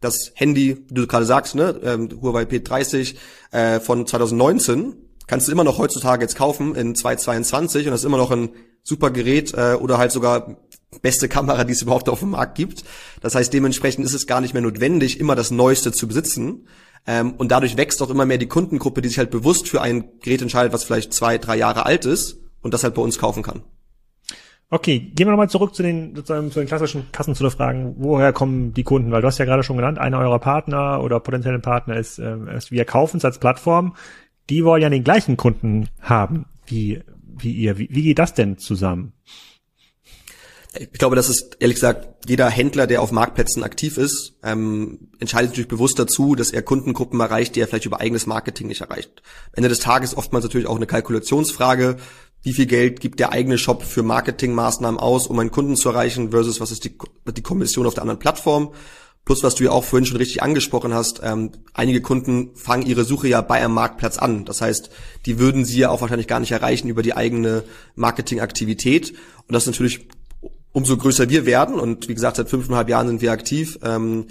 das 0.00 0.32
Handy, 0.34 0.84
wie 0.88 0.94
du 0.94 1.06
gerade 1.06 1.24
sagst, 1.24 1.54
ne, 1.54 1.80
ähm, 1.82 2.10
Huawei 2.20 2.42
P30 2.42 3.14
äh, 3.50 3.80
von 3.80 4.06
2019, 4.06 4.94
kannst 5.26 5.48
du 5.48 5.52
immer 5.52 5.64
noch 5.64 5.78
heutzutage 5.78 6.22
jetzt 6.22 6.36
kaufen 6.36 6.74
in 6.74 6.94
2022 6.94 7.86
und 7.86 7.92
das 7.92 8.02
ist 8.02 8.04
immer 8.04 8.18
noch 8.18 8.30
ein 8.30 8.50
super 8.82 9.10
Gerät 9.10 9.54
äh, 9.54 9.74
oder 9.80 9.96
halt 9.96 10.12
sogar 10.12 10.58
beste 11.00 11.28
Kamera, 11.28 11.64
die 11.64 11.72
es 11.72 11.82
überhaupt 11.82 12.10
auf 12.10 12.20
dem 12.20 12.30
Markt 12.30 12.56
gibt. 12.56 12.84
Das 13.22 13.34
heißt, 13.34 13.52
dementsprechend 13.52 14.04
ist 14.04 14.14
es 14.14 14.26
gar 14.26 14.42
nicht 14.42 14.52
mehr 14.52 14.62
notwendig, 14.62 15.18
immer 15.18 15.34
das 15.34 15.50
Neueste 15.50 15.92
zu 15.92 16.06
besitzen. 16.06 16.68
Ähm, 17.06 17.32
und 17.38 17.50
dadurch 17.50 17.78
wächst 17.78 18.02
auch 18.02 18.10
immer 18.10 18.26
mehr 18.26 18.38
die 18.38 18.48
Kundengruppe, 18.48 19.00
die 19.00 19.08
sich 19.08 19.18
halt 19.18 19.30
bewusst 19.30 19.68
für 19.68 19.80
ein 19.80 20.20
Gerät 20.20 20.42
entscheidet, 20.42 20.74
was 20.74 20.84
vielleicht 20.84 21.14
zwei, 21.14 21.38
drei 21.38 21.56
Jahre 21.56 21.86
alt 21.86 22.04
ist 22.04 22.38
und 22.66 22.74
das 22.74 22.84
halt 22.84 22.94
bei 22.94 23.00
uns 23.00 23.18
kaufen 23.18 23.42
kann. 23.42 23.62
Okay, 24.68 24.98
gehen 24.98 25.28
wir 25.28 25.30
nochmal 25.30 25.48
zurück 25.48 25.76
zu 25.76 25.84
den, 25.84 26.16
sozusagen, 26.16 26.50
zu 26.50 26.58
den 26.58 26.66
klassischen 26.66 27.06
Kassenzullerfragen. 27.12 27.94
Woher 27.98 28.32
kommen 28.32 28.74
die 28.74 28.82
Kunden? 28.82 29.12
Weil 29.12 29.22
du 29.22 29.28
hast 29.28 29.38
ja 29.38 29.44
gerade 29.44 29.62
schon 29.62 29.76
genannt, 29.76 29.98
einer 29.98 30.18
eurer 30.18 30.40
Partner 30.40 31.02
oder 31.02 31.20
potenziellen 31.20 31.62
Partner 31.62 31.96
ist, 31.96 32.18
äh, 32.18 32.36
ist 32.56 32.72
wir 32.72 32.84
kaufen 32.84 33.18
es 33.18 33.24
als 33.24 33.38
Plattform. 33.38 33.94
Die 34.50 34.64
wollen 34.64 34.82
ja 34.82 34.90
den 34.90 35.04
gleichen 35.04 35.36
Kunden 35.36 35.88
haben 36.00 36.46
wie, 36.66 37.00
wie 37.22 37.52
ihr. 37.52 37.78
Wie, 37.78 37.88
wie 37.92 38.02
geht 38.02 38.18
das 38.18 38.34
denn 38.34 38.58
zusammen? 38.58 39.12
Ich 40.78 40.98
glaube, 40.98 41.16
das 41.16 41.28
ist 41.28 41.56
ehrlich 41.60 41.76
gesagt, 41.76 42.28
jeder 42.28 42.48
Händler, 42.48 42.86
der 42.86 43.02
auf 43.02 43.12
Marktplätzen 43.12 43.62
aktiv 43.62 43.98
ist, 43.98 44.34
ähm, 44.42 45.10
entscheidet 45.18 45.54
sich 45.54 45.68
bewusst 45.68 45.98
dazu, 45.98 46.34
dass 46.34 46.50
er 46.50 46.62
Kundengruppen 46.62 47.20
erreicht, 47.20 47.56
die 47.56 47.60
er 47.60 47.68
vielleicht 47.68 47.86
über 47.86 48.00
eigenes 48.00 48.26
Marketing 48.26 48.66
nicht 48.66 48.80
erreicht. 48.80 49.22
Am 49.48 49.54
Ende 49.54 49.68
des 49.68 49.80
Tages 49.80 50.16
oftmals 50.16 50.44
natürlich 50.44 50.66
auch 50.66 50.76
eine 50.76 50.86
Kalkulationsfrage. 50.86 51.96
Wie 52.42 52.52
viel 52.52 52.66
Geld 52.66 53.00
gibt 53.00 53.20
der 53.20 53.32
eigene 53.32 53.58
Shop 53.58 53.82
für 53.82 54.02
Marketingmaßnahmen 54.02 55.00
aus, 55.00 55.26
um 55.26 55.38
einen 55.38 55.50
Kunden 55.50 55.76
zu 55.76 55.88
erreichen, 55.88 56.30
versus 56.30 56.60
was 56.60 56.70
ist 56.70 56.84
die, 56.84 56.96
die 57.36 57.42
Kommission 57.42 57.86
auf 57.86 57.94
der 57.94 58.02
anderen 58.02 58.20
Plattform? 58.20 58.72
Plus, 59.24 59.42
was 59.42 59.56
du 59.56 59.64
ja 59.64 59.72
auch 59.72 59.82
vorhin 59.82 60.06
schon 60.06 60.18
richtig 60.18 60.44
angesprochen 60.44 60.94
hast, 60.94 61.20
ähm, 61.24 61.50
einige 61.74 62.00
Kunden 62.00 62.54
fangen 62.54 62.86
ihre 62.86 63.02
Suche 63.02 63.26
ja 63.26 63.40
bei 63.40 63.56
einem 63.56 63.74
Marktplatz 63.74 64.18
an. 64.18 64.44
Das 64.44 64.60
heißt, 64.60 64.88
die 65.26 65.40
würden 65.40 65.64
sie 65.64 65.80
ja 65.80 65.90
auch 65.90 66.00
wahrscheinlich 66.00 66.28
gar 66.28 66.38
nicht 66.38 66.52
erreichen 66.52 66.88
über 66.88 67.02
die 67.02 67.14
eigene 67.14 67.64
Marketingaktivität. 67.96 69.10
Und 69.10 69.52
das 69.52 69.64
ist 69.64 69.66
natürlich 69.66 70.06
umso 70.76 70.98
größer 70.98 71.30
wir 71.30 71.46
werden, 71.46 71.80
und 71.80 72.06
wie 72.06 72.14
gesagt, 72.14 72.36
seit 72.36 72.50
fünfeinhalb 72.50 72.90
Jahren 72.90 73.08
sind 73.08 73.22
wir 73.22 73.32
aktiv, 73.32 73.78
ähm, 73.82 74.26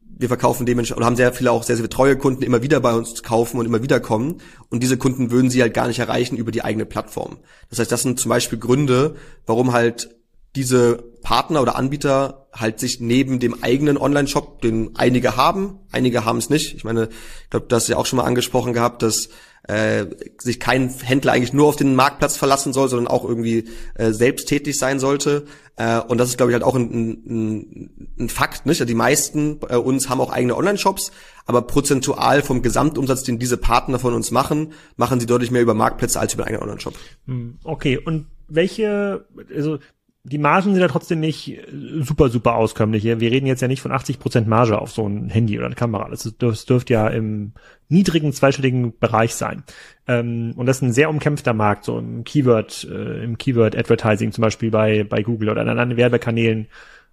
wir 0.00 0.28
verkaufen 0.28 0.64
dementsprechend 0.64 1.00
und 1.00 1.04
haben 1.04 1.16
sehr 1.16 1.32
viele 1.32 1.50
auch 1.50 1.64
sehr, 1.64 1.76
sehr 1.76 1.90
treue 1.90 2.16
Kunden, 2.16 2.44
immer 2.44 2.62
wieder 2.62 2.78
bei 2.78 2.94
uns 2.94 3.24
kaufen 3.24 3.58
und 3.58 3.66
immer 3.66 3.82
wieder 3.82 3.98
kommen. 3.98 4.40
Und 4.68 4.84
diese 4.84 4.96
Kunden 4.96 5.32
würden 5.32 5.50
sie 5.50 5.60
halt 5.60 5.74
gar 5.74 5.88
nicht 5.88 5.98
erreichen 5.98 6.36
über 6.36 6.52
die 6.52 6.62
eigene 6.62 6.86
Plattform. 6.86 7.38
Das 7.68 7.80
heißt, 7.80 7.90
das 7.90 8.02
sind 8.02 8.20
zum 8.20 8.28
Beispiel 8.28 8.60
Gründe, 8.60 9.16
warum 9.44 9.72
halt 9.72 10.16
diese 10.54 11.02
Partner 11.22 11.62
oder 11.62 11.74
Anbieter 11.74 12.46
halt 12.52 12.78
sich 12.78 13.00
neben 13.00 13.40
dem 13.40 13.64
eigenen 13.64 13.98
Online-Shop, 13.98 14.62
den 14.62 14.94
einige 14.94 15.36
haben, 15.36 15.80
einige 15.90 16.24
haben 16.24 16.38
es 16.38 16.48
nicht. 16.48 16.74
Ich 16.74 16.84
meine, 16.84 17.08
ich 17.42 17.50
glaube, 17.50 17.66
das 17.68 17.84
ist 17.84 17.88
ja 17.88 17.96
auch 17.96 18.06
schon 18.06 18.18
mal 18.18 18.24
angesprochen 18.24 18.72
gehabt, 18.72 19.02
dass 19.02 19.30
äh, 19.68 20.06
sich 20.38 20.58
kein 20.58 20.88
Händler 20.88 21.32
eigentlich 21.32 21.52
nur 21.52 21.66
auf 21.66 21.76
den 21.76 21.94
Marktplatz 21.94 22.36
verlassen 22.36 22.72
soll, 22.72 22.88
sondern 22.88 23.06
auch 23.06 23.24
irgendwie 23.24 23.66
äh, 23.94 24.12
selbst 24.12 24.48
sein 24.78 24.98
sollte. 24.98 25.44
Äh, 25.76 26.00
und 26.00 26.18
das 26.18 26.30
ist, 26.30 26.38
glaube 26.38 26.50
ich, 26.50 26.54
halt 26.54 26.64
auch 26.64 26.74
ein, 26.74 26.90
ein, 26.90 28.08
ein 28.18 28.28
Fakt. 28.28 28.66
Nicht? 28.66 28.86
Die 28.88 28.94
meisten 28.94 29.58
bei 29.58 29.78
uns 29.78 30.08
haben 30.08 30.20
auch 30.20 30.30
eigene 30.30 30.56
Online-Shops, 30.56 31.12
aber 31.46 31.62
prozentual 31.62 32.42
vom 32.42 32.62
Gesamtumsatz, 32.62 33.22
den 33.22 33.38
diese 33.38 33.58
Partner 33.58 33.98
von 33.98 34.14
uns 34.14 34.30
machen, 34.30 34.72
machen 34.96 35.20
sie 35.20 35.26
deutlich 35.26 35.50
mehr 35.50 35.62
über 35.62 35.74
Marktplätze 35.74 36.18
als 36.18 36.34
über 36.34 36.44
einen 36.44 36.56
eigenen 36.56 36.70
Online-Shop. 36.70 36.94
Hm, 37.26 37.58
okay, 37.62 37.98
und 37.98 38.26
welche, 38.48 39.26
also 39.54 39.78
die 40.24 40.38
Margen 40.38 40.72
sind 40.72 40.80
ja 40.80 40.88
trotzdem 40.88 41.20
nicht 41.20 41.58
super, 42.00 42.28
super 42.28 42.56
auskömmlich. 42.56 43.04
Wir 43.04 43.20
reden 43.20 43.46
jetzt 43.46 43.62
ja 43.62 43.68
nicht 43.68 43.80
von 43.80 43.92
80 43.92 44.18
Prozent 44.18 44.48
Marge 44.48 44.78
auf 44.78 44.90
so 44.90 45.06
ein 45.06 45.30
Handy 45.30 45.56
oder 45.56 45.66
eine 45.66 45.74
Kamera. 45.74 46.08
Das, 46.10 46.34
das 46.38 46.66
dürfte 46.66 46.92
ja 46.92 47.08
im 47.08 47.52
niedrigen 47.88 48.32
zweistelligen 48.32 48.98
Bereich 48.98 49.34
sein. 49.34 49.62
Ähm, 50.06 50.52
und 50.56 50.66
das 50.66 50.78
ist 50.78 50.82
ein 50.82 50.92
sehr 50.92 51.08
umkämpfter 51.08 51.54
Markt, 51.54 51.84
so 51.84 51.98
im 51.98 52.24
Keyword, 52.24 52.86
äh, 52.90 53.24
im 53.24 53.38
Keyword 53.38 53.76
Advertising 53.76 54.32
zum 54.32 54.42
Beispiel 54.42 54.70
bei, 54.70 55.04
bei 55.04 55.22
Google 55.22 55.50
oder 55.50 55.62
in 55.62 55.68
anderen 55.68 55.96
Werbekanälen 55.96 56.68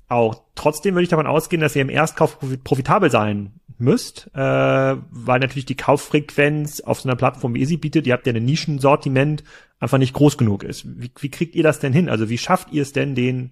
auch. 0.08 0.42
Trotzdem 0.56 0.96
würde 0.96 1.04
ich 1.04 1.10
davon 1.10 1.28
ausgehen, 1.28 1.62
dass 1.62 1.76
ihr 1.76 1.82
im 1.82 1.90
Erstkauf 1.90 2.38
profitabel 2.64 3.10
sein 3.10 3.54
müsst, 3.78 4.30
äh, 4.34 4.40
weil 4.40 5.40
natürlich 5.40 5.66
die 5.66 5.76
Kauffrequenz 5.76 6.80
auf 6.82 7.02
so 7.02 7.10
einer 7.10 7.16
Plattform 7.16 7.56
wie 7.56 7.66
sie 7.66 7.78
bietet, 7.78 8.08
ihr 8.08 8.14
habt 8.14 8.26
ja 8.26 8.34
ein 8.34 8.46
Nischensortiment, 8.46 9.44
einfach 9.80 9.98
nicht 9.98 10.14
groß 10.14 10.38
genug 10.38 10.64
ist. 10.64 10.86
Wie, 11.00 11.12
wie 11.20 11.30
kriegt 11.30 11.56
ihr 11.56 11.64
das 11.64 11.80
denn 11.80 11.94
hin? 11.94 12.10
Also 12.10 12.30
wie 12.30 12.38
schafft 12.38 12.72
ihr 12.72 12.84
es 12.84 12.94
denn, 12.94 13.16
den 13.16 13.52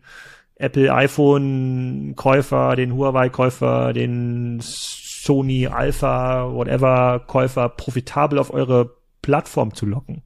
Apple 0.55 0.93
iPhone 0.93 2.13
Käufer, 2.15 2.75
den 2.75 2.93
Huawei 2.93 3.29
Käufer, 3.29 3.91
den 3.91 4.59
Sony 4.61 5.67
Alpha, 5.67 6.53
whatever 6.53 7.21
Käufer 7.27 7.69
profitabel 7.69 8.39
auf 8.39 8.53
eure 8.53 8.95
Plattform 9.21 9.73
zu 9.73 9.85
locken? 9.85 10.23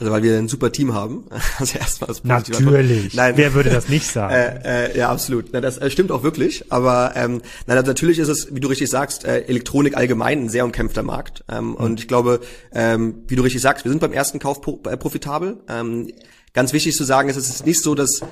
Also 0.00 0.12
weil 0.12 0.22
wir 0.22 0.38
ein 0.38 0.48
super 0.48 0.72
Team 0.72 0.94
haben. 0.94 1.26
Also 1.58 1.78
erstmal 1.78 2.08
das 2.08 2.24
Natürlich. 2.24 3.12
Nein. 3.14 3.36
Wer 3.36 3.52
würde 3.52 3.70
das 3.70 3.88
nicht 3.88 4.06
sagen? 4.06 4.30
Äh, 4.40 4.86
äh, 4.86 4.98
ja, 4.98 5.10
absolut. 5.10 5.46
Na, 5.52 5.60
das 5.60 5.76
äh, 5.78 5.90
stimmt 5.90 6.10
auch 6.10 6.22
wirklich. 6.22 6.72
Aber 6.72 7.12
ähm, 7.16 7.42
nein, 7.66 7.76
also 7.76 7.88
natürlich 7.88 8.18
ist 8.18 8.28
es, 8.28 8.54
wie 8.54 8.60
du 8.60 8.68
richtig 8.68 8.88
sagst, 8.88 9.24
äh, 9.24 9.40
Elektronik 9.42 9.96
allgemein 9.96 10.44
ein 10.44 10.48
sehr 10.48 10.64
umkämpfter 10.64 11.02
Markt. 11.02 11.44
Ähm, 11.50 11.68
mhm. 11.68 11.74
Und 11.74 12.00
ich 12.00 12.08
glaube, 12.08 12.40
ähm, 12.72 13.22
wie 13.28 13.36
du 13.36 13.42
richtig 13.42 13.60
sagst, 13.60 13.84
wir 13.84 13.90
sind 13.90 14.00
beim 14.00 14.12
ersten 14.12 14.38
Kauf 14.38 14.62
pro, 14.62 14.80
äh, 14.88 14.96
profitabel. 14.96 15.58
Ähm, 15.68 16.10
ganz 16.54 16.72
wichtig 16.72 16.96
zu 16.96 17.04
sagen 17.04 17.28
ist, 17.28 17.36
es 17.36 17.50
ist 17.50 17.66
nicht 17.66 17.82
so, 17.82 17.94
dass 17.94 18.22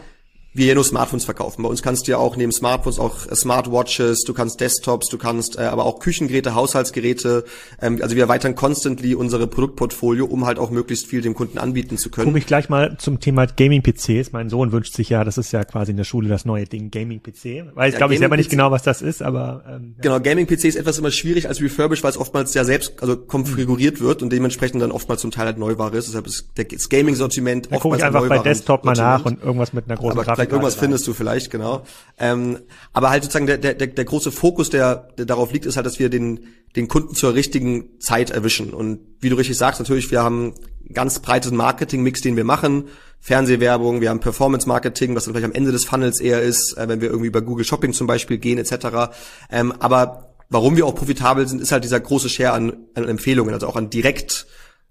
wir 0.59 0.67
hier 0.67 0.75
nur 0.75 0.85
Smartphones 0.85 1.25
verkaufen. 1.25 1.63
Bei 1.63 1.69
uns 1.69 1.83
kannst 1.83 2.07
du 2.07 2.13
ja 2.13 2.19
auch 2.19 2.37
neben 2.37 2.53
Smartphones 2.53 2.99
auch 2.99 3.27
äh, 3.27 3.35
Smartwatches, 3.35 4.25
du 4.25 4.35
kannst 4.35 4.61
Desktops, 4.61 5.09
du 5.09 5.17
kannst 5.17 5.59
äh, 5.59 5.63
aber 5.63 5.87
auch 5.87 6.01
Küchengeräte, 6.01 6.55
Haushaltsgeräte. 6.55 7.45
Ähm, 7.81 7.99
also 8.03 8.17
wir 8.17 8.25
erweitern 8.25 8.55
constantly 8.55 9.15
unsere 9.15 9.47
Produktportfolio, 9.47 10.27
um 10.27 10.45
halt 10.45 10.59
auch 10.59 10.71
möglichst 10.71 11.07
viel 11.07 11.23
dem 11.23 11.35
Kunden 11.35 11.59
anbieten 11.59 11.97
zu 11.97 12.11
können. 12.11 12.27
Komme 12.27 12.39
ich 12.39 12.47
gleich 12.47 12.69
mal 12.69 12.99
zum 12.99 13.21
Thema 13.21 13.47
Gaming-PCs. 13.47 14.33
Mein 14.33 14.51
Sohn 14.51 14.73
wünscht 14.73 14.95
sich 14.95 15.09
ja, 15.09 15.25
das 15.25 15.39
ist 15.39 15.53
ja 15.53 15.65
quasi 15.65 15.93
in 15.93 15.97
der 15.97 16.05
Schule 16.05 16.29
das 16.29 16.45
neue 16.45 16.67
Ding, 16.67 16.91
Gaming-PC. 16.91 17.75
Weiß, 17.75 17.93
ja, 17.93 17.99
glaube 17.99 18.15
ich 18.15 18.19
selber 18.19 18.37
nicht 18.37 18.51
genau, 18.51 18.71
was 18.71 18.83
das 18.83 19.01
ist, 19.01 19.23
aber 19.23 19.65
ähm, 19.69 19.95
ja. 19.97 20.03
Genau, 20.03 20.21
Gaming-PC 20.21 20.65
ist 20.65 20.77
etwas 20.77 20.99
immer 20.99 21.11
schwierig 21.11 21.49
als 21.49 21.63
Refurbish, 21.63 22.03
weil 22.03 22.11
es 22.11 22.19
oftmals 22.19 22.53
ja 22.55 22.65
selbst 22.65 22.95
also 23.01 23.17
konfiguriert 23.17 24.01
wird 24.01 24.23
und 24.23 24.33
dementsprechend 24.33 24.83
dann 24.83 24.91
oftmals 24.91 25.21
zum 25.21 25.31
Teil 25.31 25.47
halt 25.47 25.59
Neuware 25.59 25.97
ist. 25.97 26.09
Deshalb 26.09 26.27
ist 26.27 26.51
das 26.57 26.89
Gaming-Sortiment 26.89 27.69
oftmals 27.71 27.99
ich 27.99 28.05
einfach 28.05 28.29
bei 28.29 28.39
Desktop 28.39 28.85
mal 28.85 28.95
nach 28.95 29.25
und 29.25 29.43
irgendwas 29.43 29.73
mit 29.73 29.87
einer 29.87 29.97
großen 29.97 30.19
aber 30.19 30.25
Grafik. 30.49 30.63
Irgendwas 30.63 30.75
findest 30.75 31.07
du 31.07 31.15
vielleicht, 31.15 31.51
genau. 31.51 31.85
Ähm, 32.19 32.59
aber 32.93 33.11
halt 33.11 33.23
sozusagen 33.23 33.47
der, 33.47 33.59
der, 33.59 33.75
der 33.75 34.05
große 34.05 34.33
Fokus, 34.33 34.71
der, 34.71 35.09
der 35.17 35.27
darauf 35.27 35.53
liegt, 35.53 35.67
ist 35.67 35.77
halt, 35.77 35.87
dass 35.87 35.99
wir 35.99 36.09
den, 36.09 36.41
den 36.77 36.89
Kunden 36.89 37.15
zur 37.15 37.35
richtigen 37.35 38.01
Zeit 38.01 38.31
erwischen. 38.31 38.73
Und 38.73 39.01
wie 39.21 39.29
du 39.29 39.37
richtig 39.37 39.57
sagst, 39.57 39.81
natürlich, 39.81 40.11
wir 40.11 40.23
haben 40.23 40.55
ganz 40.93 41.19
breites 41.21 41.51
Marketing-Mix, 41.53 42.21
den 42.21 42.37
wir 42.37 42.45
machen. 42.45 42.85
Fernsehwerbung, 43.21 44.01
wir 44.01 44.11
haben 44.11 44.21
Performance-Marketing, 44.21 45.15
was 45.15 45.25
dann 45.25 45.35
vielleicht 45.35 45.47
am 45.47 45.53
Ende 45.53 45.73
des 45.73 45.85
Funnels 45.85 46.21
eher 46.21 46.41
ist, 46.41 46.77
äh, 46.77 46.89
wenn 46.89 47.01
wir 47.01 47.09
irgendwie 47.09 47.29
über 47.29 47.43
Google 47.43 47.65
Shopping 47.65 47.93
zum 47.93 48.07
Beispiel 48.07 48.39
gehen, 48.39 48.59
etc. 48.59 49.13
Ähm, 49.51 49.73
aber 49.81 50.35
warum 50.49 50.77
wir 50.77 50.87
auch 50.87 50.95
profitabel 50.95 51.47
sind, 51.47 51.61
ist 51.61 51.73
halt 51.73 51.85
dieser 51.85 52.01
große 52.01 52.29
Share 52.29 52.53
an, 52.53 52.77
an 52.95 53.09
Empfehlungen, 53.09 53.53
also 53.55 53.67
auch 53.67 53.77
an 53.77 53.91
direkt 53.91 54.47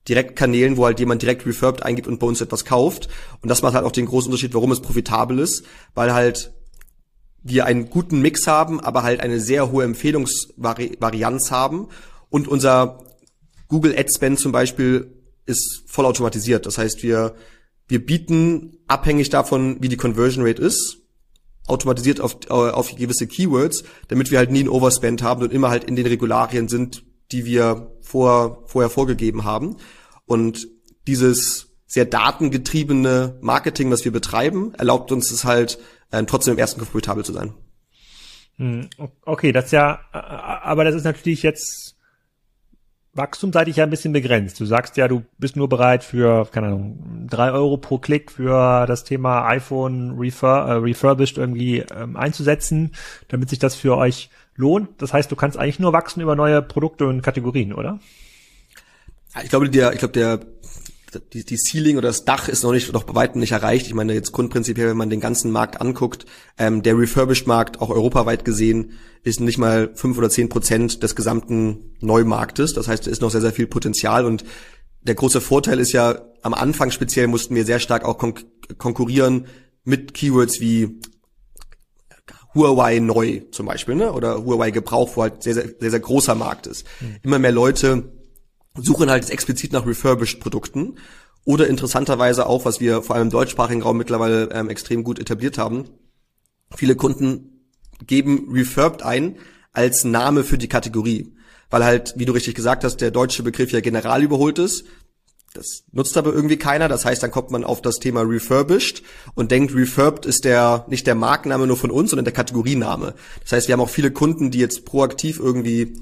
Direktkanälen, 0.08 0.78
wo 0.78 0.86
halt 0.86 1.00
jemand 1.00 1.22
direkt 1.22 1.46
Refurbed 1.46 1.84
eingibt 1.84 2.08
und 2.08 2.20
bei 2.20 2.28
uns 2.28 2.42
etwas 2.42 2.66
kauft. 2.66 3.10
Und 3.42 3.50
das 3.50 3.62
macht 3.62 3.74
halt 3.74 3.86
auch 3.86 3.92
den 3.92 4.06
großen 4.06 4.32
Unterschied, 4.32 4.54
warum 4.54 4.72
es 4.72 4.82
profitabel 4.82 5.40
ist, 5.40 5.66
weil 5.94 6.14
halt 6.14 6.52
wir 7.44 7.66
einen 7.66 7.90
guten 7.90 8.22
Mix 8.22 8.48
haben, 8.48 8.80
aber 8.80 9.04
halt 9.04 9.22
eine 9.22 9.40
sehr 9.40 9.72
hohe 9.72 9.84
Empfehlungsvarianz 9.84 11.52
haben. 11.52 11.88
Und 12.30 12.48
unser 12.48 13.00
Google 13.68 13.98
Ad 13.98 14.10
Spend 14.14 14.40
zum 14.40 14.52
Beispiel 14.52 15.14
ist 15.46 15.84
voll 15.88 16.06
automatisiert. 16.06 16.66
Das 16.66 16.78
heißt, 16.78 17.04
wir, 17.04 17.36
wir 17.88 18.06
bieten 18.06 18.78
abhängig 18.88 19.30
davon, 19.30 19.78
wie 19.82 19.90
die 19.90 19.98
Conversion 19.98 20.46
Rate 20.46 20.62
ist, 20.62 20.98
automatisiert 21.68 22.22
auf, 22.22 22.50
auf 22.50 22.96
gewisse 22.96 23.28
Keywords, 23.28 23.84
damit 24.08 24.32
wir 24.32 24.38
halt 24.38 24.52
nie 24.52 24.60
einen 24.60 24.70
Overspend 24.70 25.22
haben 25.22 25.42
und 25.42 25.54
immer 25.54 25.70
halt 25.70 25.84
in 25.84 25.96
den 25.96 26.08
Regularien 26.08 26.68
sind, 26.68 27.04
die 27.32 27.46
wir 27.46 27.92
vor, 28.02 28.64
vorher 28.68 28.90
vorgegeben 28.90 29.44
haben. 29.44 29.78
Und 30.26 30.68
dieses 31.08 31.76
sehr 31.86 32.06
datengetriebene 32.06 33.38
Marketing, 33.42 33.92
was 33.92 34.06
wir 34.06 34.12
betreiben, 34.12 34.74
erlaubt 34.76 35.12
uns 35.12 35.32
es 35.32 35.46
halt, 35.46 35.80
äh, 36.12 36.24
trotzdem 36.24 36.54
im 36.54 36.60
ersten 36.60 36.80
profitabel 36.82 37.24
zu 37.24 37.34
sein. 37.34 37.54
Hm, 38.58 38.90
okay, 39.26 39.52
das 39.52 39.66
ist 39.66 39.72
ja, 39.72 40.00
aber 40.12 40.84
das 40.84 40.96
ist 40.96 41.04
natürlich 41.04 41.44
jetzt 41.44 41.96
wachstumseitig 43.18 43.78
ja 43.78 43.84
ein 43.84 43.90
bisschen 43.90 44.14
begrenzt. 44.14 44.60
Du 44.60 44.66
sagst 44.66 44.96
ja, 44.96 45.08
du 45.08 45.24
bist 45.38 45.56
nur 45.56 45.68
bereit 45.68 46.04
für, 46.04 46.46
keine 46.52 46.68
Ahnung, 46.68 47.28
drei 47.30 47.52
Euro 47.52 47.78
pro 47.78 47.98
Klick 47.98 48.32
für 48.32 48.86
das 48.86 49.04
Thema 49.04 49.48
iPhone 49.48 50.18
refur 50.18 50.50
äh, 50.50 50.74
refurbished 50.74 51.38
irgendwie 51.38 51.84
ähm, 51.96 52.16
einzusetzen, 52.16 52.92
damit 53.28 53.50
sich 53.50 53.60
das 53.60 53.76
für 53.76 53.98
euch 53.98 54.30
lohnt. 54.58 55.02
Das 55.02 55.14
heißt, 55.14 55.32
du 55.32 55.36
kannst 55.36 55.58
eigentlich 55.58 55.80
nur 55.80 55.94
wachsen 55.94 56.22
über 56.22 56.36
neue 56.36 56.62
Produkte 56.62 57.08
und 57.08 57.22
Kategorien, 57.22 57.74
oder? 57.74 58.00
Ich 59.44 59.50
glaube, 59.50 59.70
der, 59.70 59.94
ich 59.94 60.00
glaube, 60.00 60.14
der 60.14 60.40
die, 61.34 61.46
die 61.46 61.58
Ceiling 61.58 61.98
oder 61.98 62.10
das 62.10 62.26
Dach 62.26 62.48
ist 62.50 62.64
noch 62.64 62.74
nicht 62.74 62.92
noch 62.92 63.04
bei 63.04 63.16
weitem 63.16 63.40
nicht 63.40 63.54
erreicht. 63.54 63.88
Ich 63.88 63.94
meine 63.94 64.14
jetzt 64.14 64.32
grundprinzipiell, 64.32 64.90
wenn 64.90 64.98
man 64.98 65.10
den 65.10 65.20
ganzen 65.20 65.52
Markt 65.52 65.80
anguckt, 65.80 66.26
ähm, 66.58 66.84
der 66.84 66.98
Refurbished-Markt 66.98 67.82
auch 67.82 67.90
europaweit 67.90 68.46
gesehen 68.46 68.92
ist 69.24 69.40
nicht 69.40 69.58
mal 69.58 69.92
fünf 69.94 70.18
oder 70.18 70.30
zehn 70.30 70.50
Prozent 70.50 71.04
des 71.04 71.16
gesamten 71.16 71.96
Neumarktes. 72.00 72.74
Das 72.74 72.88
heißt, 72.88 73.08
es 73.08 73.14
ist 73.14 73.22
noch 73.22 73.32
sehr 73.32 73.42
sehr 73.42 73.54
viel 73.54 73.68
Potenzial 73.68 74.26
und 74.26 74.44
der 75.02 75.16
große 75.16 75.42
Vorteil 75.42 75.80
ist 75.80 75.92
ja 75.92 76.22
am 76.42 76.54
Anfang 76.54 76.92
speziell 76.92 77.28
mussten 77.28 77.56
wir 77.56 77.66
sehr 77.66 77.80
stark 77.80 78.06
auch 78.06 78.18
kon 78.18 78.34
konkurrieren 78.78 79.48
mit 79.84 80.14
Keywords 80.14 80.60
wie 80.60 81.00
Huawei 82.56 83.00
neu 83.00 83.42
zum 83.52 83.66
Beispiel, 83.66 83.96
ne? 83.96 84.14
Oder 84.14 84.44
Huawei 84.44 84.72
Gebrauch, 84.72 85.16
wo 85.16 85.24
halt 85.24 85.44
sehr, 85.44 85.54
sehr, 85.54 85.70
sehr, 85.80 85.92
sehr 85.92 86.00
großer 86.00 86.36
Markt 86.36 86.68
ist. 86.68 86.86
Mhm. 87.00 87.16
Immer 87.24 87.40
mehr 87.40 87.52
Leute 87.52 88.12
suchen 88.76 89.10
halt 89.10 89.30
explizit 89.30 89.74
nach 89.74 89.86
refurbished 89.86 90.40
Produkten 90.40 90.96
oder 91.46 91.68
interessanterweise 91.68 92.46
auch, 92.46 92.66
was 92.66 92.80
wir 92.80 93.02
vor 93.02 93.16
allem 93.16 93.28
im 93.28 93.32
deutschsprachigen 93.32 93.82
Raum 93.82 93.98
mittlerweile 93.98 94.50
ähm, 94.52 94.70
extrem 94.70 95.04
gut 95.04 95.20
etabliert 95.20 95.58
haben. 95.58 95.86
Viele 96.76 96.96
Kunden 96.96 97.64
geben 98.06 98.50
refurbed 98.52 99.02
ein 99.04 99.38
als 99.72 100.04
Name 100.04 100.44
für 100.44 100.58
die 100.58 100.68
Kategorie, 100.68 101.36
weil 101.70 101.84
halt, 101.84 102.14
wie 102.18 102.26
du 102.26 102.34
richtig 102.34 102.56
gesagt 102.56 102.84
hast, 102.84 102.98
der 102.98 103.12
deutsche 103.12 103.44
Begriff 103.44 103.72
ja 103.72 103.80
general 103.80 104.24
überholt 104.24 104.60
ist. 104.60 104.86
Das 105.58 105.84
nutzt 105.92 106.16
aber 106.18 106.34
irgendwie 106.34 106.58
keiner. 106.58 106.88
Das 106.88 107.04
heißt, 107.04 107.24
dann 107.24 107.32
kommt 107.32 107.52
man 107.52 107.64
auf 107.64 107.82
das 107.82 107.98
Thema 107.98 108.22
refurbished 108.22 109.02
und 109.34 109.52
denkt, 109.52 109.74
refurbed 109.74 110.26
ist 110.26 110.46
der 110.46 110.86
nicht 110.88 111.08
der 111.08 111.16
Markenname 111.16 111.66
nur 111.66 111.78
von 111.78 111.92
uns, 111.92 112.12
sondern 112.12 112.26
der 112.26 112.34
Kategoriename. 112.34 113.16
Das 113.42 113.52
heißt, 113.54 113.68
wir 113.68 113.74
haben 113.74 113.82
auch 113.82 113.90
viele 113.90 114.12
Kunden, 114.12 114.52
die 114.52 114.60
jetzt 114.60 114.86
proaktiv 114.86 115.40
irgendwie 115.40 116.02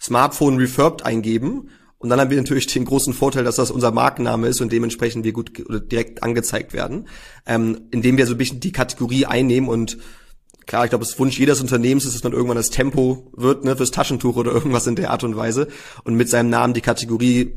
Smartphone 0.00 0.56
refurbed 0.56 1.04
eingeben 1.04 1.68
und 1.98 2.10
dann 2.10 2.20
haben 2.20 2.28
wir 2.28 2.36
natürlich 2.36 2.66
den 2.66 2.84
großen 2.84 3.14
Vorteil, 3.14 3.44
dass 3.44 3.56
das 3.56 3.70
unser 3.70 3.90
Markenname 3.90 4.48
ist 4.48 4.60
und 4.60 4.72
dementsprechend 4.72 5.24
wir 5.24 5.32
gut 5.32 5.58
oder 5.66 5.80
direkt 5.80 6.22
angezeigt 6.22 6.74
werden, 6.74 7.08
ähm, 7.46 7.88
indem 7.92 8.18
wir 8.18 8.26
so 8.26 8.34
ein 8.34 8.38
bisschen 8.38 8.60
die 8.60 8.72
Kategorie 8.72 9.24
einnehmen 9.24 9.70
und 9.70 9.96
klar, 10.66 10.84
ich 10.84 10.90
glaube, 10.90 11.04
das 11.04 11.18
Wunsch 11.18 11.38
jedes 11.38 11.62
Unternehmens 11.62 12.04
ist, 12.04 12.14
dass 12.14 12.22
man 12.22 12.32
irgendwann 12.32 12.58
das 12.58 12.68
Tempo 12.70 13.30
wird, 13.34 13.64
ne, 13.64 13.76
fürs 13.76 13.90
Taschentuch 13.90 14.36
oder 14.36 14.52
irgendwas 14.52 14.86
in 14.86 14.96
der 14.96 15.10
Art 15.10 15.24
und 15.24 15.36
Weise 15.36 15.68
und 16.04 16.14
mit 16.14 16.28
seinem 16.28 16.50
Namen 16.50 16.74
die 16.74 16.82
Kategorie 16.82 17.54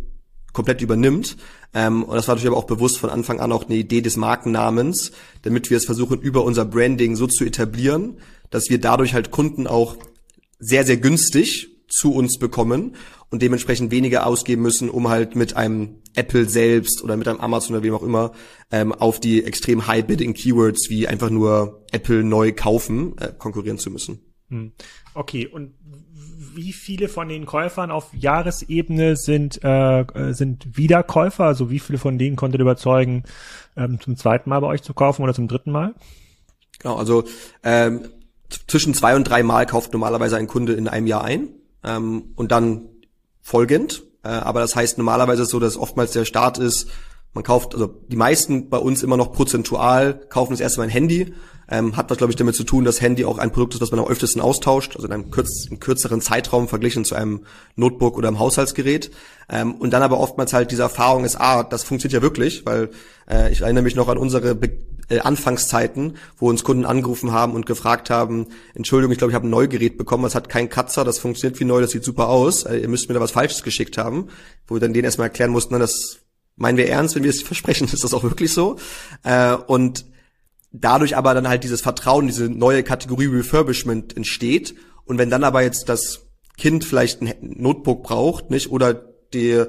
komplett 0.58 0.82
übernimmt. 0.82 1.38
Ähm, 1.76 2.04
und 2.04 2.16
das 2.16 2.28
war 2.28 2.34
natürlich 2.34 2.50
aber 2.50 2.58
auch 2.58 2.66
bewusst 2.66 2.98
von 2.98 3.12
Anfang 3.12 3.40
an 3.40 3.52
auch 3.52 3.66
eine 3.66 3.76
Idee 3.76 4.02
des 4.02 4.18
Markennamens, 4.18 5.12
damit 5.44 5.70
wir 5.70 5.78
es 5.78 5.86
versuchen, 5.86 6.20
über 6.20 6.44
unser 6.44 6.66
Branding 6.66 7.16
so 7.16 7.28
zu 7.28 7.46
etablieren, 7.46 8.18
dass 8.50 8.72
wir 8.72 8.80
dadurch 8.80 9.14
halt 9.14 9.30
Kunden 9.30 9.68
auch 9.68 9.98
sehr, 10.58 10.84
sehr 10.84 10.98
günstig 10.98 11.70
zu 11.88 12.12
uns 12.12 12.40
bekommen 12.40 12.96
und 13.30 13.44
dementsprechend 13.44 13.92
weniger 13.92 14.26
ausgeben 14.26 14.64
müssen, 14.64 14.90
um 14.90 15.10
halt 15.10 15.36
mit 15.36 15.56
einem 15.56 16.00
Apple 16.16 16.50
selbst 16.50 17.04
oder 17.04 17.18
mit 17.18 17.28
einem 17.28 17.40
Amazon 17.40 17.76
oder 17.76 17.84
wem 17.84 17.94
auch 17.94 18.02
immer 18.02 18.32
ähm, 18.72 18.92
auf 18.94 19.20
die 19.20 19.44
extrem 19.44 19.86
high-bidding 19.86 20.34
Keywords 20.34 20.90
wie 20.90 21.08
einfach 21.08 21.30
nur 21.30 21.86
Apple 21.92 22.24
neu 22.24 22.52
kaufen 22.52 23.16
äh, 23.20 23.32
konkurrieren 23.38 23.78
zu 23.78 23.92
müssen. 23.92 24.22
Hm. 24.50 24.72
Okay, 25.14 25.46
und 25.46 25.76
wie 26.58 26.74
viele 26.74 27.08
von 27.08 27.30
den 27.30 27.46
Käufern 27.46 27.92
auf 27.92 28.14
Jahresebene 28.14 29.16
sind, 29.16 29.64
äh, 29.64 30.02
äh, 30.02 30.34
sind 30.34 30.76
Wiederkäufer? 30.76 31.46
Also 31.46 31.70
wie 31.70 31.80
viele 31.80 32.00
von 32.00 32.18
denen 32.18 32.36
konntet 32.36 32.60
ihr 32.60 32.64
überzeugen, 32.64 33.24
ähm, 33.78 34.00
zum 34.02 34.18
zweiten 34.18 34.50
Mal 34.50 34.60
bei 34.60 34.68
euch 34.68 34.82
zu 34.82 34.94
kaufen 34.94 35.22
oder 35.22 35.34
zum 35.34 35.48
dritten 35.48 35.72
Mal? 35.72 35.94
Genau, 36.80 36.96
also 36.96 37.24
ähm, 37.64 38.10
zwischen 38.68 38.94
zwei 38.94 39.16
und 39.16 39.24
drei 39.24 39.44
Mal 39.44 39.66
kauft 39.68 39.94
normalerweise 39.94 40.36
ein 40.36 40.48
Kunde 40.48 40.74
in 40.74 40.88
einem 40.88 41.08
Jahr 41.08 41.24
ein 41.24 41.50
ähm, 41.84 42.34
und 42.36 42.52
dann 42.52 42.90
folgend. 43.42 44.04
Äh, 44.24 44.30
aber 44.30 44.60
das 44.60 44.76
heißt 44.76 44.98
normalerweise 44.98 45.44
ist 45.44 45.50
so, 45.50 45.60
dass 45.60 45.78
oftmals 45.78 46.12
der 46.12 46.26
Start 46.26 46.58
ist, 46.58 46.90
man 47.34 47.44
kauft, 47.44 47.76
also 47.76 47.88
die 48.08 48.16
meisten 48.16 48.70
bei 48.70 48.78
uns 48.78 49.04
immer 49.04 49.16
noch 49.16 49.32
prozentual 49.32 50.20
kaufen 50.30 50.54
das 50.54 50.60
erste 50.60 50.80
Mal 50.80 50.86
ein 50.86 50.90
Handy, 50.90 51.36
ähm, 51.70 51.98
hat 51.98 52.10
was, 52.10 52.18
glaube 52.18 52.32
ich, 52.32 52.38
damit 52.38 52.56
zu 52.56 52.64
tun, 52.64 52.86
dass 52.86 53.02
Handy 53.02 53.26
auch 53.26 53.38
ein 53.38 53.52
Produkt 53.52 53.74
ist, 53.74 53.82
das 53.82 53.92
man 53.92 54.00
am 54.00 54.08
öftesten 54.08 54.42
austauscht, 54.42 54.96
also 54.96 55.08
in 55.08 55.14
einem, 55.14 55.32
kürz, 55.32 55.68
einem 55.68 55.80
kürzeren 55.80 56.22
Zeitraum 56.22 56.68
verglichen 56.68 57.06
zu 57.06 57.16
einem 57.16 57.42
Notebook 57.76 58.18
oder 58.18 58.30
einem 58.30 58.40
Haushaltsgerät. 58.40 59.12
Ähm, 59.50 59.76
und 59.76 59.92
dann 59.92 60.04
aber 60.04 60.20
oftmals 60.20 60.54
halt 60.54 60.72
diese 60.72 60.84
Erfahrung 60.84 61.26
ist, 61.26 61.36
ah, 61.40 61.64
das 61.64 61.84
funktioniert 61.84 62.22
ja 62.22 62.22
wirklich, 62.22 62.66
weil 62.66 62.90
äh, 63.30 63.52
ich 63.52 63.62
erinnere 63.62 63.84
mich 63.84 63.96
noch 63.96 64.08
an 64.08 64.18
unsere 64.18 64.56
Be 64.56 64.72
äh, 65.10 65.20
Anfangszeiten, 65.20 66.18
wo 66.38 66.50
uns 66.50 66.66
Kunden 66.66 66.86
angerufen 66.86 67.32
haben 67.32 67.54
und 67.54 67.66
gefragt 67.66 68.10
haben, 68.10 68.48
Entschuldigung, 68.76 69.14
ich 69.14 69.18
glaube, 69.18 69.32
ich 69.32 69.36
habe 69.36 69.48
ein 69.48 69.52
Neugerät 69.52 69.98
bekommen, 69.98 70.26
es 70.26 70.36
hat 70.36 70.50
keinen 70.50 70.68
Katzer, 70.68 71.06
das 71.06 71.18
funktioniert 71.18 71.60
wie 71.62 71.66
neu, 71.66 71.80
das 71.80 71.92
sieht 71.92 72.04
super 72.04 72.28
aus, 72.28 72.64
äh, 72.64 72.78
ihr 72.78 72.90
müsst 72.90 73.08
mir 73.08 73.14
da 73.16 73.22
was 73.22 73.32
Falsches 73.32 73.64
geschickt 73.64 73.98
haben, 73.98 74.28
wo 74.68 74.76
wir 74.76 74.82
dann 74.82 74.92
denen 74.94 75.06
erstmal 75.06 75.28
erklären 75.28 75.52
mussten, 75.52 75.74
na, 75.74 75.80
das 75.80 76.20
meinen 76.58 76.78
wir 76.78 76.90
ernst, 76.90 77.16
wenn 77.16 77.24
wir 77.24 77.30
es 77.30 77.42
versprechen, 77.44 77.88
ist 77.92 78.04
das 78.04 78.14
auch 78.14 78.24
wirklich 78.24 78.52
so. 78.52 78.78
Äh, 79.24 79.54
und 79.54 80.06
dadurch 80.82 81.18
aber 81.18 81.34
dann 81.34 81.48
halt 81.48 81.64
dieses 81.64 81.82
Vertrauen, 81.82 82.28
diese 82.28 82.50
neue 82.50 82.84
Kategorie 82.84 83.28
Refurbishment 83.28 84.16
entsteht. 84.16 84.76
Und 85.06 85.18
wenn 85.18 85.30
dann 85.30 85.44
aber 85.44 85.62
jetzt 85.62 85.90
das 85.90 86.28
Kind 86.58 86.84
vielleicht 86.84 87.22
ein 87.22 87.34
Notebook 87.42 88.04
braucht, 88.04 88.50
nicht, 88.50 88.72
oder 88.72 88.94
die, 89.34 89.64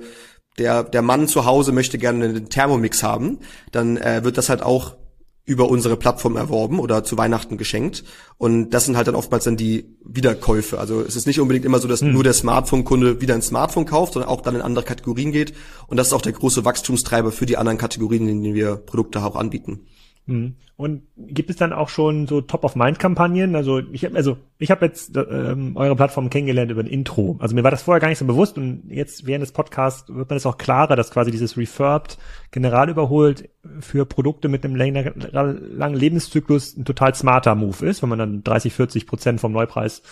der, 0.58 0.84
der 0.84 1.02
Mann 1.02 1.28
zu 1.28 1.44
Hause 1.44 1.72
möchte 1.72 1.98
gerne 1.98 2.24
einen 2.24 2.48
Thermomix 2.48 3.02
haben, 3.02 3.38
dann 3.72 3.96
äh, 3.96 4.24
wird 4.24 4.38
das 4.38 4.48
halt 4.48 4.62
auch 4.62 4.96
über 5.44 5.70
unsere 5.70 5.96
Plattform 5.96 6.36
erworben 6.36 6.78
oder 6.78 7.04
zu 7.04 7.16
Weihnachten 7.16 7.56
geschenkt. 7.56 8.04
Und 8.36 8.70
das 8.70 8.84
sind 8.84 8.98
halt 8.98 9.08
dann 9.08 9.14
oftmals 9.14 9.44
dann 9.44 9.56
die 9.56 9.96
Wiederkäufe. 10.04 10.78
Also 10.78 11.00
es 11.00 11.16
ist 11.16 11.26
nicht 11.26 11.40
unbedingt 11.40 11.64
immer 11.64 11.78
so, 11.78 11.88
dass 11.88 12.02
hm. 12.02 12.12
nur 12.12 12.22
der 12.22 12.34
Smartphone-Kunde 12.34 13.22
wieder 13.22 13.32
ein 13.32 13.40
Smartphone 13.40 13.86
kauft, 13.86 14.12
sondern 14.12 14.30
auch 14.30 14.42
dann 14.42 14.56
in 14.56 14.60
andere 14.60 14.84
Kategorien 14.84 15.32
geht. 15.32 15.54
Und 15.86 15.96
das 15.96 16.08
ist 16.08 16.12
auch 16.12 16.20
der 16.20 16.32
große 16.32 16.66
Wachstumstreiber 16.66 17.32
für 17.32 17.46
die 17.46 17.56
anderen 17.56 17.78
Kategorien, 17.78 18.28
in 18.28 18.42
denen 18.42 18.54
wir 18.54 18.76
Produkte 18.76 19.24
auch 19.24 19.36
anbieten. 19.36 19.86
Hm. 20.28 20.56
Und 20.76 21.02
gibt 21.16 21.48
es 21.48 21.56
dann 21.56 21.72
auch 21.72 21.88
schon 21.88 22.26
so 22.26 22.42
Top-of-Mind-Kampagnen? 22.42 23.56
Also 23.56 23.80
ich 23.90 24.04
habe 24.04 24.14
also 24.14 24.36
ich 24.58 24.70
habe 24.70 24.84
jetzt 24.84 25.16
ähm, 25.16 25.74
eure 25.74 25.96
Plattform 25.96 26.28
kennengelernt 26.28 26.70
über 26.70 26.82
ein 26.82 26.86
Intro. 26.86 27.36
Also 27.40 27.54
mir 27.54 27.64
war 27.64 27.70
das 27.70 27.82
vorher 27.82 28.00
gar 28.00 28.08
nicht 28.08 28.18
so 28.18 28.26
bewusst 28.26 28.58
und 28.58 28.84
jetzt 28.90 29.26
während 29.26 29.42
des 29.42 29.52
Podcasts 29.52 30.14
wird 30.14 30.28
man 30.28 30.36
es 30.36 30.44
auch 30.46 30.58
klarer, 30.58 30.96
dass 30.96 31.10
quasi 31.10 31.30
dieses 31.30 31.56
Refurbed 31.56 32.18
general 32.50 32.90
überholt 32.90 33.48
für 33.80 34.04
Produkte 34.04 34.48
mit 34.48 34.64
einem 34.64 34.76
langen 34.76 35.94
Lebenszyklus 35.96 36.76
ein 36.76 36.84
total 36.84 37.14
smarter 37.14 37.54
Move 37.54 37.86
ist, 37.86 38.02
wenn 38.02 38.10
man 38.10 38.18
dann 38.18 38.44
30, 38.44 38.72
40 38.72 39.06
Prozent 39.06 39.40
vom 39.40 39.52
Neupreis 39.52 40.02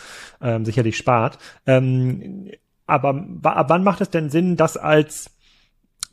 ähm, 0.40 0.64
sicherlich 0.64 0.96
spart. 0.96 1.38
Ähm, 1.66 2.50
aber 2.86 3.24
ab 3.42 3.66
wann 3.68 3.84
macht 3.84 4.00
es 4.00 4.10
denn 4.10 4.30
Sinn, 4.30 4.56
das 4.56 4.76
als 4.76 5.35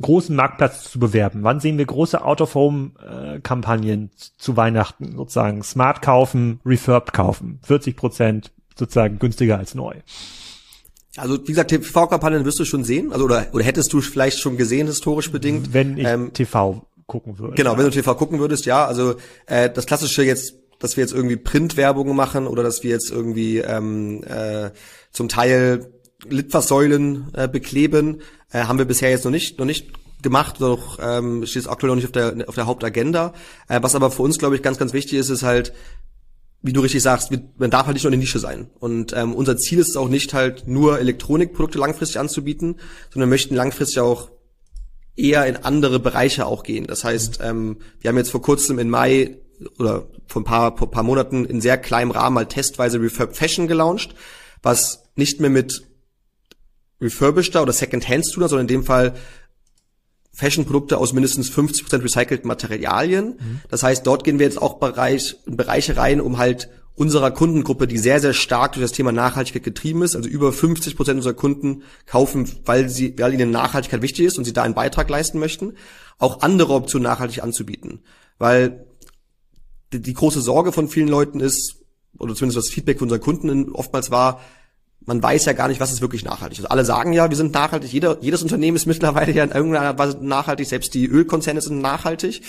großen 0.02 0.36
Marktplatz 0.36 0.92
zu 0.92 1.00
bewerben? 1.00 1.44
Wann 1.44 1.60
sehen 1.60 1.78
wir 1.78 1.86
große 1.86 2.24
Out-of-Home-Kampagnen 2.24 4.12
zu 4.38 4.58
Weihnachten 4.58 5.16
sozusagen? 5.16 5.64
Smart 5.64 6.02
kaufen, 6.02 6.60
Refurbed 6.66 7.14
kaufen, 7.14 7.60
40 7.64 7.96
Prozent 7.96 8.52
sozusagen 8.78 9.20
günstiger 9.20 9.58
als 9.58 9.76
neu. 9.76 9.96
Also 11.16 11.40
wie 11.44 11.52
gesagt, 11.52 11.70
TV-Kampagnen 11.70 12.44
wirst 12.44 12.60
du 12.60 12.66
schon 12.66 12.84
sehen, 12.84 13.12
also 13.14 13.26
oder, 13.26 13.48
oder 13.54 13.64
hättest 13.64 13.94
du 13.94 14.02
vielleicht 14.02 14.40
schon 14.40 14.58
gesehen, 14.58 14.88
historisch 14.88 15.32
bedingt. 15.32 15.72
Wenn 15.74 15.98
ich 15.98 16.08
ähm, 16.08 16.34
TV 16.34 16.88
gucken 17.06 17.38
würde. 17.38 17.56
Genau, 17.56 17.78
wenn 17.78 17.86
du 17.86 17.92
TV 17.92 18.16
gucken 18.16 18.40
würdest, 18.40 18.66
ja. 18.66 18.86
Also 18.86 19.16
äh, 19.46 19.70
das 19.70 19.86
klassische 19.86 20.24
jetzt, 20.24 20.56
dass 20.80 20.98
wir 20.98 21.04
jetzt 21.04 21.14
irgendwie 21.14 21.36
Printwerbung 21.36 22.16
machen 22.16 22.48
oder 22.48 22.64
dass 22.64 22.82
wir 22.82 22.90
jetzt 22.90 23.12
irgendwie 23.12 23.60
ähm, 23.60 24.24
äh, 24.24 24.72
zum 25.12 25.30
Teil 25.30 25.92
Litfaßsäulen 26.30 27.32
äh, 27.34 27.48
bekleben, 27.48 28.22
äh, 28.52 28.64
haben 28.64 28.78
wir 28.78 28.86
bisher 28.86 29.10
jetzt 29.10 29.26
noch 29.26 29.32
nicht, 29.32 29.60
noch 29.60 29.66
nicht 29.66 29.92
gemacht, 30.22 30.56
doch 30.60 30.98
ähm, 31.02 31.46
steht 31.46 31.68
aktuell 31.70 31.90
noch 31.90 31.96
nicht 31.96 32.06
auf 32.06 32.12
der, 32.12 32.48
auf 32.48 32.56
der 32.56 32.66
Hauptagenda. 32.66 33.34
Äh, 33.68 33.80
was 33.84 33.96
aber 33.96 34.10
für 34.10 34.24
uns, 34.24 34.40
glaube 34.40 34.56
ich, 34.56 34.64
ganz, 34.64 34.78
ganz 34.78 34.94
wichtig 34.94 35.20
ist, 35.20 35.30
ist 35.30 35.44
halt, 35.44 35.74
wie 36.62 36.74
du 36.74 36.82
richtig 36.82 37.04
sagst, 37.04 37.32
man 37.58 37.70
darf 37.70 37.86
halt 37.86 37.96
nicht 37.96 38.04
nur 38.04 38.12
eine 38.12 38.20
Nische 38.22 38.40
sein. 38.40 38.70
Und 38.80 39.14
ähm, 39.14 39.36
unser 39.36 39.58
Ziel 39.58 39.80
ist 39.80 39.90
es 39.90 39.98
auch 39.98 40.08
nicht 40.08 40.34
halt 40.34 40.68
nur 40.68 41.00
Elektronikprodukte 41.00 41.78
langfristig 41.78 42.20
anzubieten, 42.20 42.80
sondern 43.12 43.30
wir 43.30 43.34
möchten 43.34 43.56
langfristig 43.56 44.00
auch 44.00 44.30
eher 45.16 45.46
in 45.46 45.58
andere 45.58 46.00
Bereiche 46.00 46.46
auch 46.46 46.64
gehen. 46.64 46.88
Das 46.88 47.04
heißt, 47.04 47.40
ähm, 47.44 47.78
wir 48.00 48.10
haben 48.10 48.18
jetzt 48.18 48.32
vor 48.32 48.42
kurzem 48.42 48.80
in 48.80 48.90
Mai 48.90 49.38
oder 49.78 50.08
vor 50.26 50.42
ein 50.42 50.46
paar, 50.46 50.76
paar 50.76 51.04
Monaten 51.04 51.46
in 51.46 51.62
sehr 51.62 51.78
kleinem 51.78 52.12
Rahmen 52.12 52.34
mal 52.34 52.48
testweise 52.48 53.00
Refurb 53.00 53.36
Fashion 53.36 53.68
gelauncht, 53.68 54.16
was 54.62 55.04
nicht 55.16 55.40
mehr 55.40 55.50
mit 55.50 55.84
refurbisheder 57.04 57.62
oder 57.62 57.74
Second-Hand 57.74 58.26
zu 58.26 58.34
tun, 58.34 58.48
sondern 58.48 58.66
in 58.66 58.76
dem 58.76 58.84
Fall 58.84 59.14
Fashion-Produkte 60.34 60.98
aus 60.98 61.14
mindestens 61.14 61.52
50% 61.52 62.04
recycelten 62.04 62.48
Materialien. 62.48 63.38
Mhm. 63.40 63.62
Das 63.70 63.84
heißt, 63.84 64.06
dort 64.08 64.24
gehen 64.24 64.40
wir 64.40 64.48
jetzt 64.48 64.62
auch 64.62 64.80
Bereich, 64.80 65.36
in 65.46 65.58
Bereiche 65.58 65.96
rein, 65.96 66.20
um 66.20 66.40
halt 66.40 66.70
unserer 66.96 67.32
Kundengruppe, 67.32 67.88
die 67.88 67.98
sehr, 67.98 68.20
sehr 68.20 68.34
stark 68.34 68.74
durch 68.74 68.84
das 68.84 68.92
Thema 68.92 69.12
Nachhaltigkeit 69.12 69.64
getrieben 69.64 70.04
ist, 70.04 70.16
also 70.16 70.30
über 70.30 70.50
50% 70.50 71.12
unserer 71.12 71.34
Kunden 71.34 71.84
kaufen, 72.06 72.50
weil 72.66 72.90
sie, 72.90 73.18
weil 73.18 73.34
ihnen 73.34 73.52
Nachhaltigkeit 73.52 74.02
wichtig 74.02 74.26
ist 74.26 74.38
und 74.38 74.46
sie 74.46 74.54
da 74.54 74.64
einen 74.64 74.76
Beitrag 74.76 75.10
leisten 75.10 75.40
möchten, 75.40 75.74
auch 76.20 76.42
andere 76.42 76.74
Optionen 76.74 77.04
nachhaltig 77.04 77.42
anzubieten. 77.44 78.02
Weil 78.38 78.86
die, 79.92 80.02
die 80.02 80.14
große 80.14 80.42
Sorge 80.42 80.72
von 80.72 80.88
vielen 80.88 81.08
Leuten 81.08 81.40
ist, 81.40 81.78
oder 82.20 82.36
zumindest 82.36 82.58
das 82.68 82.74
Feedback 82.74 83.00
von 83.00 83.08
unseren 83.08 83.22
Kunden 83.22 83.72
oftmals 83.72 84.12
war, 84.12 84.42
man 85.06 85.22
weiß 85.22 85.46
ja 85.46 85.54
gar 85.54 85.68
nicht, 85.68 85.80
was 85.80 85.92
ist 85.92 86.02
wirklich 86.02 86.24
nachhaltig. 86.24 86.60
Also 86.60 86.70
alle 86.70 86.86
sagen 86.86 87.14
ja, 87.14 87.30
wir 87.30 87.38
sind 87.38 87.54
nachhaltig. 87.54 87.92
Jeder, 87.92 88.18
jedes 88.22 88.42
Unternehmen 88.42 88.78
ist 88.78 88.86
mittlerweile 88.86 89.32
ja 89.32 89.44
in 89.44 89.52
irgendeiner 89.52 89.98
Weise 89.98 90.18
nachhaltig. 90.22 90.68
Selbst 90.68 90.94
die 90.94 91.06
Ölkonzerne 91.06 91.62
sind 91.62 91.80
nachhaltig. 91.80 92.42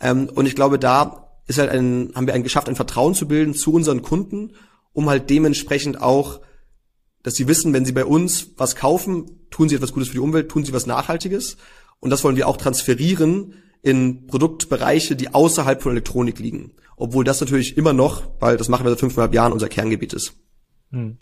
Ähm, 0.00 0.28
und 0.34 0.46
ich 0.46 0.54
glaube, 0.54 0.78
da 0.78 1.28
ist 1.46 1.58
halt 1.58 1.70
ein, 1.70 2.12
haben 2.14 2.26
wir 2.26 2.34
ein 2.34 2.42
geschafft, 2.42 2.68
ein 2.68 2.76
Vertrauen 2.76 3.14
zu 3.14 3.28
bilden 3.28 3.54
zu 3.54 3.72
unseren 3.72 4.02
Kunden, 4.02 4.52
um 4.92 5.08
halt 5.08 5.30
dementsprechend 5.30 6.00
auch, 6.00 6.40
dass 7.22 7.34
sie 7.34 7.48
wissen, 7.48 7.72
wenn 7.72 7.84
sie 7.84 7.92
bei 7.92 8.04
uns 8.04 8.50
was 8.56 8.76
kaufen, 8.76 9.46
tun 9.50 9.68
sie 9.68 9.76
etwas 9.76 9.92
Gutes 9.92 10.08
für 10.08 10.14
die 10.14 10.20
Umwelt, 10.20 10.48
tun 10.48 10.64
sie 10.64 10.72
was 10.72 10.86
Nachhaltiges. 10.86 11.56
Und 12.00 12.10
das 12.10 12.24
wollen 12.24 12.36
wir 12.36 12.48
auch 12.48 12.56
transferieren 12.56 13.54
in 13.82 14.26
Produktbereiche, 14.26 15.16
die 15.16 15.32
außerhalb 15.34 15.82
von 15.82 15.92
Elektronik 15.92 16.38
liegen. 16.38 16.72
Obwohl 16.96 17.24
das 17.24 17.40
natürlich 17.40 17.76
immer 17.76 17.92
noch, 17.92 18.22
weil 18.40 18.56
das 18.56 18.68
machen 18.68 18.84
wir 18.84 18.90
seit 18.90 19.00
fünfeinhalb 19.00 19.34
Jahren, 19.34 19.52
unser 19.52 19.68
Kerngebiet 19.68 20.12
ist. 20.12 20.34
Hm. 20.90 21.18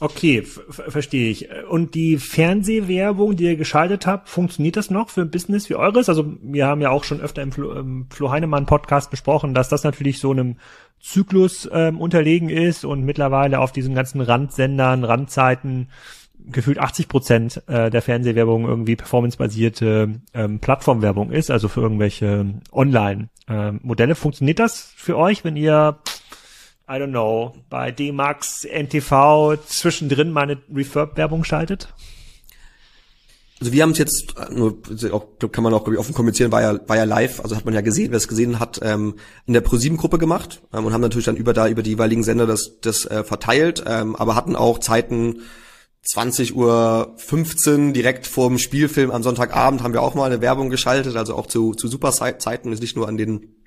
Okay, 0.00 0.42
verstehe 0.42 1.28
ich. 1.28 1.48
Und 1.68 1.96
die 1.96 2.18
Fernsehwerbung, 2.18 3.34
die 3.34 3.44
ihr 3.44 3.56
geschaltet 3.56 4.06
habt, 4.06 4.28
funktioniert 4.28 4.76
das 4.76 4.90
noch 4.90 5.10
für 5.10 5.22
ein 5.22 5.30
Business 5.30 5.68
wie 5.68 5.74
eures? 5.74 6.08
Also 6.08 6.36
wir 6.40 6.66
haben 6.68 6.80
ja 6.80 6.90
auch 6.90 7.02
schon 7.02 7.20
öfter 7.20 7.42
im 7.42 7.50
Flo, 7.50 7.72
im 7.72 8.06
Flo 8.08 8.30
Heinemann 8.30 8.66
Podcast 8.66 9.10
besprochen, 9.10 9.54
dass 9.54 9.68
das 9.68 9.82
natürlich 9.82 10.20
so 10.20 10.30
einem 10.30 10.56
Zyklus 11.00 11.68
ähm, 11.72 12.00
unterlegen 12.00 12.48
ist 12.48 12.84
und 12.84 13.04
mittlerweile 13.04 13.58
auf 13.58 13.72
diesen 13.72 13.96
ganzen 13.96 14.20
Randsendern, 14.20 15.02
Randzeiten 15.02 15.88
gefühlt 16.50 16.78
80 16.78 17.08
Prozent 17.08 17.62
äh, 17.66 17.90
der 17.90 18.00
Fernsehwerbung 18.00 18.66
irgendwie 18.66 18.94
performancebasierte 18.94 20.20
ähm, 20.32 20.60
Plattformwerbung 20.60 21.32
ist, 21.32 21.50
also 21.50 21.66
für 21.66 21.80
irgendwelche 21.80 22.46
Online-Modelle. 22.70 24.10
Ähm, 24.10 24.16
Funktioniert 24.16 24.60
das 24.60 24.92
für 24.96 25.16
euch, 25.16 25.44
wenn 25.44 25.56
ihr 25.56 25.98
I 26.90 26.92
don't 26.92 27.10
know, 27.10 27.54
bei 27.68 27.90
D-Max, 27.90 28.64
NTV 28.64 29.56
zwischendrin 29.66 30.30
mal 30.30 30.42
eine 30.42 30.58
Refurb-Werbung 30.74 31.44
schaltet? 31.44 31.92
Also 33.60 33.72
wir 33.72 33.82
haben 33.82 33.90
es 33.90 33.98
jetzt, 33.98 34.34
nur 34.50 34.78
auch, 35.12 35.26
kann 35.52 35.64
man 35.64 35.74
auch 35.74 35.86
ich, 35.88 35.98
offen 35.98 36.14
kommunizieren, 36.14 36.52
war 36.52 36.62
ja, 36.62 36.88
war 36.88 36.96
ja 36.96 37.04
live, 37.04 37.40
also 37.40 37.56
hat 37.56 37.64
man 37.64 37.74
ja 37.74 37.80
gesehen, 37.80 38.12
wer 38.12 38.16
es 38.16 38.28
gesehen 38.28 38.60
hat, 38.60 38.80
ähm, 38.82 39.16
in 39.46 39.52
der 39.52 39.60
ProSieben-Gruppe 39.60 40.16
gemacht 40.16 40.62
ähm, 40.72 40.86
und 40.86 40.92
haben 40.92 41.00
natürlich 41.00 41.26
dann 41.26 41.36
über 41.36 41.52
da 41.52 41.68
über 41.68 41.82
die 41.82 41.90
jeweiligen 41.90 42.22
Sender 42.22 42.46
das, 42.46 42.80
das 42.80 43.04
äh, 43.04 43.24
verteilt, 43.24 43.82
ähm, 43.86 44.14
aber 44.16 44.36
hatten 44.36 44.56
auch 44.56 44.78
Zeiten 44.78 45.40
20 46.04 46.54
Uhr 46.54 47.14
15 47.16 47.92
direkt 47.92 48.26
vorm 48.26 48.58
Spielfilm 48.58 49.10
am 49.10 49.22
Sonntagabend 49.22 49.82
haben 49.82 49.92
wir 49.92 50.02
auch 50.02 50.14
mal 50.14 50.24
eine 50.24 50.40
Werbung 50.40 50.70
geschaltet, 50.70 51.16
also 51.16 51.34
auch 51.34 51.46
zu, 51.46 51.74
zu 51.74 51.88
super 51.88 52.12
Zeiten, 52.12 52.72
ist 52.72 52.80
nicht 52.80 52.96
nur 52.96 53.08
an 53.08 53.18
den 53.18 53.57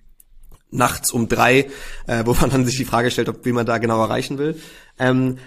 nachts 0.71 1.11
um 1.11 1.27
drei, 1.27 1.69
äh, 2.07 2.25
wo 2.25 2.33
man 2.33 2.49
dann 2.49 2.65
sich 2.65 2.77
die 2.77 2.85
Frage 2.85 3.11
stellt, 3.11 3.29
ob 3.29 3.45
wie 3.45 3.51
man 3.51 3.65
da 3.65 3.77
genau 3.77 4.01
erreichen 4.01 4.37
will. 4.37 4.55
Ähm, 4.97 5.37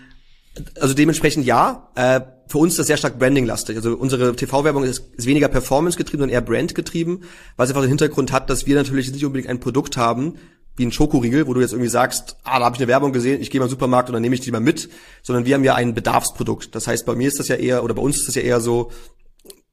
also 0.80 0.94
dementsprechend 0.94 1.46
ja. 1.46 1.88
Äh, 1.94 2.20
für 2.46 2.58
uns 2.58 2.74
ist 2.74 2.78
das 2.78 2.86
sehr 2.86 2.98
stark 2.98 3.18
Branding-lastig. 3.18 3.76
Also 3.76 3.94
unsere 3.94 4.36
TV-Werbung 4.36 4.84
ist, 4.84 5.02
ist 5.16 5.26
weniger 5.26 5.48
Performance-getrieben, 5.48 6.20
sondern 6.20 6.34
eher 6.34 6.42
Brand-getrieben, 6.42 7.24
was 7.56 7.70
einfach 7.70 7.80
den 7.80 7.88
Hintergrund 7.88 8.32
hat, 8.32 8.50
dass 8.50 8.66
wir 8.66 8.76
natürlich 8.76 9.10
nicht 9.10 9.24
unbedingt 9.24 9.48
ein 9.48 9.60
Produkt 9.60 9.96
haben, 9.96 10.34
wie 10.76 10.84
ein 10.84 10.92
Schokoriegel, 10.92 11.46
wo 11.46 11.54
du 11.54 11.60
jetzt 11.60 11.72
irgendwie 11.72 11.88
sagst, 11.88 12.36
ah, 12.44 12.58
da 12.58 12.66
habe 12.66 12.76
ich 12.76 12.80
eine 12.80 12.88
Werbung 12.88 13.12
gesehen, 13.12 13.40
ich 13.40 13.50
gehe 13.50 13.60
mal 13.60 13.66
in 13.66 13.68
den 13.68 13.76
Supermarkt 13.76 14.08
und 14.08 14.12
dann 14.12 14.22
nehme 14.22 14.34
ich 14.34 14.40
die 14.40 14.50
mal 14.50 14.60
mit, 14.60 14.90
sondern 15.22 15.44
wir 15.46 15.54
haben 15.54 15.64
ja 15.64 15.74
ein 15.74 15.94
Bedarfsprodukt. 15.94 16.74
Das 16.74 16.86
heißt, 16.86 17.06
bei 17.06 17.14
mir 17.14 17.28
ist 17.28 17.38
das 17.38 17.48
ja 17.48 17.56
eher, 17.56 17.84
oder 17.84 17.94
bei 17.94 18.02
uns 18.02 18.18
ist 18.18 18.28
das 18.28 18.34
ja 18.34 18.42
eher 18.42 18.60
so, 18.60 18.90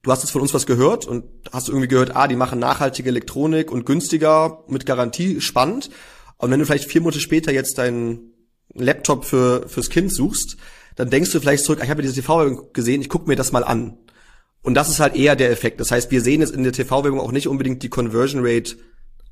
du 0.04 0.12
hast 0.12 0.24
jetzt 0.24 0.32
von 0.32 0.42
uns 0.42 0.54
was 0.54 0.66
gehört 0.66 1.06
und 1.06 1.26
hast 1.52 1.70
irgendwie 1.70 1.88
gehört, 1.88 2.16
ah, 2.16 2.28
die 2.28 2.36
machen 2.36 2.60
nachhaltige 2.60 3.10
Elektronik 3.10 3.72
und 3.72 3.86
günstiger 3.86 4.64
mit 4.68 4.86
Garantie, 4.86 5.42
spannend. 5.42 5.90
Und 6.38 6.52
wenn 6.52 6.60
du 6.60 6.66
vielleicht 6.66 6.90
vier 6.90 7.02
Monate 7.02 7.20
später 7.20 7.52
jetzt 7.52 7.78
deinen 7.78 8.34
Laptop 8.74 9.26
für, 9.26 9.68
fürs 9.68 9.90
Kind 9.90 10.14
suchst, 10.14 10.58
dann 10.96 11.10
denkst 11.10 11.32
du 11.32 11.40
vielleicht 11.40 11.64
zurück, 11.64 11.80
ah, 11.82 11.84
ich 11.84 11.90
habe 11.90 12.02
ja 12.02 12.08
diese 12.08 12.22
TV-Werbung 12.22 12.74
gesehen, 12.74 13.02
ich 13.02 13.10
gucke 13.10 13.28
mir 13.28 13.36
das 13.36 13.52
mal 13.52 13.64
an. 13.64 13.98
Und 14.64 14.76
das 14.76 14.90
ist 14.90 15.00
halt 15.00 15.16
eher 15.16 15.36
der 15.36 15.52
Effekt. 15.52 15.80
Das 15.80 15.92
heißt, 15.92 16.12
wir 16.12 16.22
sehen 16.22 16.42
jetzt 16.42 16.54
in 16.54 16.64
der 16.64 16.74
TV-Werbung 16.74 17.20
auch 17.20 17.32
nicht 17.32 17.48
unbedingt 17.48 17.82
die 17.84 17.90
Conversion 17.90 18.46
Rate 18.46 18.76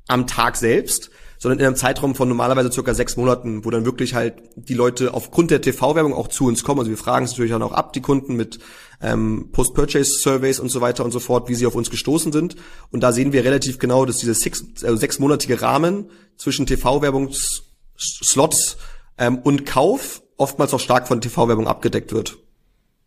am 0.08 0.26
Tag 0.26 0.56
selbst, 0.56 1.10
sondern 1.38 1.60
in 1.60 1.66
einem 1.66 1.76
Zeitraum 1.76 2.14
von 2.14 2.28
normalerweise 2.28 2.70
circa 2.70 2.94
sechs 2.94 3.16
Monaten, 3.16 3.64
wo 3.64 3.70
dann 3.70 3.84
wirklich 3.84 4.14
halt 4.14 4.34
die 4.56 4.74
Leute 4.74 5.14
aufgrund 5.14 5.50
der 5.50 5.62
TV-Werbung 5.62 6.12
auch 6.12 6.28
zu 6.28 6.46
uns 6.46 6.64
kommen. 6.64 6.80
Also 6.80 6.90
wir 6.90 6.98
fragen 6.98 7.24
es 7.24 7.32
natürlich 7.32 7.52
dann 7.52 7.62
auch 7.62 7.72
ab, 7.72 7.92
die 7.92 8.02
Kunden 8.02 8.36
mit 8.36 8.58
ähm, 9.00 9.48
Post-Purchase-Surveys 9.52 10.60
und 10.60 10.68
so 10.68 10.80
weiter 10.80 11.04
und 11.04 11.10
so 11.10 11.20
fort, 11.20 11.48
wie 11.48 11.54
sie 11.54 11.66
auf 11.66 11.74
uns 11.74 11.90
gestoßen 11.90 12.32
sind. 12.32 12.56
Und 12.90 13.00
da 13.00 13.12
sehen 13.12 13.32
wir 13.32 13.44
relativ 13.44 13.78
genau, 13.78 14.04
dass 14.04 14.16
dieser 14.16 14.34
sechs, 14.34 14.64
also 14.82 14.96
sechsmonatige 14.96 15.62
Rahmen 15.62 16.10
zwischen 16.36 16.66
TV-Werbungsslots 16.66 18.76
ähm, 19.18 19.38
und 19.38 19.66
Kauf 19.66 20.22
oftmals 20.36 20.74
auch 20.74 20.80
stark 20.80 21.08
von 21.08 21.20
TV-Werbung 21.20 21.68
abgedeckt 21.68 22.12
wird. 22.12 22.38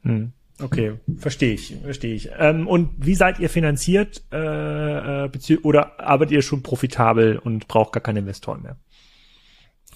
Hm. 0.04 0.34
Okay, 0.62 1.00
verstehe 1.18 1.56
ich, 1.56 1.76
verstehe 1.82 2.14
ich. 2.14 2.30
Ähm, 2.38 2.68
und 2.68 2.92
wie 2.98 3.16
seid 3.16 3.40
ihr 3.40 3.50
finanziert 3.50 4.24
äh, 4.32 5.26
äh, 5.26 5.58
oder 5.64 6.00
arbeitet 6.00 6.32
ihr 6.32 6.44
schon 6.44 6.62
profitabel 6.62 7.40
und 7.40 7.68
braucht 7.68 7.94
gar 7.94 8.02
keine 8.02 8.20
Investoren 8.20 8.62
mehr? 8.62 8.78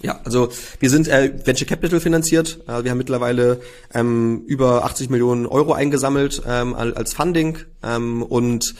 Ja, 0.02 0.20
also 0.24 0.50
wir 0.80 0.89
sind 0.89 1.08
äh, 1.08 1.34
Venture 1.45 1.68
Capital 1.68 2.00
finanziert. 2.00 2.60
Äh, 2.68 2.84
wir 2.84 2.91
haben 2.91 2.98
mittlerweile 2.98 3.62
ähm, 3.93 4.43
über 4.45 4.86
80 4.86 5.10
Millionen 5.10 5.45
Euro 5.45 5.74
eingesammelt 5.74 6.43
ähm, 6.48 6.76
als 6.76 7.14
Funding 7.14 7.58
ähm, 7.84 8.22
und 8.22 8.76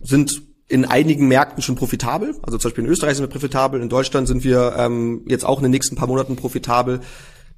sind 0.00 0.42
in 0.68 0.84
einigen 0.84 1.28
Märkten 1.28 1.62
schon 1.62 1.74
profitabel. 1.74 2.36
Also 2.42 2.58
zum 2.58 2.70
Beispiel 2.70 2.84
in 2.84 2.90
Österreich 2.90 3.16
sind 3.16 3.24
wir 3.24 3.30
profitabel, 3.30 3.80
in 3.82 3.88
Deutschland 3.88 4.28
sind 4.28 4.44
wir 4.44 4.74
ähm, 4.78 5.22
jetzt 5.26 5.44
auch 5.44 5.58
in 5.58 5.64
den 5.64 5.72
nächsten 5.72 5.96
paar 5.96 6.08
Monaten 6.08 6.36
profitabel. 6.36 7.00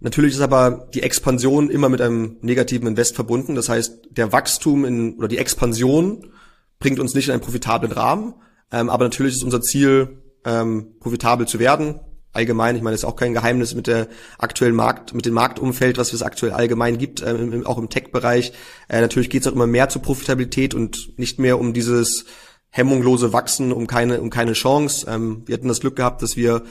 Natürlich 0.01 0.35
ist 0.35 0.41
aber 0.41 0.89
die 0.95 1.03
Expansion 1.03 1.71
immer 1.71 1.89
mit 1.89 2.01
einem 2.01 2.37
negativen 2.41 2.89
Invest 2.89 3.15
verbunden. 3.15 3.55
Das 3.55 3.69
heißt, 3.69 4.09
der 4.11 4.33
Wachstum 4.33 4.85
in, 4.85 5.15
oder 5.17 5.29
die 5.29 5.39
Expansion 5.39 6.31
bringt 6.79 6.99
uns 6.99 7.15
nicht 7.15 7.29
in 7.29 7.33
einen 7.33 7.43
profitablen 7.43 7.93
Rahmen. 7.93 8.35
Ähm, 8.73 8.91
aber 8.91 9.05
natürlich 9.05 9.35
ist 9.37 9.45
unser 9.45 9.63
Ziel, 9.63 10.19
ähm, 10.45 10.95
profitabel 11.01 11.47
zu 11.47 11.59
werden. 11.59 12.01
Allgemein, 12.37 12.77
ich 12.77 12.83
meine, 12.83 12.95
das 12.95 13.01
ist 13.01 13.09
auch 13.09 13.17
kein 13.17 13.35
Geheimnis 13.35 13.75
mit 13.75 13.87
der 13.87 14.09
aktuellen 14.39 14.77
Markt, 14.77 15.15
mit 15.15 15.27
dem 15.27 15.35
Marktumfeld, 15.35 15.99
was 15.99 16.13
es 16.13 16.23
aktuell 16.23 16.53
allgemein 16.53 16.99
gibt, 16.99 17.23
ähm, 17.23 17.67
auch 17.67 17.79
im 17.79 17.89
Tech-Bereich. 17.89 18.53
Äh, 18.89 19.01
natürlich 19.01 19.31
geht 19.31 19.43
es 19.43 19.49
auch 19.49 19.55
immer 19.55 19.67
mehr 19.67 19.89
zur 19.89 20.03
Profitabilität 20.03 20.75
und 20.75 21.19
nicht 21.19 21.39
mehr 21.39 21.59
um 21.59 21.73
dieses 21.73 22.27
hemmungslose 22.71 23.33
Wachsen, 23.33 23.73
um 23.73 23.87
keine, 23.87 24.21
um 24.21 24.31
keine 24.31 24.53
Chance. 24.53 25.07
Ähm, 25.09 25.43
wir 25.47 25.55
hatten 25.55 25.69
das 25.69 25.81
Glück 25.81 25.97
gehabt, 25.97 26.23
dass 26.23 26.37
wir 26.37 26.63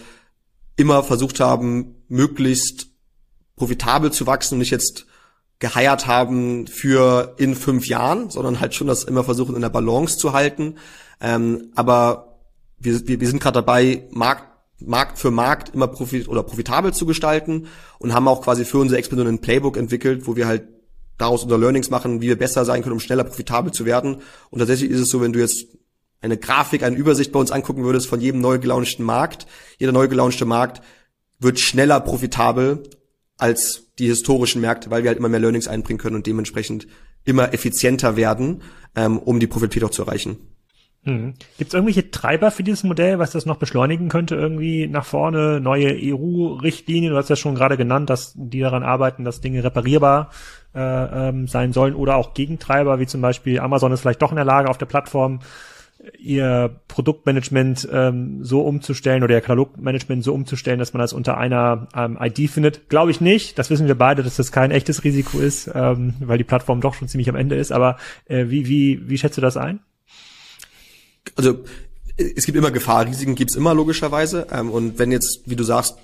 immer 0.75 1.03
versucht 1.03 1.39
haben, 1.39 1.95
möglichst 2.07 2.87
profitabel 3.55 4.11
zu 4.11 4.27
wachsen 4.27 4.55
und 4.55 4.59
nicht 4.59 4.71
jetzt 4.71 5.05
geheiert 5.59 6.05
haben 6.05 6.67
für 6.67 7.33
in 7.37 7.55
fünf 7.55 7.87
Jahren, 7.87 8.29
sondern 8.29 8.59
halt 8.59 8.75
schon 8.75 8.87
das 8.87 9.03
immer 9.03 9.23
versuchen 9.23 9.55
in 9.55 9.61
der 9.61 9.69
Balance 9.69 10.17
zu 10.17 10.33
halten. 10.33 10.75
Ähm, 11.21 11.71
aber 11.75 12.39
wir, 12.77 13.07
wir, 13.07 13.19
wir 13.21 13.27
sind 13.27 13.41
gerade 13.41 13.59
dabei, 13.59 14.07
Markt, 14.11 14.54
Markt 14.79 15.17
für 15.17 15.31
Markt 15.31 15.73
immer 15.73 15.87
profit 15.87 16.27
oder 16.27 16.43
profitabel 16.43 16.93
zu 16.93 17.05
gestalten 17.05 17.67
und 17.99 18.13
haben 18.13 18.27
auch 18.27 18.41
quasi 18.41 18.65
für 18.65 18.77
unsere 18.77 18.99
Expansion 18.99 19.27
ein 19.27 19.39
Playbook 19.39 19.77
entwickelt, 19.77 20.27
wo 20.27 20.35
wir 20.35 20.47
halt 20.47 20.63
daraus 21.17 21.43
unser 21.43 21.57
Learnings 21.57 21.89
machen, 21.89 22.21
wie 22.21 22.27
wir 22.27 22.37
besser 22.37 22.65
sein 22.65 22.81
können, 22.81 22.93
um 22.93 22.99
schneller 22.99 23.23
profitabel 23.23 23.71
zu 23.71 23.85
werden. 23.85 24.17
Und 24.49 24.59
tatsächlich 24.59 24.91
ist 24.91 24.99
es 24.99 25.09
so, 25.09 25.21
wenn 25.21 25.33
du 25.33 25.39
jetzt 25.39 25.67
eine 26.21 26.37
Grafik, 26.37 26.83
eine 26.83 26.95
Übersicht 26.95 27.31
bei 27.31 27.39
uns 27.39 27.51
angucken 27.51 27.83
würdest 27.83 28.07
von 28.07 28.19
jedem 28.19 28.41
neu 28.41 28.59
gelaunchten 28.59 29.05
Markt, 29.05 29.47
jeder 29.77 29.91
neu 29.91 30.07
gelaunchte 30.07 30.45
Markt 30.45 30.81
wird 31.39 31.59
schneller 31.59 31.99
profitabel 31.99 32.83
als 33.37 33.87
die 33.99 34.07
historischen 34.07 34.61
Märkte, 34.61 34.89
weil 34.89 35.03
wir 35.03 35.09
halt 35.09 35.19
immer 35.19 35.29
mehr 35.29 35.39
Learnings 35.39 35.67
einbringen 35.67 35.99
können 35.99 36.15
und 36.15 36.25
dementsprechend 36.25 36.87
immer 37.23 37.53
effizienter 37.53 38.15
werden, 38.15 38.61
ähm, 38.95 39.17
um 39.19 39.39
die 39.39 39.47
Profitabilität 39.47 39.83
auch 39.83 39.93
zu 39.93 40.03
erreichen. 40.03 40.37
Hm. 41.05 41.35
Gibt 41.57 41.69
es 41.69 41.73
irgendwelche 41.73 42.09
Treiber 42.09 42.49
für 42.49 42.63
dieses 42.63 42.83
Modell, 42.83 43.19
was 43.19 43.31
das 43.31 43.45
noch 43.45 43.57
beschleunigen 43.57 44.09
könnte, 44.09 44.35
irgendwie 44.35 44.87
nach 44.87 45.05
vorne, 45.05 45.59
neue 45.61 45.95
EU-Richtlinien, 45.95 47.11
du 47.11 47.17
hast 47.17 47.29
ja 47.29 47.35
schon 47.35 47.53
gerade 47.55 47.77
genannt, 47.77 48.09
dass 48.09 48.33
die 48.35 48.59
daran 48.59 48.83
arbeiten, 48.83 49.23
dass 49.23 49.39
Dinge 49.39 49.63
reparierbar 49.63 50.31
äh, 50.73 50.79
ähm, 51.29 51.47
sein 51.47 51.73
sollen 51.73 51.93
oder 51.93 52.15
auch 52.15 52.33
Gegentreiber, 52.33 52.99
wie 52.99 53.05
zum 53.05 53.21
Beispiel 53.21 53.59
Amazon 53.59 53.91
ist 53.91 54.01
vielleicht 54.01 54.23
doch 54.23 54.31
in 54.31 54.35
der 54.35 54.45
Lage, 54.45 54.69
auf 54.69 54.79
der 54.79 54.87
Plattform 54.87 55.41
ihr 56.19 56.81
Produktmanagement 56.87 57.87
ähm, 57.91 58.43
so 58.43 58.61
umzustellen 58.61 59.23
oder 59.23 59.35
ihr 59.35 59.41
Katalogmanagement 59.41 60.23
so 60.23 60.33
umzustellen, 60.33 60.79
dass 60.79 60.93
man 60.93 61.01
das 61.01 61.13
unter 61.13 61.37
einer 61.37 61.87
ähm, 61.95 62.17
ID 62.19 62.49
findet. 62.49 62.89
Glaube 62.89 63.11
ich 63.11 63.21
nicht. 63.21 63.57
Das 63.57 63.69
wissen 63.69 63.87
wir 63.87 63.95
beide, 63.95 64.23
dass 64.23 64.35
das 64.35 64.51
kein 64.51 64.71
echtes 64.71 65.03
Risiko 65.03 65.39
ist, 65.39 65.69
ähm, 65.73 66.15
weil 66.19 66.37
die 66.37 66.43
Plattform 66.43 66.81
doch 66.81 66.93
schon 66.93 67.07
ziemlich 67.07 67.29
am 67.29 67.35
Ende 67.35 67.55
ist. 67.55 67.71
Aber 67.71 67.97
äh, 68.25 68.45
wie, 68.49 68.67
wie, 68.67 69.09
wie 69.09 69.17
schätzt 69.17 69.37
du 69.37 69.41
das 69.41 69.57
ein? 69.57 69.79
Also 71.35 71.63
es 72.17 72.45
gibt 72.45 72.57
immer 72.57 72.71
Gefahr, 72.71 73.05
Risiken 73.05 73.35
gibt's 73.35 73.55
immer 73.55 73.73
logischerweise. 73.73 74.47
Ähm, 74.51 74.71
und 74.71 74.99
wenn 74.99 75.11
jetzt, 75.11 75.41
wie 75.45 75.55
du 75.55 75.63
sagst, 75.63 75.97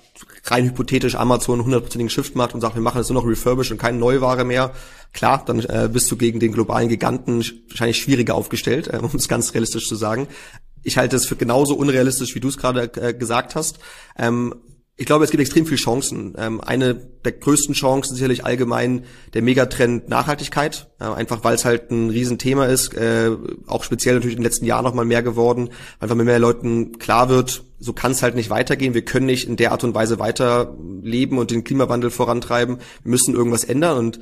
rein 0.44 0.66
hypothetisch 0.66 1.14
Amazon 1.14 1.62
100%igen 1.62 2.10
Shift 2.10 2.36
macht 2.36 2.54
und 2.54 2.60
sagt, 2.60 2.74
wir 2.74 2.82
machen 2.82 2.98
jetzt 2.98 3.10
nur 3.10 3.22
noch 3.22 3.28
Refurbish 3.28 3.70
und 3.70 3.78
keine 3.78 3.98
Neuware 3.98 4.44
mehr, 4.44 4.72
klar, 5.12 5.42
dann 5.46 5.60
äh, 5.60 5.88
bist 5.90 6.10
du 6.10 6.16
gegen 6.16 6.40
den 6.40 6.52
globalen 6.52 6.88
Giganten 6.88 7.44
wahrscheinlich 7.68 7.98
schwieriger 7.98 8.34
aufgestellt, 8.34 8.88
äh, 8.88 8.98
um 8.98 9.10
es 9.14 9.28
ganz 9.28 9.54
realistisch 9.54 9.88
zu 9.88 9.96
sagen. 9.96 10.28
Ich 10.82 10.98
halte 10.98 11.16
es 11.16 11.26
für 11.26 11.36
genauso 11.36 11.74
unrealistisch, 11.74 12.34
wie 12.34 12.40
du 12.40 12.48
es 12.48 12.58
gerade 12.58 12.90
äh, 13.00 13.14
gesagt 13.14 13.54
hast. 13.54 13.78
Ähm, 14.18 14.54
ich 15.02 15.06
glaube, 15.06 15.24
es 15.24 15.32
gibt 15.32 15.40
extrem 15.40 15.66
viele 15.66 15.80
Chancen. 15.80 16.34
Ähm, 16.38 16.60
eine 16.60 16.94
der 16.94 17.32
größten 17.32 17.74
Chancen 17.74 18.14
sicherlich 18.14 18.44
allgemein 18.44 19.04
der 19.34 19.42
Megatrend 19.42 20.08
Nachhaltigkeit, 20.08 20.92
einfach 21.00 21.42
weil 21.42 21.56
es 21.56 21.64
halt 21.64 21.90
ein 21.90 22.10
Riesenthema 22.10 22.66
ist, 22.66 22.94
äh, 22.94 23.32
auch 23.66 23.82
speziell 23.82 24.14
natürlich 24.14 24.36
in 24.36 24.42
den 24.42 24.44
letzten 24.44 24.64
Jahren 24.64 24.84
noch 24.84 24.94
mal 24.94 25.04
mehr 25.04 25.24
geworden, 25.24 25.70
einfach 25.98 26.14
mit 26.14 26.26
mehr 26.26 26.38
Leuten 26.38 26.98
klar 26.98 27.28
wird, 27.28 27.64
so 27.80 27.92
kann 27.92 28.12
es 28.12 28.22
halt 28.22 28.36
nicht 28.36 28.48
weitergehen. 28.48 28.94
Wir 28.94 29.04
können 29.04 29.26
nicht 29.26 29.48
in 29.48 29.56
der 29.56 29.72
Art 29.72 29.82
und 29.82 29.92
Weise 29.92 30.20
weiterleben 30.20 31.38
und 31.38 31.50
den 31.50 31.64
Klimawandel 31.64 32.12
vorantreiben. 32.12 32.78
Wir 33.02 33.10
müssen 33.10 33.34
irgendwas 33.34 33.64
ändern 33.64 33.98
und 33.98 34.20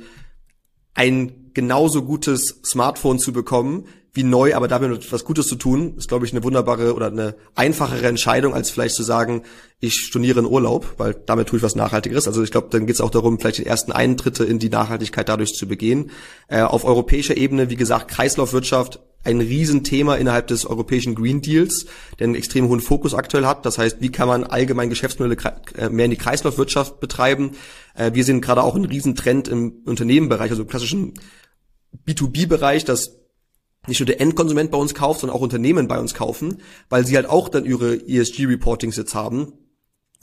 ein 0.95 1.51
genauso 1.53 2.01
gutes 2.01 2.59
Smartphone 2.65 3.19
zu 3.19 3.33
bekommen, 3.33 3.85
wie 4.13 4.23
neu, 4.23 4.55
aber 4.55 4.67
damit 4.67 4.91
etwas 4.91 5.23
Gutes 5.23 5.47
zu 5.47 5.55
tun, 5.55 5.95
ist, 5.97 6.09
glaube 6.09 6.25
ich, 6.25 6.33
eine 6.33 6.43
wunderbare 6.43 6.95
oder 6.95 7.07
eine 7.07 7.35
einfachere 7.55 8.07
Entscheidung, 8.07 8.53
als 8.53 8.69
vielleicht 8.69 8.95
zu 8.95 9.03
sagen, 9.03 9.43
ich 9.79 9.93
storniere 9.95 10.39
in 10.39 10.45
Urlaub, 10.45 10.95
weil 10.97 11.13
damit 11.13 11.47
tue 11.47 11.57
ich 11.57 11.63
was 11.63 11.75
Nachhaltigeres. 11.75 12.27
Also 12.27 12.43
ich 12.43 12.51
glaube, 12.51 12.67
dann 12.71 12.85
geht 12.85 12.95
es 12.95 13.01
auch 13.01 13.09
darum, 13.09 13.39
vielleicht 13.39 13.59
den 13.59 13.65
ersten 13.65 13.93
Eintritte 13.93 14.43
in 14.43 14.59
die 14.59 14.69
Nachhaltigkeit 14.69 15.29
dadurch 15.29 15.53
zu 15.53 15.65
begehen. 15.65 16.11
Äh, 16.49 16.61
auf 16.61 16.83
europäischer 16.83 17.37
Ebene, 17.37 17.69
wie 17.69 17.77
gesagt, 17.77 18.09
Kreislaufwirtschaft, 18.09 18.99
ein 19.23 19.39
Riesenthema 19.39 20.15
innerhalb 20.15 20.47
des 20.47 20.65
europäischen 20.65 21.15
Green 21.15 21.41
Deals, 21.41 21.85
der 22.19 22.25
einen 22.25 22.35
extrem 22.35 22.67
hohen 22.67 22.79
Fokus 22.81 23.13
aktuell 23.13 23.45
hat. 23.45 23.65
Das 23.65 23.77
heißt, 23.77 23.97
wie 24.01 24.11
kann 24.11 24.27
man 24.27 24.43
allgemein 24.43 24.89
Geschäftsmodelle 24.89 25.37
äh, 25.77 25.89
mehr 25.89 26.05
in 26.05 26.11
die 26.11 26.17
Kreislaufwirtschaft 26.17 26.99
betreiben? 26.99 27.51
Äh, 27.95 28.11
wir 28.13 28.25
sehen 28.25 28.41
gerade 28.41 28.63
auch 28.63 28.75
einen 28.75 28.85
Riesentrend 28.85 29.47
im 29.47 29.83
Unternehmenbereich, 29.85 30.51
also 30.51 30.63
im 30.63 30.67
klassischen 30.67 31.13
B2B-Bereich, 32.05 32.83
dass 32.83 33.20
nicht 33.87 33.99
nur 33.99 34.05
der 34.05 34.21
Endkonsument 34.21 34.71
bei 34.71 34.77
uns 34.77 34.93
kauft, 34.93 35.21
sondern 35.21 35.37
auch 35.37 35.41
Unternehmen 35.41 35.87
bei 35.87 35.99
uns 35.99 36.13
kaufen, 36.13 36.61
weil 36.89 37.05
sie 37.05 37.15
halt 37.15 37.27
auch 37.27 37.49
dann 37.49 37.65
ihre 37.65 37.95
ESG-Reportings 37.95 38.95
jetzt 38.95 39.15
haben, 39.15 39.53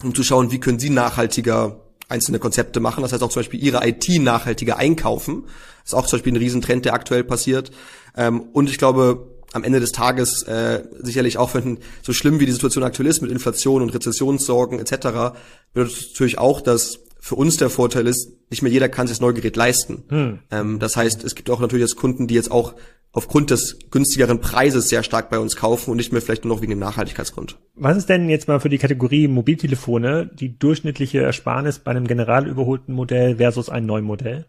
um 0.02 0.14
zu 0.14 0.22
schauen, 0.22 0.52
wie 0.52 0.60
können 0.60 0.78
sie 0.78 0.90
nachhaltiger 0.90 1.84
einzelne 2.08 2.38
Konzepte 2.38 2.80
machen. 2.80 3.02
Das 3.02 3.12
heißt 3.12 3.22
auch 3.22 3.30
zum 3.30 3.40
Beispiel 3.40 3.62
ihre 3.62 3.86
IT 3.86 4.08
nachhaltiger 4.20 4.76
einkaufen. 4.76 5.44
Das 5.82 5.92
ist 5.92 5.94
auch 5.94 6.06
zum 6.06 6.18
Beispiel 6.18 6.32
ein 6.32 6.38
Riesentrend, 6.38 6.84
der 6.84 6.94
aktuell 6.94 7.24
passiert. 7.24 7.70
Ähm, 8.16 8.40
und 8.52 8.70
ich 8.70 8.78
glaube, 8.78 9.38
am 9.52 9.64
Ende 9.64 9.80
des 9.80 9.92
Tages 9.92 10.42
äh, 10.44 10.84
sicherlich 11.00 11.38
auch, 11.38 11.54
wenn 11.54 11.78
so 12.02 12.12
schlimm 12.12 12.40
wie 12.40 12.46
die 12.46 12.52
Situation 12.52 12.84
aktuell 12.84 13.08
ist 13.08 13.22
mit 13.22 13.30
Inflation 13.30 13.82
und 13.82 13.90
Rezessionssorgen 13.90 14.78
etc., 14.78 15.34
bedeutet 15.72 16.08
natürlich 16.10 16.38
auch, 16.38 16.60
dass 16.60 17.00
für 17.20 17.34
uns 17.34 17.56
der 17.56 17.70
Vorteil 17.70 18.06
ist, 18.06 18.32
nicht 18.50 18.62
mehr 18.62 18.72
jeder 18.72 18.88
kann 18.88 19.06
sich 19.06 19.16
das 19.16 19.20
neue 19.20 19.34
Gerät 19.34 19.56
leisten. 19.56 20.04
Hm. 20.08 20.38
Ähm, 20.50 20.78
das 20.78 20.96
heißt, 20.96 21.24
es 21.24 21.34
gibt 21.34 21.50
auch 21.50 21.60
natürlich 21.60 21.82
jetzt 21.82 21.96
Kunden, 21.96 22.26
die 22.26 22.34
jetzt 22.34 22.50
auch 22.50 22.74
aufgrund 23.12 23.50
des 23.50 23.78
günstigeren 23.90 24.40
Preises 24.40 24.88
sehr 24.88 25.02
stark 25.02 25.30
bei 25.30 25.38
uns 25.38 25.56
kaufen 25.56 25.90
und 25.90 25.96
nicht 25.96 26.12
mehr 26.12 26.20
vielleicht 26.20 26.44
nur 26.44 26.54
noch 26.54 26.62
wegen 26.62 26.70
dem 26.70 26.78
Nachhaltigkeitsgrund. 26.78 27.58
Was 27.74 27.96
ist 27.96 28.08
denn 28.08 28.28
jetzt 28.28 28.48
mal 28.48 28.60
für 28.60 28.68
die 28.68 28.78
Kategorie 28.78 29.28
Mobiltelefone 29.28 30.30
die 30.38 30.58
durchschnittliche 30.58 31.20
Ersparnis 31.20 31.78
bei 31.78 31.90
einem 31.90 32.06
general 32.06 32.46
überholten 32.46 32.94
Modell 32.94 33.36
versus 33.36 33.70
einem 33.70 33.86
neuen 33.86 34.04
Modell? 34.04 34.46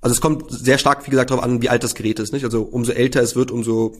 Also 0.00 0.14
es 0.14 0.20
kommt 0.20 0.50
sehr 0.50 0.78
stark, 0.78 1.06
wie 1.06 1.10
gesagt, 1.10 1.30
darauf 1.30 1.44
an, 1.44 1.60
wie 1.60 1.68
alt 1.68 1.82
das 1.82 1.96
Gerät 1.96 2.20
ist. 2.20 2.32
Nicht? 2.32 2.44
Also 2.44 2.62
umso 2.62 2.92
älter 2.92 3.20
es 3.20 3.34
wird, 3.34 3.50
umso 3.50 3.96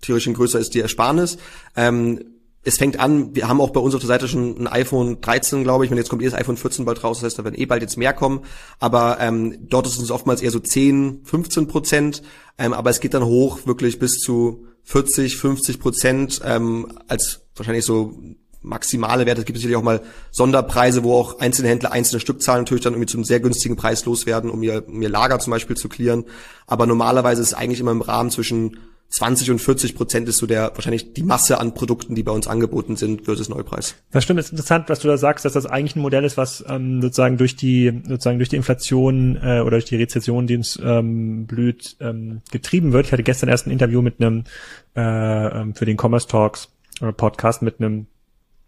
theoretisch 0.00 0.32
größer 0.32 0.60
ist 0.60 0.74
die 0.74 0.80
Ersparnis. 0.80 1.38
Ähm, 1.76 2.20
es 2.62 2.76
fängt 2.76 3.00
an, 3.00 3.34
wir 3.34 3.48
haben 3.48 3.60
auch 3.60 3.70
bei 3.70 3.80
uns 3.80 3.94
auf 3.94 4.00
der 4.00 4.08
Seite 4.08 4.28
schon 4.28 4.58
ein 4.58 4.66
iPhone 4.66 5.20
13, 5.20 5.62
glaube 5.62 5.84
ich, 5.84 5.90
und 5.90 5.96
jetzt 5.96 6.10
kommt 6.10 6.22
eh 6.22 6.26
das 6.26 6.34
iPhone 6.34 6.58
14 6.58 6.84
bald 6.84 7.02
raus, 7.02 7.18
das 7.18 7.26
heißt, 7.26 7.38
da 7.38 7.44
werden 7.44 7.58
eh 7.58 7.64
bald 7.64 7.80
jetzt 7.80 7.96
mehr 7.96 8.12
kommen, 8.12 8.40
aber 8.78 9.18
ähm, 9.20 9.66
dort 9.68 9.86
ist 9.86 9.98
es 9.98 10.10
oftmals 10.10 10.42
eher 10.42 10.50
so 10.50 10.60
10, 10.60 11.22
15 11.24 11.68
Prozent, 11.68 12.22
ähm, 12.58 12.74
aber 12.74 12.90
es 12.90 13.00
geht 13.00 13.14
dann 13.14 13.24
hoch 13.24 13.66
wirklich 13.66 13.98
bis 13.98 14.18
zu 14.18 14.66
40, 14.84 15.36
50 15.38 15.80
Prozent 15.80 16.40
ähm, 16.44 16.92
als 17.08 17.42
wahrscheinlich 17.56 17.84
so 17.84 18.14
maximale 18.62 19.24
Werte. 19.24 19.40
Es 19.40 19.46
gibt 19.46 19.56
natürlich 19.56 19.76
auch 19.76 19.82
mal 19.82 20.02
Sonderpreise, 20.30 21.02
wo 21.02 21.14
auch 21.14 21.38
einzelne 21.38 21.68
Händler 21.68 21.92
einzelne 21.92 22.20
Stückzahlen 22.20 22.62
natürlich 22.62 22.84
dann 22.84 22.92
irgendwie 22.92 23.10
zum 23.10 23.24
sehr 23.24 23.40
günstigen 23.40 23.76
Preis 23.76 24.04
loswerden, 24.04 24.50
um 24.50 24.62
ihr, 24.62 24.86
um 24.86 25.00
ihr 25.00 25.08
Lager 25.08 25.38
zum 25.38 25.52
Beispiel 25.52 25.76
zu 25.76 25.88
klären. 25.88 26.24
Aber 26.66 26.86
normalerweise 26.86 27.40
ist 27.40 27.48
es 27.48 27.54
eigentlich 27.54 27.80
immer 27.80 27.92
im 27.92 28.02
Rahmen 28.02 28.30
zwischen 28.30 28.76
20 29.10 29.50
und 29.50 29.58
40 29.58 29.96
Prozent 29.96 30.28
ist 30.28 30.38
so 30.38 30.46
der 30.46 30.72
wahrscheinlich 30.74 31.12
die 31.12 31.24
Masse 31.24 31.58
an 31.58 31.74
Produkten, 31.74 32.14
die 32.14 32.22
bei 32.22 32.30
uns 32.30 32.46
angeboten 32.46 32.94
sind 32.94 33.24
versus 33.24 33.48
Neupreis. 33.48 33.96
Das 34.12 34.22
stimmt, 34.22 34.38
das 34.38 34.46
ist 34.46 34.52
interessant, 34.52 34.88
was 34.88 35.00
du 35.00 35.08
da 35.08 35.16
sagst, 35.16 35.44
dass 35.44 35.52
das 35.52 35.66
eigentlich 35.66 35.96
ein 35.96 36.02
Modell 36.02 36.24
ist, 36.24 36.36
was 36.36 36.64
ähm, 36.68 37.02
sozusagen 37.02 37.36
durch 37.36 37.56
die 37.56 38.02
sozusagen 38.06 38.38
durch 38.38 38.48
die 38.48 38.56
Inflation 38.56 39.36
äh, 39.36 39.60
oder 39.60 39.72
durch 39.72 39.86
die 39.86 39.96
Rezession, 39.96 40.46
die 40.46 40.56
uns 40.56 40.78
ähm, 40.82 41.46
blüht, 41.46 41.96
ähm, 42.00 42.42
getrieben 42.52 42.92
wird. 42.92 43.06
Ich 43.06 43.12
hatte 43.12 43.24
gestern 43.24 43.48
erst 43.48 43.66
ein 43.66 43.72
Interview 43.72 44.00
mit 44.00 44.20
einem 44.20 44.44
äh, 44.94 45.00
ähm, 45.00 45.74
für 45.74 45.86
den 45.86 45.98
Commerce 46.00 46.28
Talks 46.28 46.68
äh, 47.00 47.12
Podcast 47.12 47.62
mit 47.62 47.80
einem 47.80 48.06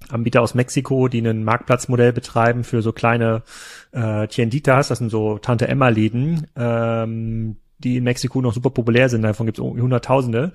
Anbieter 0.09 0.43
aus 0.43 0.55
Mexiko, 0.55 1.07
die 1.07 1.21
ein 1.21 1.45
Marktplatzmodell 1.45 2.13
betreiben 2.13 2.65
für 2.65 2.83
so 2.83 2.93
kleine 2.93 3.43
äh, 3.93 4.27
Tienditas, 4.27 4.89
das 4.89 4.99
sind 4.99 5.11
so 5.11 5.39
Tante 5.39 5.69
Emma 5.69 5.89
Läden, 5.89 6.49
ähm, 6.57 7.57
die 7.85 7.97
in 7.97 8.05
Mexiko 8.05 8.41
noch 8.41 8.55
super 8.55 8.71
populär 8.71 9.09
sind, 9.09 9.23
davon 9.23 9.47
gibt 9.47 9.59
es 9.59 9.65
Hunderttausende. 9.65 10.53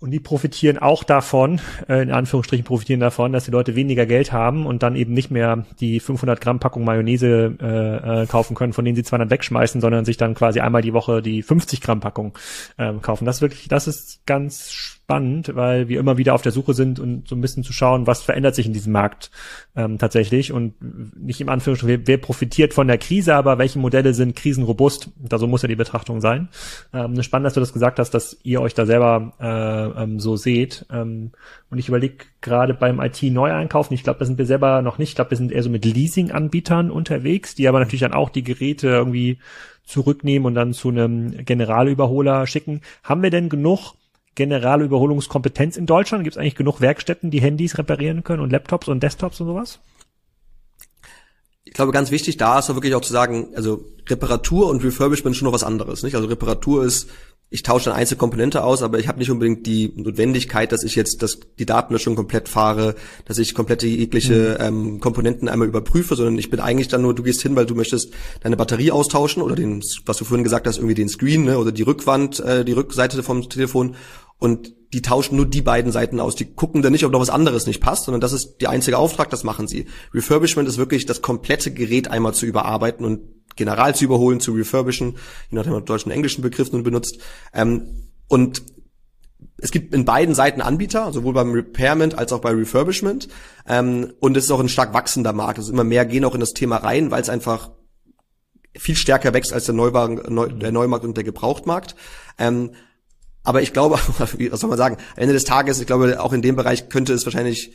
Und 0.00 0.12
die 0.12 0.20
profitieren 0.20 0.78
auch 0.78 1.04
davon, 1.04 1.60
äh, 1.86 2.02
in 2.02 2.10
Anführungsstrichen 2.10 2.64
profitieren 2.64 3.00
davon, 3.00 3.34
dass 3.34 3.44
die 3.44 3.50
Leute 3.50 3.76
weniger 3.76 4.06
Geld 4.06 4.32
haben 4.32 4.64
und 4.64 4.82
dann 4.82 4.96
eben 4.96 5.12
nicht 5.12 5.30
mehr 5.30 5.66
die 5.78 6.00
500 6.00 6.40
Gramm 6.40 6.58
Packung 6.58 6.84
Mayonnaise 6.84 7.58
äh, 7.60 8.22
äh, 8.22 8.26
kaufen 8.26 8.54
können, 8.54 8.72
von 8.72 8.86
denen 8.86 8.96
sie 8.96 9.02
200 9.02 9.28
wegschmeißen, 9.28 9.82
sondern 9.82 10.06
sich 10.06 10.16
dann 10.16 10.34
quasi 10.34 10.60
einmal 10.60 10.80
die 10.80 10.94
Woche 10.94 11.20
die 11.20 11.42
50 11.42 11.82
Gramm 11.82 12.00
Packung 12.00 12.32
äh, 12.78 12.94
kaufen. 12.94 13.26
Das 13.26 13.36
ist 13.36 13.42
wirklich, 13.42 13.68
das 13.68 13.86
ist 13.86 14.24
ganz 14.24 14.99
spannend, 15.10 15.56
weil 15.56 15.88
wir 15.88 15.98
immer 15.98 16.18
wieder 16.18 16.34
auf 16.34 16.42
der 16.42 16.52
Suche 16.52 16.72
sind 16.72 17.00
und 17.00 17.26
so 17.26 17.34
ein 17.34 17.40
bisschen 17.40 17.64
zu 17.64 17.72
schauen, 17.72 18.06
was 18.06 18.22
verändert 18.22 18.54
sich 18.54 18.66
in 18.66 18.72
diesem 18.72 18.92
Markt 18.92 19.32
ähm, 19.74 19.98
tatsächlich 19.98 20.52
und 20.52 20.74
nicht 21.20 21.40
im 21.40 21.48
Anführungsstrichen, 21.48 22.02
wer, 22.02 22.06
wer 22.06 22.18
profitiert 22.18 22.74
von 22.74 22.86
der 22.86 22.96
Krise, 22.96 23.34
aber 23.34 23.58
welche 23.58 23.80
Modelle 23.80 24.14
sind 24.14 24.36
krisenrobust? 24.36 25.10
Da 25.18 25.38
so 25.38 25.48
muss 25.48 25.62
ja 25.62 25.68
die 25.68 25.74
Betrachtung 25.74 26.20
sein. 26.20 26.48
Ähm, 26.92 27.20
spannend, 27.24 27.46
dass 27.46 27.54
du 27.54 27.60
das 27.60 27.72
gesagt 27.72 27.98
hast, 27.98 28.12
dass 28.12 28.38
ihr 28.44 28.60
euch 28.60 28.74
da 28.74 28.86
selber 28.86 29.32
äh, 29.40 30.02
ähm, 30.04 30.20
so 30.20 30.36
seht. 30.36 30.86
Ähm, 30.92 31.32
und 31.70 31.78
ich 31.78 31.88
überlege 31.88 32.26
gerade 32.40 32.72
beim 32.72 33.00
IT-Neueinkaufen, 33.00 33.94
ich 33.94 34.04
glaube, 34.04 34.20
da 34.20 34.26
sind 34.26 34.38
wir 34.38 34.46
selber 34.46 34.80
noch 34.80 34.98
nicht, 34.98 35.08
ich 35.08 35.14
glaube, 35.16 35.30
wir 35.30 35.38
sind 35.38 35.50
eher 35.50 35.64
so 35.64 35.70
mit 35.70 35.84
Leasing-Anbietern 35.84 36.88
unterwegs, 36.88 37.56
die 37.56 37.66
aber 37.66 37.80
natürlich 37.80 38.02
dann 38.02 38.14
auch 38.14 38.30
die 38.30 38.44
Geräte 38.44 38.86
irgendwie 38.86 39.38
zurücknehmen 39.84 40.46
und 40.46 40.54
dann 40.54 40.72
zu 40.72 40.88
einem 40.88 41.44
Generalüberholer 41.44 42.46
schicken. 42.46 42.80
Haben 43.02 43.24
wir 43.24 43.30
denn 43.30 43.48
genug 43.48 43.94
generale 44.34 44.84
Überholungskompetenz 44.84 45.76
in 45.76 45.86
Deutschland? 45.86 46.24
Gibt 46.24 46.36
es 46.36 46.40
eigentlich 46.40 46.54
genug 46.56 46.80
Werkstätten, 46.80 47.30
die 47.30 47.40
Handys 47.40 47.78
reparieren 47.78 48.24
können 48.24 48.42
und 48.42 48.50
Laptops 48.50 48.88
und 48.88 49.02
Desktops 49.02 49.40
und 49.40 49.46
sowas? 49.48 49.80
Ich 51.64 51.74
glaube, 51.74 51.92
ganz 51.92 52.10
wichtig 52.10 52.36
da 52.36 52.58
ist 52.58 52.70
auch 52.70 52.74
wirklich 52.74 52.94
auch 52.94 53.00
zu 53.00 53.12
sagen, 53.12 53.50
also 53.54 53.84
Reparatur 54.08 54.68
und 54.68 54.82
Refurbishment 54.82 55.36
schon 55.36 55.46
noch 55.46 55.52
was 55.52 55.62
anderes, 55.62 56.02
nicht? 56.02 56.16
Also 56.16 56.26
Reparatur 56.26 56.84
ist, 56.84 57.08
ich 57.52 57.64
tausche 57.64 57.90
eine 57.90 57.98
einzelne 57.98 58.18
Komponente 58.18 58.62
aus, 58.62 58.82
aber 58.82 59.00
ich 59.00 59.08
habe 59.08 59.18
nicht 59.18 59.30
unbedingt 59.30 59.66
die 59.66 59.92
Notwendigkeit, 59.96 60.70
dass 60.70 60.84
ich 60.84 60.94
jetzt 60.94 61.20
das, 61.20 61.40
die 61.58 61.66
Datenlöschung 61.66 62.14
komplett 62.14 62.48
fahre, 62.48 62.94
dass 63.24 63.38
ich 63.38 63.54
komplette 63.54 63.88
jegliche 63.88 64.56
mhm. 64.60 64.64
ähm, 64.64 65.00
Komponenten 65.00 65.48
einmal 65.48 65.66
überprüfe, 65.66 66.14
sondern 66.14 66.38
ich 66.38 66.48
bin 66.48 66.60
eigentlich 66.60 66.86
dann 66.86 67.02
nur, 67.02 67.12
du 67.12 67.24
gehst 67.24 67.42
hin, 67.42 67.56
weil 67.56 67.66
du 67.66 67.74
möchtest 67.74 68.14
deine 68.40 68.56
Batterie 68.56 68.92
austauschen 68.92 69.42
oder 69.42 69.56
den, 69.56 69.82
was 70.06 70.16
du 70.16 70.24
vorhin 70.24 70.44
gesagt 70.44 70.68
hast, 70.68 70.76
irgendwie 70.76 70.94
den 70.94 71.08
Screen 71.08 71.44
ne, 71.44 71.58
oder 71.58 71.72
die 71.72 71.82
Rückwand, 71.82 72.38
äh, 72.38 72.64
die 72.64 72.72
Rückseite 72.72 73.20
vom 73.24 73.48
Telefon 73.48 73.96
und 74.40 74.74
die 74.92 75.02
tauschen 75.02 75.36
nur 75.36 75.46
die 75.46 75.62
beiden 75.62 75.92
Seiten 75.92 76.18
aus. 76.18 76.34
Die 76.34 76.52
gucken 76.52 76.82
dann 76.82 76.90
nicht, 76.90 77.04
ob 77.04 77.12
noch 77.12 77.20
was 77.20 77.30
anderes 77.30 77.66
nicht 77.66 77.80
passt, 77.80 78.06
sondern 78.06 78.20
das 78.20 78.32
ist 78.32 78.56
der 78.60 78.70
einzige 78.70 78.98
Auftrag, 78.98 79.30
das 79.30 79.44
machen 79.44 79.68
sie. 79.68 79.86
Refurbishment 80.12 80.68
ist 80.68 80.78
wirklich 80.78 81.06
das 81.06 81.22
komplette 81.22 81.72
Gerät 81.72 82.08
einmal 82.08 82.34
zu 82.34 82.46
überarbeiten 82.46 83.06
und 83.06 83.20
general 83.54 83.94
zu 83.94 84.04
überholen, 84.04 84.40
zu 84.40 84.52
refurbischen, 84.52 85.12
je 85.50 85.56
nachdem 85.56 85.74
man 85.74 85.84
deutschen 85.84 86.10
und 86.10 86.16
englischen 86.16 86.42
Begriff 86.42 86.72
nun 86.72 86.82
benutzt. 86.82 87.18
Ähm, 87.54 88.08
und 88.26 88.62
es 89.58 89.70
gibt 89.70 89.94
in 89.94 90.04
beiden 90.04 90.34
Seiten 90.34 90.60
Anbieter, 90.60 91.12
sowohl 91.12 91.34
beim 91.34 91.52
Repairment 91.52 92.16
als 92.16 92.32
auch 92.32 92.40
bei 92.40 92.50
Refurbishment. 92.50 93.28
Ähm, 93.68 94.12
und 94.18 94.36
es 94.36 94.44
ist 94.44 94.50
auch 94.50 94.60
ein 94.60 94.68
stark 94.68 94.92
wachsender 94.94 95.32
Markt. 95.32 95.58
Also 95.58 95.72
immer 95.72 95.84
mehr 95.84 96.04
gehen 96.06 96.24
auch 96.24 96.34
in 96.34 96.40
das 96.40 96.52
Thema 96.52 96.78
rein, 96.78 97.10
weil 97.10 97.22
es 97.22 97.28
einfach 97.28 97.70
viel 98.76 98.96
stärker 98.96 99.34
wächst 99.34 99.52
als 99.52 99.66
der, 99.66 99.74
Neuwagen, 99.74 100.58
der 100.58 100.72
Neumarkt 100.72 101.04
und 101.04 101.16
der 101.16 101.24
Gebrauchtmarkt. 101.24 101.94
Ähm, 102.38 102.70
aber 103.42 103.62
ich 103.62 103.72
glaube, 103.72 103.98
was 104.18 104.60
soll 104.60 104.70
man 104.70 104.78
sagen, 104.78 104.96
am 105.16 105.22
Ende 105.22 105.34
des 105.34 105.44
Tages, 105.44 105.80
ich 105.80 105.86
glaube, 105.86 106.22
auch 106.22 106.32
in 106.32 106.42
dem 106.42 106.56
Bereich 106.56 106.88
könnte 106.88 107.12
es 107.12 107.24
wahrscheinlich 107.24 107.72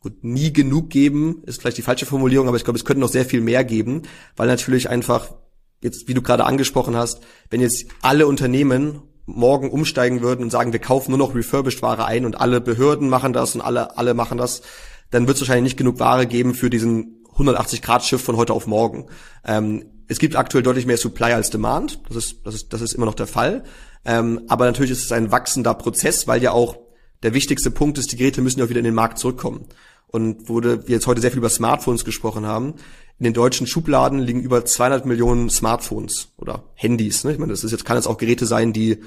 gut, 0.00 0.22
nie 0.24 0.52
genug 0.52 0.90
geben, 0.90 1.42
ist 1.46 1.60
vielleicht 1.60 1.78
die 1.78 1.82
falsche 1.82 2.06
Formulierung, 2.06 2.48
aber 2.48 2.56
ich 2.56 2.64
glaube, 2.64 2.78
es 2.78 2.84
könnte 2.84 3.00
noch 3.00 3.08
sehr 3.08 3.24
viel 3.24 3.40
mehr 3.40 3.64
geben, 3.64 4.02
weil 4.36 4.48
natürlich 4.48 4.88
einfach, 4.88 5.34
jetzt, 5.80 6.08
wie 6.08 6.14
du 6.14 6.22
gerade 6.22 6.44
angesprochen 6.44 6.96
hast, 6.96 7.22
wenn 7.50 7.60
jetzt 7.60 7.86
alle 8.02 8.26
Unternehmen 8.26 9.02
morgen 9.24 9.70
umsteigen 9.70 10.20
würden 10.20 10.42
und 10.42 10.50
sagen, 10.50 10.72
wir 10.72 10.80
kaufen 10.80 11.10
nur 11.10 11.18
noch 11.18 11.34
refurbished 11.34 11.82
Ware 11.82 12.04
ein 12.06 12.24
und 12.24 12.40
alle 12.40 12.60
Behörden 12.60 13.08
machen 13.08 13.32
das 13.32 13.54
und 13.54 13.60
alle, 13.60 13.96
alle 13.96 14.14
machen 14.14 14.38
das, 14.38 14.62
dann 15.10 15.26
wird 15.26 15.36
es 15.36 15.42
wahrscheinlich 15.42 15.72
nicht 15.72 15.76
genug 15.76 16.00
Ware 16.00 16.26
geben 16.26 16.54
für 16.54 16.70
diesen 16.70 17.22
180 17.32 17.82
Grad 17.82 18.04
Schiff 18.04 18.22
von 18.22 18.36
heute 18.36 18.52
auf 18.52 18.66
morgen. 18.66 19.06
Ähm, 19.44 19.84
es 20.08 20.18
gibt 20.18 20.36
aktuell 20.36 20.62
deutlich 20.62 20.86
mehr 20.86 20.96
Supply 20.96 21.32
als 21.32 21.50
Demand. 21.50 22.00
Das 22.08 22.16
ist, 22.16 22.44
das 22.44 22.54
ist, 22.54 22.72
das 22.72 22.80
ist 22.80 22.92
immer 22.94 23.06
noch 23.06 23.14
der 23.14 23.26
Fall. 23.26 23.64
Ähm, 24.04 24.42
aber 24.48 24.64
natürlich 24.66 24.90
ist 24.90 25.04
es 25.04 25.12
ein 25.12 25.30
wachsender 25.30 25.74
Prozess, 25.74 26.26
weil 26.26 26.42
ja 26.42 26.52
auch 26.52 26.76
der 27.22 27.34
wichtigste 27.34 27.70
Punkt 27.70 27.98
ist, 27.98 28.12
die 28.12 28.16
Geräte 28.16 28.40
müssen 28.40 28.58
ja 28.58 28.64
auch 28.64 28.70
wieder 28.70 28.80
in 28.80 28.84
den 28.84 28.94
Markt 28.94 29.18
zurückkommen. 29.18 29.66
Und 30.08 30.48
wurde 30.48 30.86
wir 30.88 30.96
jetzt 30.96 31.06
heute 31.06 31.20
sehr 31.20 31.30
viel 31.30 31.38
über 31.38 31.48
Smartphones 31.48 32.04
gesprochen 32.04 32.46
haben. 32.46 32.74
In 33.18 33.24
den 33.24 33.32
deutschen 33.32 33.66
Schubladen 33.66 34.18
liegen 34.18 34.40
über 34.40 34.64
200 34.64 35.06
Millionen 35.06 35.48
Smartphones 35.48 36.32
oder 36.36 36.64
Handys. 36.74 37.24
Ne? 37.24 37.32
Ich 37.32 37.38
meine, 37.38 37.52
das 37.52 37.64
ist 37.64 37.70
jetzt 37.70 37.84
kann 37.84 37.96
jetzt 37.96 38.06
auch 38.06 38.18
Geräte 38.18 38.46
sein, 38.46 38.72
die 38.72 38.98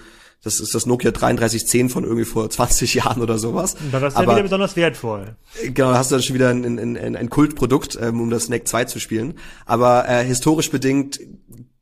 das 0.43 0.59
ist 0.59 0.75
das 0.75 0.85
Nokia 0.85 1.11
3310 1.11 1.89
von 1.89 2.03
irgendwie 2.03 2.23
vor 2.23 2.49
20 2.49 2.93
Jahren 2.93 3.21
oder 3.21 3.39
sowas. 3.39 3.75
Und 3.75 3.91
das 3.91 4.13
ist 4.13 4.19
ja 4.19 4.23
wieder 4.23 4.43
besonders 4.43 4.75
wertvoll. 4.75 5.35
Genau, 5.63 5.91
da 5.91 5.97
hast 5.97 6.11
du 6.11 6.15
dann 6.15 6.23
schon 6.23 6.35
wieder 6.35 6.49
ein, 6.49 6.63
ein, 6.63 6.97
ein, 6.97 7.15
ein 7.15 7.29
Kultprodukt, 7.29 7.97
ähm, 7.99 8.21
um 8.21 8.29
das 8.29 8.43
Snake 8.43 8.65
2 8.65 8.85
zu 8.85 8.99
spielen. 8.99 9.35
Aber 9.65 10.07
äh, 10.07 10.23
historisch 10.23 10.69
bedingt 10.69 11.19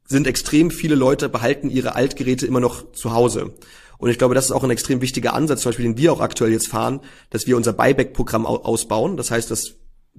sind 0.05 0.27
extrem 0.27 0.71
viele 0.71 0.95
Leute 0.95 1.29
behalten 1.29 1.69
ihre 1.69 1.95
Altgeräte 1.95 2.45
immer 2.45 2.59
noch 2.59 2.91
zu 2.91 3.13
Hause. 3.13 3.53
Und 3.97 4.09
ich 4.09 4.17
glaube, 4.17 4.35
das 4.35 4.45
ist 4.45 4.51
auch 4.51 4.63
ein 4.63 4.69
extrem 4.69 5.01
wichtiger 5.01 5.33
Ansatz, 5.33 5.61
zum 5.61 5.69
Beispiel, 5.69 5.85
den 5.85 5.97
wir 5.97 6.11
auch 6.11 6.19
aktuell 6.19 6.51
jetzt 6.51 6.67
fahren, 6.67 6.99
dass 7.29 7.47
wir 7.47 7.55
unser 7.55 7.73
Buyback-Programm 7.73 8.45
ausbauen. 8.45 9.15
Das 9.15 9.31
heißt, 9.31 9.49
dass 9.49 9.75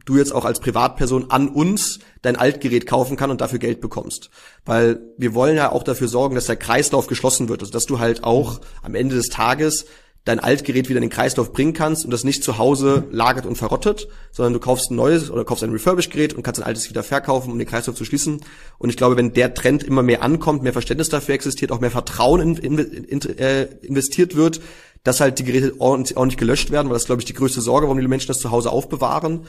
du 0.07 0.17
jetzt 0.17 0.35
auch 0.35 0.45
als 0.45 0.61
Privatperson 0.61 1.31
an 1.31 1.49
uns 1.49 2.01
dein 2.23 2.37
Altgerät 2.37 2.87
kaufen 2.87 3.17
kann 3.17 3.31
und 3.31 3.41
dafür 3.41 3.59
Geld 3.59 3.81
bekommst. 3.81 4.31
Weil 4.65 5.01
wir 5.19 5.35
wollen 5.35 5.57
ja 5.57 5.71
auch 5.71 5.83
dafür 5.83 6.09
sorgen, 6.09 6.35
dass 6.35 6.47
der 6.47 6.57
Kreislauf 6.57 7.07
geschlossen 7.07 7.49
wird. 7.49 7.61
Also 7.61 7.73
dass 7.73 7.87
du 7.87 7.99
halt 7.99 8.25
auch 8.25 8.61
am 8.83 8.95
Ende 8.95 9.17
des 9.17 9.29
Tages 9.29 9.87
dein 10.25 10.41
Altgerät 10.41 10.89
wieder 10.89 10.99
in 10.99 11.03
den 11.03 11.11
Kreislauf 11.11 11.53
bringen 11.53 11.75
kannst 11.75 12.05
und 12.05 12.11
das 12.11 12.25
nicht 12.25 12.43
zu 12.43 12.57
Hause 12.57 13.05
lagert 13.11 13.45
und 13.45 13.57
verrottet, 13.57 14.09
sondern 14.33 14.55
du 14.55 14.59
kaufst 14.59 14.91
ein 14.91 14.97
neues 14.97 15.31
oder 15.31 15.45
kaufst 15.45 15.63
ein 15.63 15.71
Refurbished-Gerät 15.71 16.33
und 16.33 16.43
kannst 16.43 16.61
ein 16.61 16.67
altes 16.67 16.89
wieder 16.89 17.03
verkaufen, 17.03 17.53
um 17.53 17.59
den 17.59 17.69
Kreislauf 17.69 17.95
zu 17.95 18.07
schließen. 18.07 18.41
Und 18.79 18.89
ich 18.89 18.97
glaube, 18.97 19.17
wenn 19.17 19.35
der 19.35 19.53
Trend 19.53 19.83
immer 19.83 20.03
mehr 20.03 20.23
ankommt, 20.23 20.63
mehr 20.63 20.73
Verständnis 20.73 21.11
dafür 21.11 21.35
existiert, 21.35 21.73
auch 21.73 21.81
mehr 21.81 21.91
Vertrauen 21.91 22.57
in, 22.57 22.79
in, 22.79 23.05
in, 23.05 23.39
äh, 23.39 23.65
investiert 23.83 24.35
wird, 24.35 24.63
dass 25.03 25.21
halt 25.21 25.39
die 25.39 25.45
Geräte 25.45 25.75
ordentlich, 25.79 26.17
ordentlich 26.17 26.39
gelöscht 26.39 26.71
werden, 26.71 26.89
weil 26.89 26.95
das, 26.95 27.05
glaube 27.05 27.21
ich, 27.21 27.27
die 27.27 27.35
größte 27.35 27.61
Sorge, 27.61 27.87
warum 27.87 28.01
die 28.01 28.09
Menschen 28.09 28.29
das 28.29 28.41
zu 28.41 28.51
Hause 28.51 28.71
aufbewahren, 28.71 29.43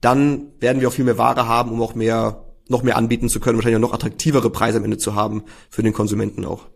dann 0.00 0.52
werden 0.60 0.80
wir 0.80 0.88
auch 0.88 0.92
viel 0.92 1.04
mehr 1.04 1.18
Ware 1.18 1.48
haben, 1.48 1.72
um 1.72 1.82
auch 1.82 1.96
mehr, 1.96 2.44
noch 2.68 2.84
mehr 2.84 2.96
anbieten 2.96 3.28
zu 3.28 3.40
können, 3.40 3.58
wahrscheinlich 3.58 3.78
auch 3.78 3.88
noch 3.88 3.94
attraktivere 3.94 4.50
Preise 4.50 4.78
am 4.78 4.84
Ende 4.84 4.98
zu 4.98 5.16
haben 5.16 5.42
für 5.70 5.82
den 5.82 5.92
Konsumenten 5.92 6.44
auch. 6.44 6.66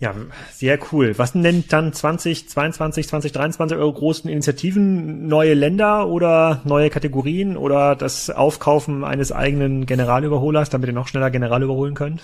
Ja, 0.00 0.14
sehr 0.50 0.78
cool. 0.92 1.18
Was 1.18 1.32
denn 1.32 1.42
dann 1.68 1.92
2022, 1.92 3.06
2023 3.06 3.76
eure 3.76 3.92
großen 3.92 4.30
Initiativen? 4.30 5.28
Neue 5.28 5.52
Länder 5.52 6.08
oder 6.08 6.62
neue 6.64 6.88
Kategorien 6.88 7.54
oder 7.58 7.96
das 7.96 8.30
Aufkaufen 8.30 9.04
eines 9.04 9.30
eigenen 9.30 9.84
Generalüberholers, 9.84 10.70
damit 10.70 10.88
ihr 10.88 10.94
noch 10.94 11.06
schneller 11.06 11.30
General 11.30 11.62
überholen 11.62 11.92
könnt? 11.92 12.22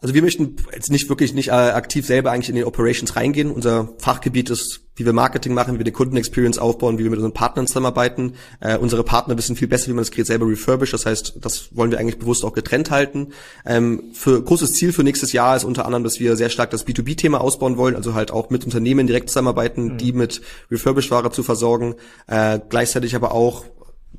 Also 0.00 0.14
wir 0.14 0.22
möchten 0.22 0.54
jetzt 0.72 0.92
nicht 0.92 1.08
wirklich 1.08 1.34
nicht 1.34 1.48
äh, 1.48 1.50
aktiv 1.50 2.06
selber 2.06 2.30
eigentlich 2.30 2.48
in 2.48 2.54
die 2.54 2.64
Operations 2.64 3.16
reingehen. 3.16 3.50
Unser 3.50 3.88
Fachgebiet 3.98 4.48
ist, 4.48 4.82
wie 4.94 5.04
wir 5.04 5.12
Marketing 5.12 5.54
machen, 5.54 5.74
wie 5.74 5.78
wir 5.78 5.84
die 5.84 5.90
Kundenexperience 5.90 6.58
aufbauen, 6.58 6.98
wie 6.98 7.02
wir 7.02 7.10
mit 7.10 7.18
unseren 7.18 7.34
Partnern 7.34 7.66
zusammenarbeiten. 7.66 8.34
Äh, 8.60 8.78
unsere 8.78 9.02
Partner 9.02 9.36
wissen 9.36 9.56
viel 9.56 9.66
besser, 9.66 9.88
wie 9.88 9.94
man 9.94 10.02
das 10.02 10.12
Gerät 10.12 10.28
selber 10.28 10.46
refurbish. 10.46 10.92
Das 10.92 11.04
heißt, 11.04 11.38
das 11.40 11.74
wollen 11.74 11.90
wir 11.90 11.98
eigentlich 11.98 12.20
bewusst 12.20 12.44
auch 12.44 12.52
getrennt 12.52 12.92
halten. 12.92 13.32
Ähm, 13.66 14.04
für 14.12 14.40
großes 14.40 14.74
Ziel 14.74 14.92
für 14.92 15.02
nächstes 15.02 15.32
Jahr 15.32 15.56
ist 15.56 15.64
unter 15.64 15.84
anderem, 15.84 16.04
dass 16.04 16.20
wir 16.20 16.36
sehr 16.36 16.50
stark 16.50 16.70
das 16.70 16.86
B2B-Thema 16.86 17.40
ausbauen 17.40 17.76
wollen, 17.76 17.96
also 17.96 18.14
halt 18.14 18.30
auch 18.30 18.50
mit 18.50 18.64
Unternehmen 18.64 19.08
direkt 19.08 19.30
zusammenarbeiten, 19.30 19.94
mhm. 19.94 19.98
die 19.98 20.12
mit 20.12 20.42
Refurbished-Ware 20.70 21.32
zu 21.32 21.42
versorgen. 21.42 21.96
Äh, 22.28 22.60
gleichzeitig 22.68 23.16
aber 23.16 23.32
auch 23.32 23.64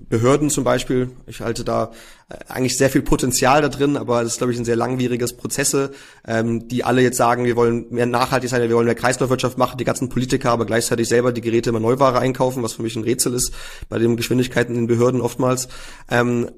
Behörden 0.10 0.50
zum 0.50 0.64
Beispiel. 0.64 1.12
Ich 1.28 1.42
halte 1.42 1.64
da 1.64 1.92
äh, 2.30 2.36
eigentlich 2.48 2.78
sehr 2.78 2.90
viel 2.90 3.02
Potenzial 3.02 3.62
da 3.62 3.70
drin, 3.70 3.96
aber 3.96 4.24
das 4.24 4.34
ist, 4.34 4.38
glaube 4.40 4.52
ich, 4.54 4.60
ein 4.60 4.66
sehr 4.66 4.76
langwieriges 4.76 5.38
Prozesse, 5.38 5.92
ähm, 6.28 6.68
die 6.68 6.84
alle 6.84 7.02
jetzt 7.02 7.18
sagen, 7.18 7.46
wir 7.46 7.56
wollen 7.56 7.86
mehr 7.92 8.06
nachhaltig 8.06 8.50
sein, 8.50 8.62
wir 8.62 8.76
wollen 8.76 8.86
mehr 8.86 8.96
Kreislaufwirtschaft 8.96 9.58
machen, 9.58 9.78
die 9.78 9.86
ganzen 9.86 10.10
Politiker, 10.10 10.52
aber 10.52 10.66
gleichzeitig 10.66 11.08
selber 11.08 11.32
die 11.32 11.42
Geräte 11.42 11.70
immer 11.70 11.80
Neuware 11.80 12.20
einkaufen, 12.20 12.64
was 12.64 12.74
für 12.74 12.82
mich 12.82 12.96
ein 12.96 13.04
Rätsel 13.04 13.34
ist, 13.34 13.54
bei 13.88 14.00
den 14.00 14.18
Geschwindigkeiten 14.18 14.76
in 14.76 14.82
den 14.82 14.88
Behörden 14.88 15.22
oftmals. 15.22 15.68
Ähm, 16.10 16.50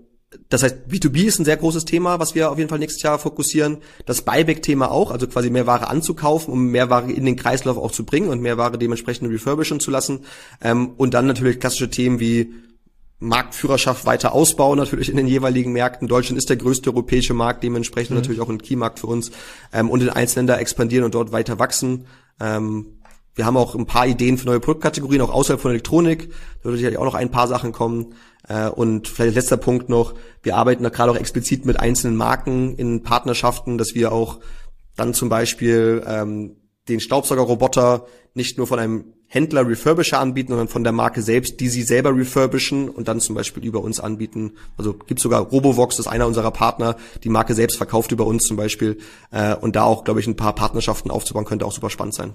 das 0.48 0.64
heißt, 0.64 0.88
B2B 0.90 1.26
ist 1.26 1.40
ein 1.40 1.46
sehr 1.46 1.58
großes 1.58 1.84
Thema, 1.84 2.20
was 2.20 2.36
wir 2.36 2.52
auf 2.52 2.58
jeden 2.58 2.70
Fall 2.70 2.80
nächstes 2.80 3.04
Jahr 3.04 3.20
fokussieren. 3.20 3.80
Das 4.06 4.22
Buyback-Thema 4.22 4.90
auch, 4.90 5.12
also 5.12 5.28
quasi 5.28 5.50
mehr 5.50 5.68
Ware 5.68 5.90
anzukaufen, 5.90 6.54
um 6.54 6.68
mehr 6.68 6.90
Ware 6.90 7.12
in 7.12 7.26
den 7.26 7.36
Kreislauf 7.36 7.78
auch 7.78 7.92
zu 7.92 8.06
bringen 8.06 8.30
und 8.30 8.42
mehr 8.42 8.58
Ware 8.58 8.78
dementsprechend 8.78 9.30
refurbischen 9.30 9.82
zu 9.82 9.92
lassen. 9.92 10.22
Ähm, 10.62 10.94
und 10.96 11.14
dann 11.14 11.28
natürlich 11.28 11.60
klassische 11.60 11.90
Themen 11.90 12.22
wie 12.22 12.54
Marktführerschaft 13.22 14.06
weiter 14.06 14.34
ausbauen, 14.34 14.80
natürlich 14.80 15.08
in 15.08 15.16
den 15.16 15.28
jeweiligen 15.28 15.72
Märkten. 15.72 16.08
Deutschland 16.08 16.40
ist 16.40 16.50
der 16.50 16.58
größte 16.58 16.90
europäische 16.90 17.36
Markt, 17.36 17.64
dementsprechend 17.64 18.12
mhm. 18.12 18.18
natürlich 18.18 18.42
auch 18.42 18.50
ein 18.50 18.62
Keymarkt 18.62 19.00
für 19.00 19.08
uns 19.08 19.32
ähm, 19.72 19.90
und 19.90 20.02
in 20.02 20.10
einzelnen 20.10 20.48
Länder 20.48 20.60
expandieren 20.60 21.06
und 21.06 21.14
dort 21.14 21.32
weiter 21.32 21.60
wachsen. 21.60 22.08
Ähm, 22.40 22.98
wir 23.36 23.46
haben 23.46 23.58
auch 23.58 23.76
ein 23.76 23.86
paar 23.86 24.08
Ideen 24.08 24.40
für 24.40 24.48
neue 24.48 24.60
Produktkategorien, 24.60 25.22
auch 25.22 25.32
außerhalb 25.32 25.62
von 25.62 25.72
Elektronik. 25.72 26.30
Da 26.30 26.66
würde 26.66 26.78
sicherlich 26.78 26.98
auch 26.98 27.06
noch 27.06 27.14
ein 27.14 27.30
paar 27.30 27.48
Sachen 27.48 27.72
kommen. 27.72 28.16
Äh, 28.48 28.70
und 28.70 29.08
vielleicht 29.08 29.36
letzter 29.36 29.58
Punkt 29.58 29.88
noch, 29.88 30.16
wir 30.42 30.58
arbeiten 30.58 30.84
da 30.84 30.90
gerade 30.90 31.12
auch 31.12 31.16
explizit 31.16 31.66
mit 31.66 31.80
einzelnen 31.80 32.18
Marken 32.18 32.76
in 32.76 33.04
Partnerschaften, 33.04 33.78
dass 33.78 33.94
wir 33.94 34.12
auch 34.12 34.40
dann 34.96 35.14
zum 35.14 35.30
Beispiel 35.30 36.04
ähm, 36.08 36.58
den 36.90 37.00
Staubsaugerroboter 37.00 38.06
nicht 38.34 38.58
nur 38.58 38.66
von 38.66 38.80
einem 38.80 39.14
Händler 39.34 39.66
Refurbisher 39.66 40.20
anbieten, 40.20 40.50
sondern 40.50 40.68
von 40.68 40.84
der 40.84 40.92
Marke 40.92 41.22
selbst, 41.22 41.62
die 41.62 41.70
sie 41.70 41.84
selber 41.84 42.14
refurbischen 42.14 42.90
und 42.90 43.08
dann 43.08 43.22
zum 43.22 43.34
Beispiel 43.34 43.64
über 43.64 43.82
uns 43.82 44.02
anbieten. 44.02 44.52
Also 44.78 44.94
gibt 44.94 45.22
sogar 45.22 45.42
Robovox, 45.42 45.96
das 45.96 46.06
ist 46.06 46.12
einer 46.12 46.28
unserer 46.28 46.52
Partner, 46.52 46.98
die 47.24 47.30
Marke 47.30 47.54
selbst 47.54 47.78
verkauft 47.78 48.12
über 48.12 48.26
uns 48.26 48.44
zum 48.44 48.58
Beispiel. 48.58 48.98
Äh, 49.32 49.56
und 49.56 49.78
da 49.78 49.84
auch, 49.84 50.04
glaube 50.04 50.20
ich, 50.20 50.28
ein 50.28 50.36
paar 50.36 50.54
Partnerschaften 50.54 51.12
aufzubauen, 51.12 51.46
könnte 51.46 51.66
auch 51.66 51.72
super 51.72 51.90
spannend 51.90 52.14
sein. 52.14 52.34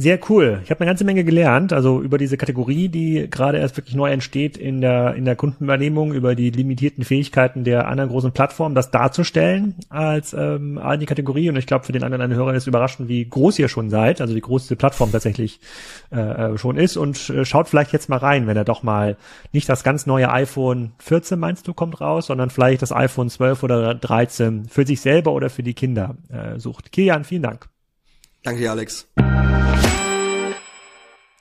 Sehr 0.00 0.20
cool. 0.30 0.60
Ich 0.62 0.70
habe 0.70 0.80
eine 0.80 0.90
ganze 0.90 1.02
Menge 1.02 1.24
gelernt, 1.24 1.72
also 1.72 2.00
über 2.00 2.18
diese 2.18 2.36
Kategorie, 2.36 2.88
die 2.88 3.28
gerade 3.28 3.58
erst 3.58 3.76
wirklich 3.76 3.96
neu 3.96 4.08
entsteht 4.12 4.56
in 4.56 4.80
der 4.80 5.16
in 5.16 5.24
der 5.24 5.34
Kundenwahrnehmung, 5.34 6.14
über 6.14 6.36
die 6.36 6.50
limitierten 6.50 7.02
Fähigkeiten 7.02 7.64
der 7.64 7.88
anderen 7.88 8.08
großen 8.08 8.30
Plattformen, 8.30 8.76
das 8.76 8.92
darzustellen 8.92 9.74
als 9.88 10.34
ähm, 10.34 10.80
die 11.00 11.06
Kategorie. 11.06 11.48
Und 11.48 11.56
ich 11.56 11.66
glaube, 11.66 11.84
für 11.84 11.90
den 11.90 12.04
anderen 12.04 12.32
Hörer 12.32 12.54
ist 12.54 12.68
überraschend, 12.68 13.08
wie 13.08 13.28
groß 13.28 13.58
ihr 13.58 13.66
schon 13.66 13.90
seid, 13.90 14.20
also 14.20 14.36
wie 14.36 14.40
groß 14.40 14.62
diese 14.62 14.76
Plattform 14.76 15.10
tatsächlich 15.10 15.58
äh, 16.12 16.20
äh, 16.52 16.58
schon 16.58 16.76
ist. 16.76 16.96
Und 16.96 17.28
äh, 17.30 17.44
schaut 17.44 17.68
vielleicht 17.68 17.92
jetzt 17.92 18.08
mal 18.08 18.18
rein, 18.18 18.46
wenn 18.46 18.56
er 18.56 18.64
doch 18.64 18.84
mal 18.84 19.16
nicht 19.52 19.68
das 19.68 19.82
ganz 19.82 20.06
neue 20.06 20.30
iPhone 20.30 20.92
14 21.00 21.40
meinst 21.40 21.66
du 21.66 21.74
kommt 21.74 22.00
raus, 22.00 22.26
sondern 22.26 22.50
vielleicht 22.50 22.82
das 22.82 22.92
iPhone 22.92 23.30
12 23.30 23.64
oder 23.64 23.96
13 23.96 24.66
für 24.66 24.86
sich 24.86 25.00
selber 25.00 25.32
oder 25.32 25.50
für 25.50 25.64
die 25.64 25.74
Kinder 25.74 26.14
äh, 26.28 26.60
sucht. 26.60 26.92
Kilian, 26.92 27.24
vielen 27.24 27.42
Dank. 27.42 27.68
Danke 28.44 28.70
Alex. 28.70 29.08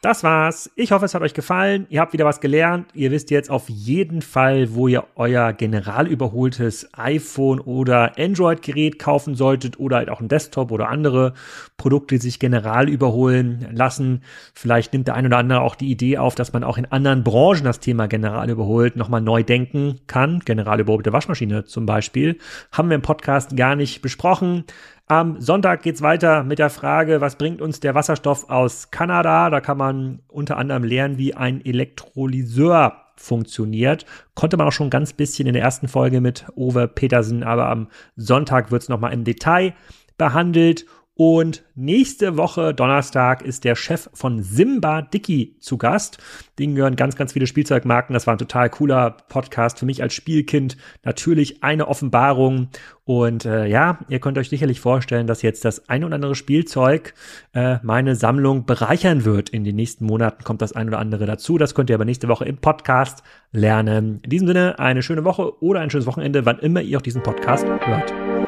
Das 0.02 0.24
war's. 0.24 0.70
Ich 0.76 0.92
hoffe, 0.92 1.06
es 1.06 1.16
hat 1.16 1.24
euch 1.24 1.34
gefallen. 1.34 1.88
Ihr 1.90 2.02
habt 2.02 2.14
wieder 2.14 2.24
was 2.24 2.40
gelernt. 2.40 2.88
Ihr 2.94 3.10
wisst 3.10 3.32
jetzt 3.32 3.50
auf 3.50 3.68
jeden 3.68 4.22
Fall, 4.22 4.76
wo 4.76 4.88
ihr 4.88 5.06
euer 5.16 5.54
generalüberholtes 5.54 6.90
iPhone 6.94 7.60
oder 7.60 8.16
Android-Gerät 8.16 9.00
kaufen 9.00 9.34
solltet 9.34 9.80
oder 9.80 9.98
halt 9.98 10.10
auch 10.12 10.22
ein 10.22 10.28
Desktop 10.28 10.72
oder 10.72 10.90
andere 10.90 11.34
Produkte, 11.78 12.16
die 12.16 12.22
sich 12.22 12.38
general 12.38 12.90
überholen 12.90 13.70
lassen. 13.72 14.22
Vielleicht 14.54 14.94
nimmt 14.94 15.08
der 15.08 15.16
ein 15.16 15.26
oder 15.26 15.40
andere 15.40 15.62
auch 15.62 15.74
die 15.74 15.90
Idee 15.90 16.20
auf, 16.20 16.36
dass 16.36 16.54
man 16.54 16.64
auch 16.64 16.78
in 16.78 16.86
anderen 16.86 17.24
Branchen 17.24 17.64
das 17.64 17.80
Thema 17.80 18.08
general 18.08 18.52
überholt 18.52 18.98
nochmal 18.98 19.22
neu 19.22 19.42
denken 19.42 20.00
kann. 20.06 20.42
General 20.46 20.80
überholte 20.80 21.12
Waschmaschine 21.12 21.66
zum 21.66 21.88
Beispiel. 21.88 22.38
Haben 22.72 22.90
wir 22.90 22.96
im 22.96 23.02
Podcast 23.02 23.58
gar 23.58 23.76
nicht 23.76 24.04
besprochen. 24.04 24.64
Am 25.10 25.40
Sonntag 25.40 25.84
geht's 25.84 26.02
weiter 26.02 26.44
mit 26.44 26.60
der 26.60 26.70
Frage, 26.70 27.22
was 27.22 27.38
bringt 27.38 27.62
uns 27.62 27.80
der 27.80 27.96
Wasserstoff 27.96 28.50
aus 28.50 28.92
Kanada? 28.92 29.50
Da 29.50 29.62
kann 29.62 29.78
man 29.78 30.20
unter 30.28 30.58
anderem 30.58 30.84
lernen, 30.84 31.18
wie 31.18 31.34
ein 31.34 31.64
Elektrolyseur 31.64 33.06
funktioniert. 33.16 34.06
Konnte 34.36 34.58
man 34.58 34.68
auch 34.68 34.74
schon 34.74 34.90
ganz 34.90 35.14
bisschen 35.14 35.48
in 35.48 35.54
der 35.54 35.64
ersten 35.64 35.88
Folge 35.88 36.20
mit 36.20 36.46
Ove 36.58 36.90
Petersen, 36.90 37.44
aber 37.44 37.70
am 37.70 37.88
Sonntag 38.18 38.70
wird's 38.70 38.90
nochmal 38.90 39.14
im 39.14 39.24
Detail 39.24 39.76
behandelt. 40.18 40.86
Und 41.18 41.64
nächste 41.74 42.38
Woche, 42.38 42.76
Donnerstag, 42.76 43.42
ist 43.42 43.64
der 43.64 43.76
Chef 43.76 44.08
von 44.14 44.44
Simba 44.44 45.02
Dicky 45.02 45.56
zu 45.60 45.80
Gast. 45.80 46.20
Den 46.60 46.76
gehören 46.76 46.96
ganz, 46.96 47.16
ganz 47.16 47.34
viele 47.34 47.48
Spielzeugmarken. 47.48 48.14
Das 48.14 48.28
war 48.28 48.36
ein 48.36 48.38
total 48.38 48.70
cooler 48.70 49.18
Podcast 49.28 49.80
für 49.80 49.88
mich 49.88 50.04
als 50.04 50.14
Spielkind. 50.14 50.78
Natürlich 51.04 51.64
eine 51.64 51.88
Offenbarung. 51.88 52.68
Und 53.04 53.46
äh, 53.46 53.66
ja, 53.66 53.98
ihr 54.10 54.20
könnt 54.20 54.38
euch 54.38 54.50
sicherlich 54.50 54.80
vorstellen, 54.80 55.26
dass 55.26 55.42
jetzt 55.42 55.66
das 55.66 55.90
ein 55.90 56.04
oder 56.04 56.14
andere 56.14 56.36
Spielzeug 56.36 57.16
äh, 57.54 57.78
meine 57.82 58.16
Sammlung 58.16 58.68
bereichern 58.68 59.26
wird. 59.26 59.50
In 59.50 59.64
den 59.64 59.76
nächsten 59.76 60.06
Monaten 60.06 60.44
kommt 60.44 60.62
das 60.62 60.74
ein 60.74 60.88
oder 60.88 61.00
andere 61.00 61.26
dazu. 61.26 61.58
Das 61.58 61.74
könnt 61.74 61.90
ihr 61.90 61.96
aber 61.96 62.06
nächste 62.06 62.28
Woche 62.28 62.46
im 62.46 62.58
Podcast 62.58 63.24
lernen. 63.52 64.20
In 64.22 64.30
diesem 64.30 64.48
Sinne 64.48 64.78
eine 64.78 65.02
schöne 65.02 65.24
Woche 65.24 65.64
oder 65.64 65.80
ein 65.80 65.90
schönes 65.90 66.06
Wochenende, 66.06 66.46
wann 66.46 66.60
immer 66.60 66.82
ihr 66.82 67.00
auch 67.00 67.02
diesen 67.02 67.24
Podcast 67.24 67.66
hört. 67.66 68.47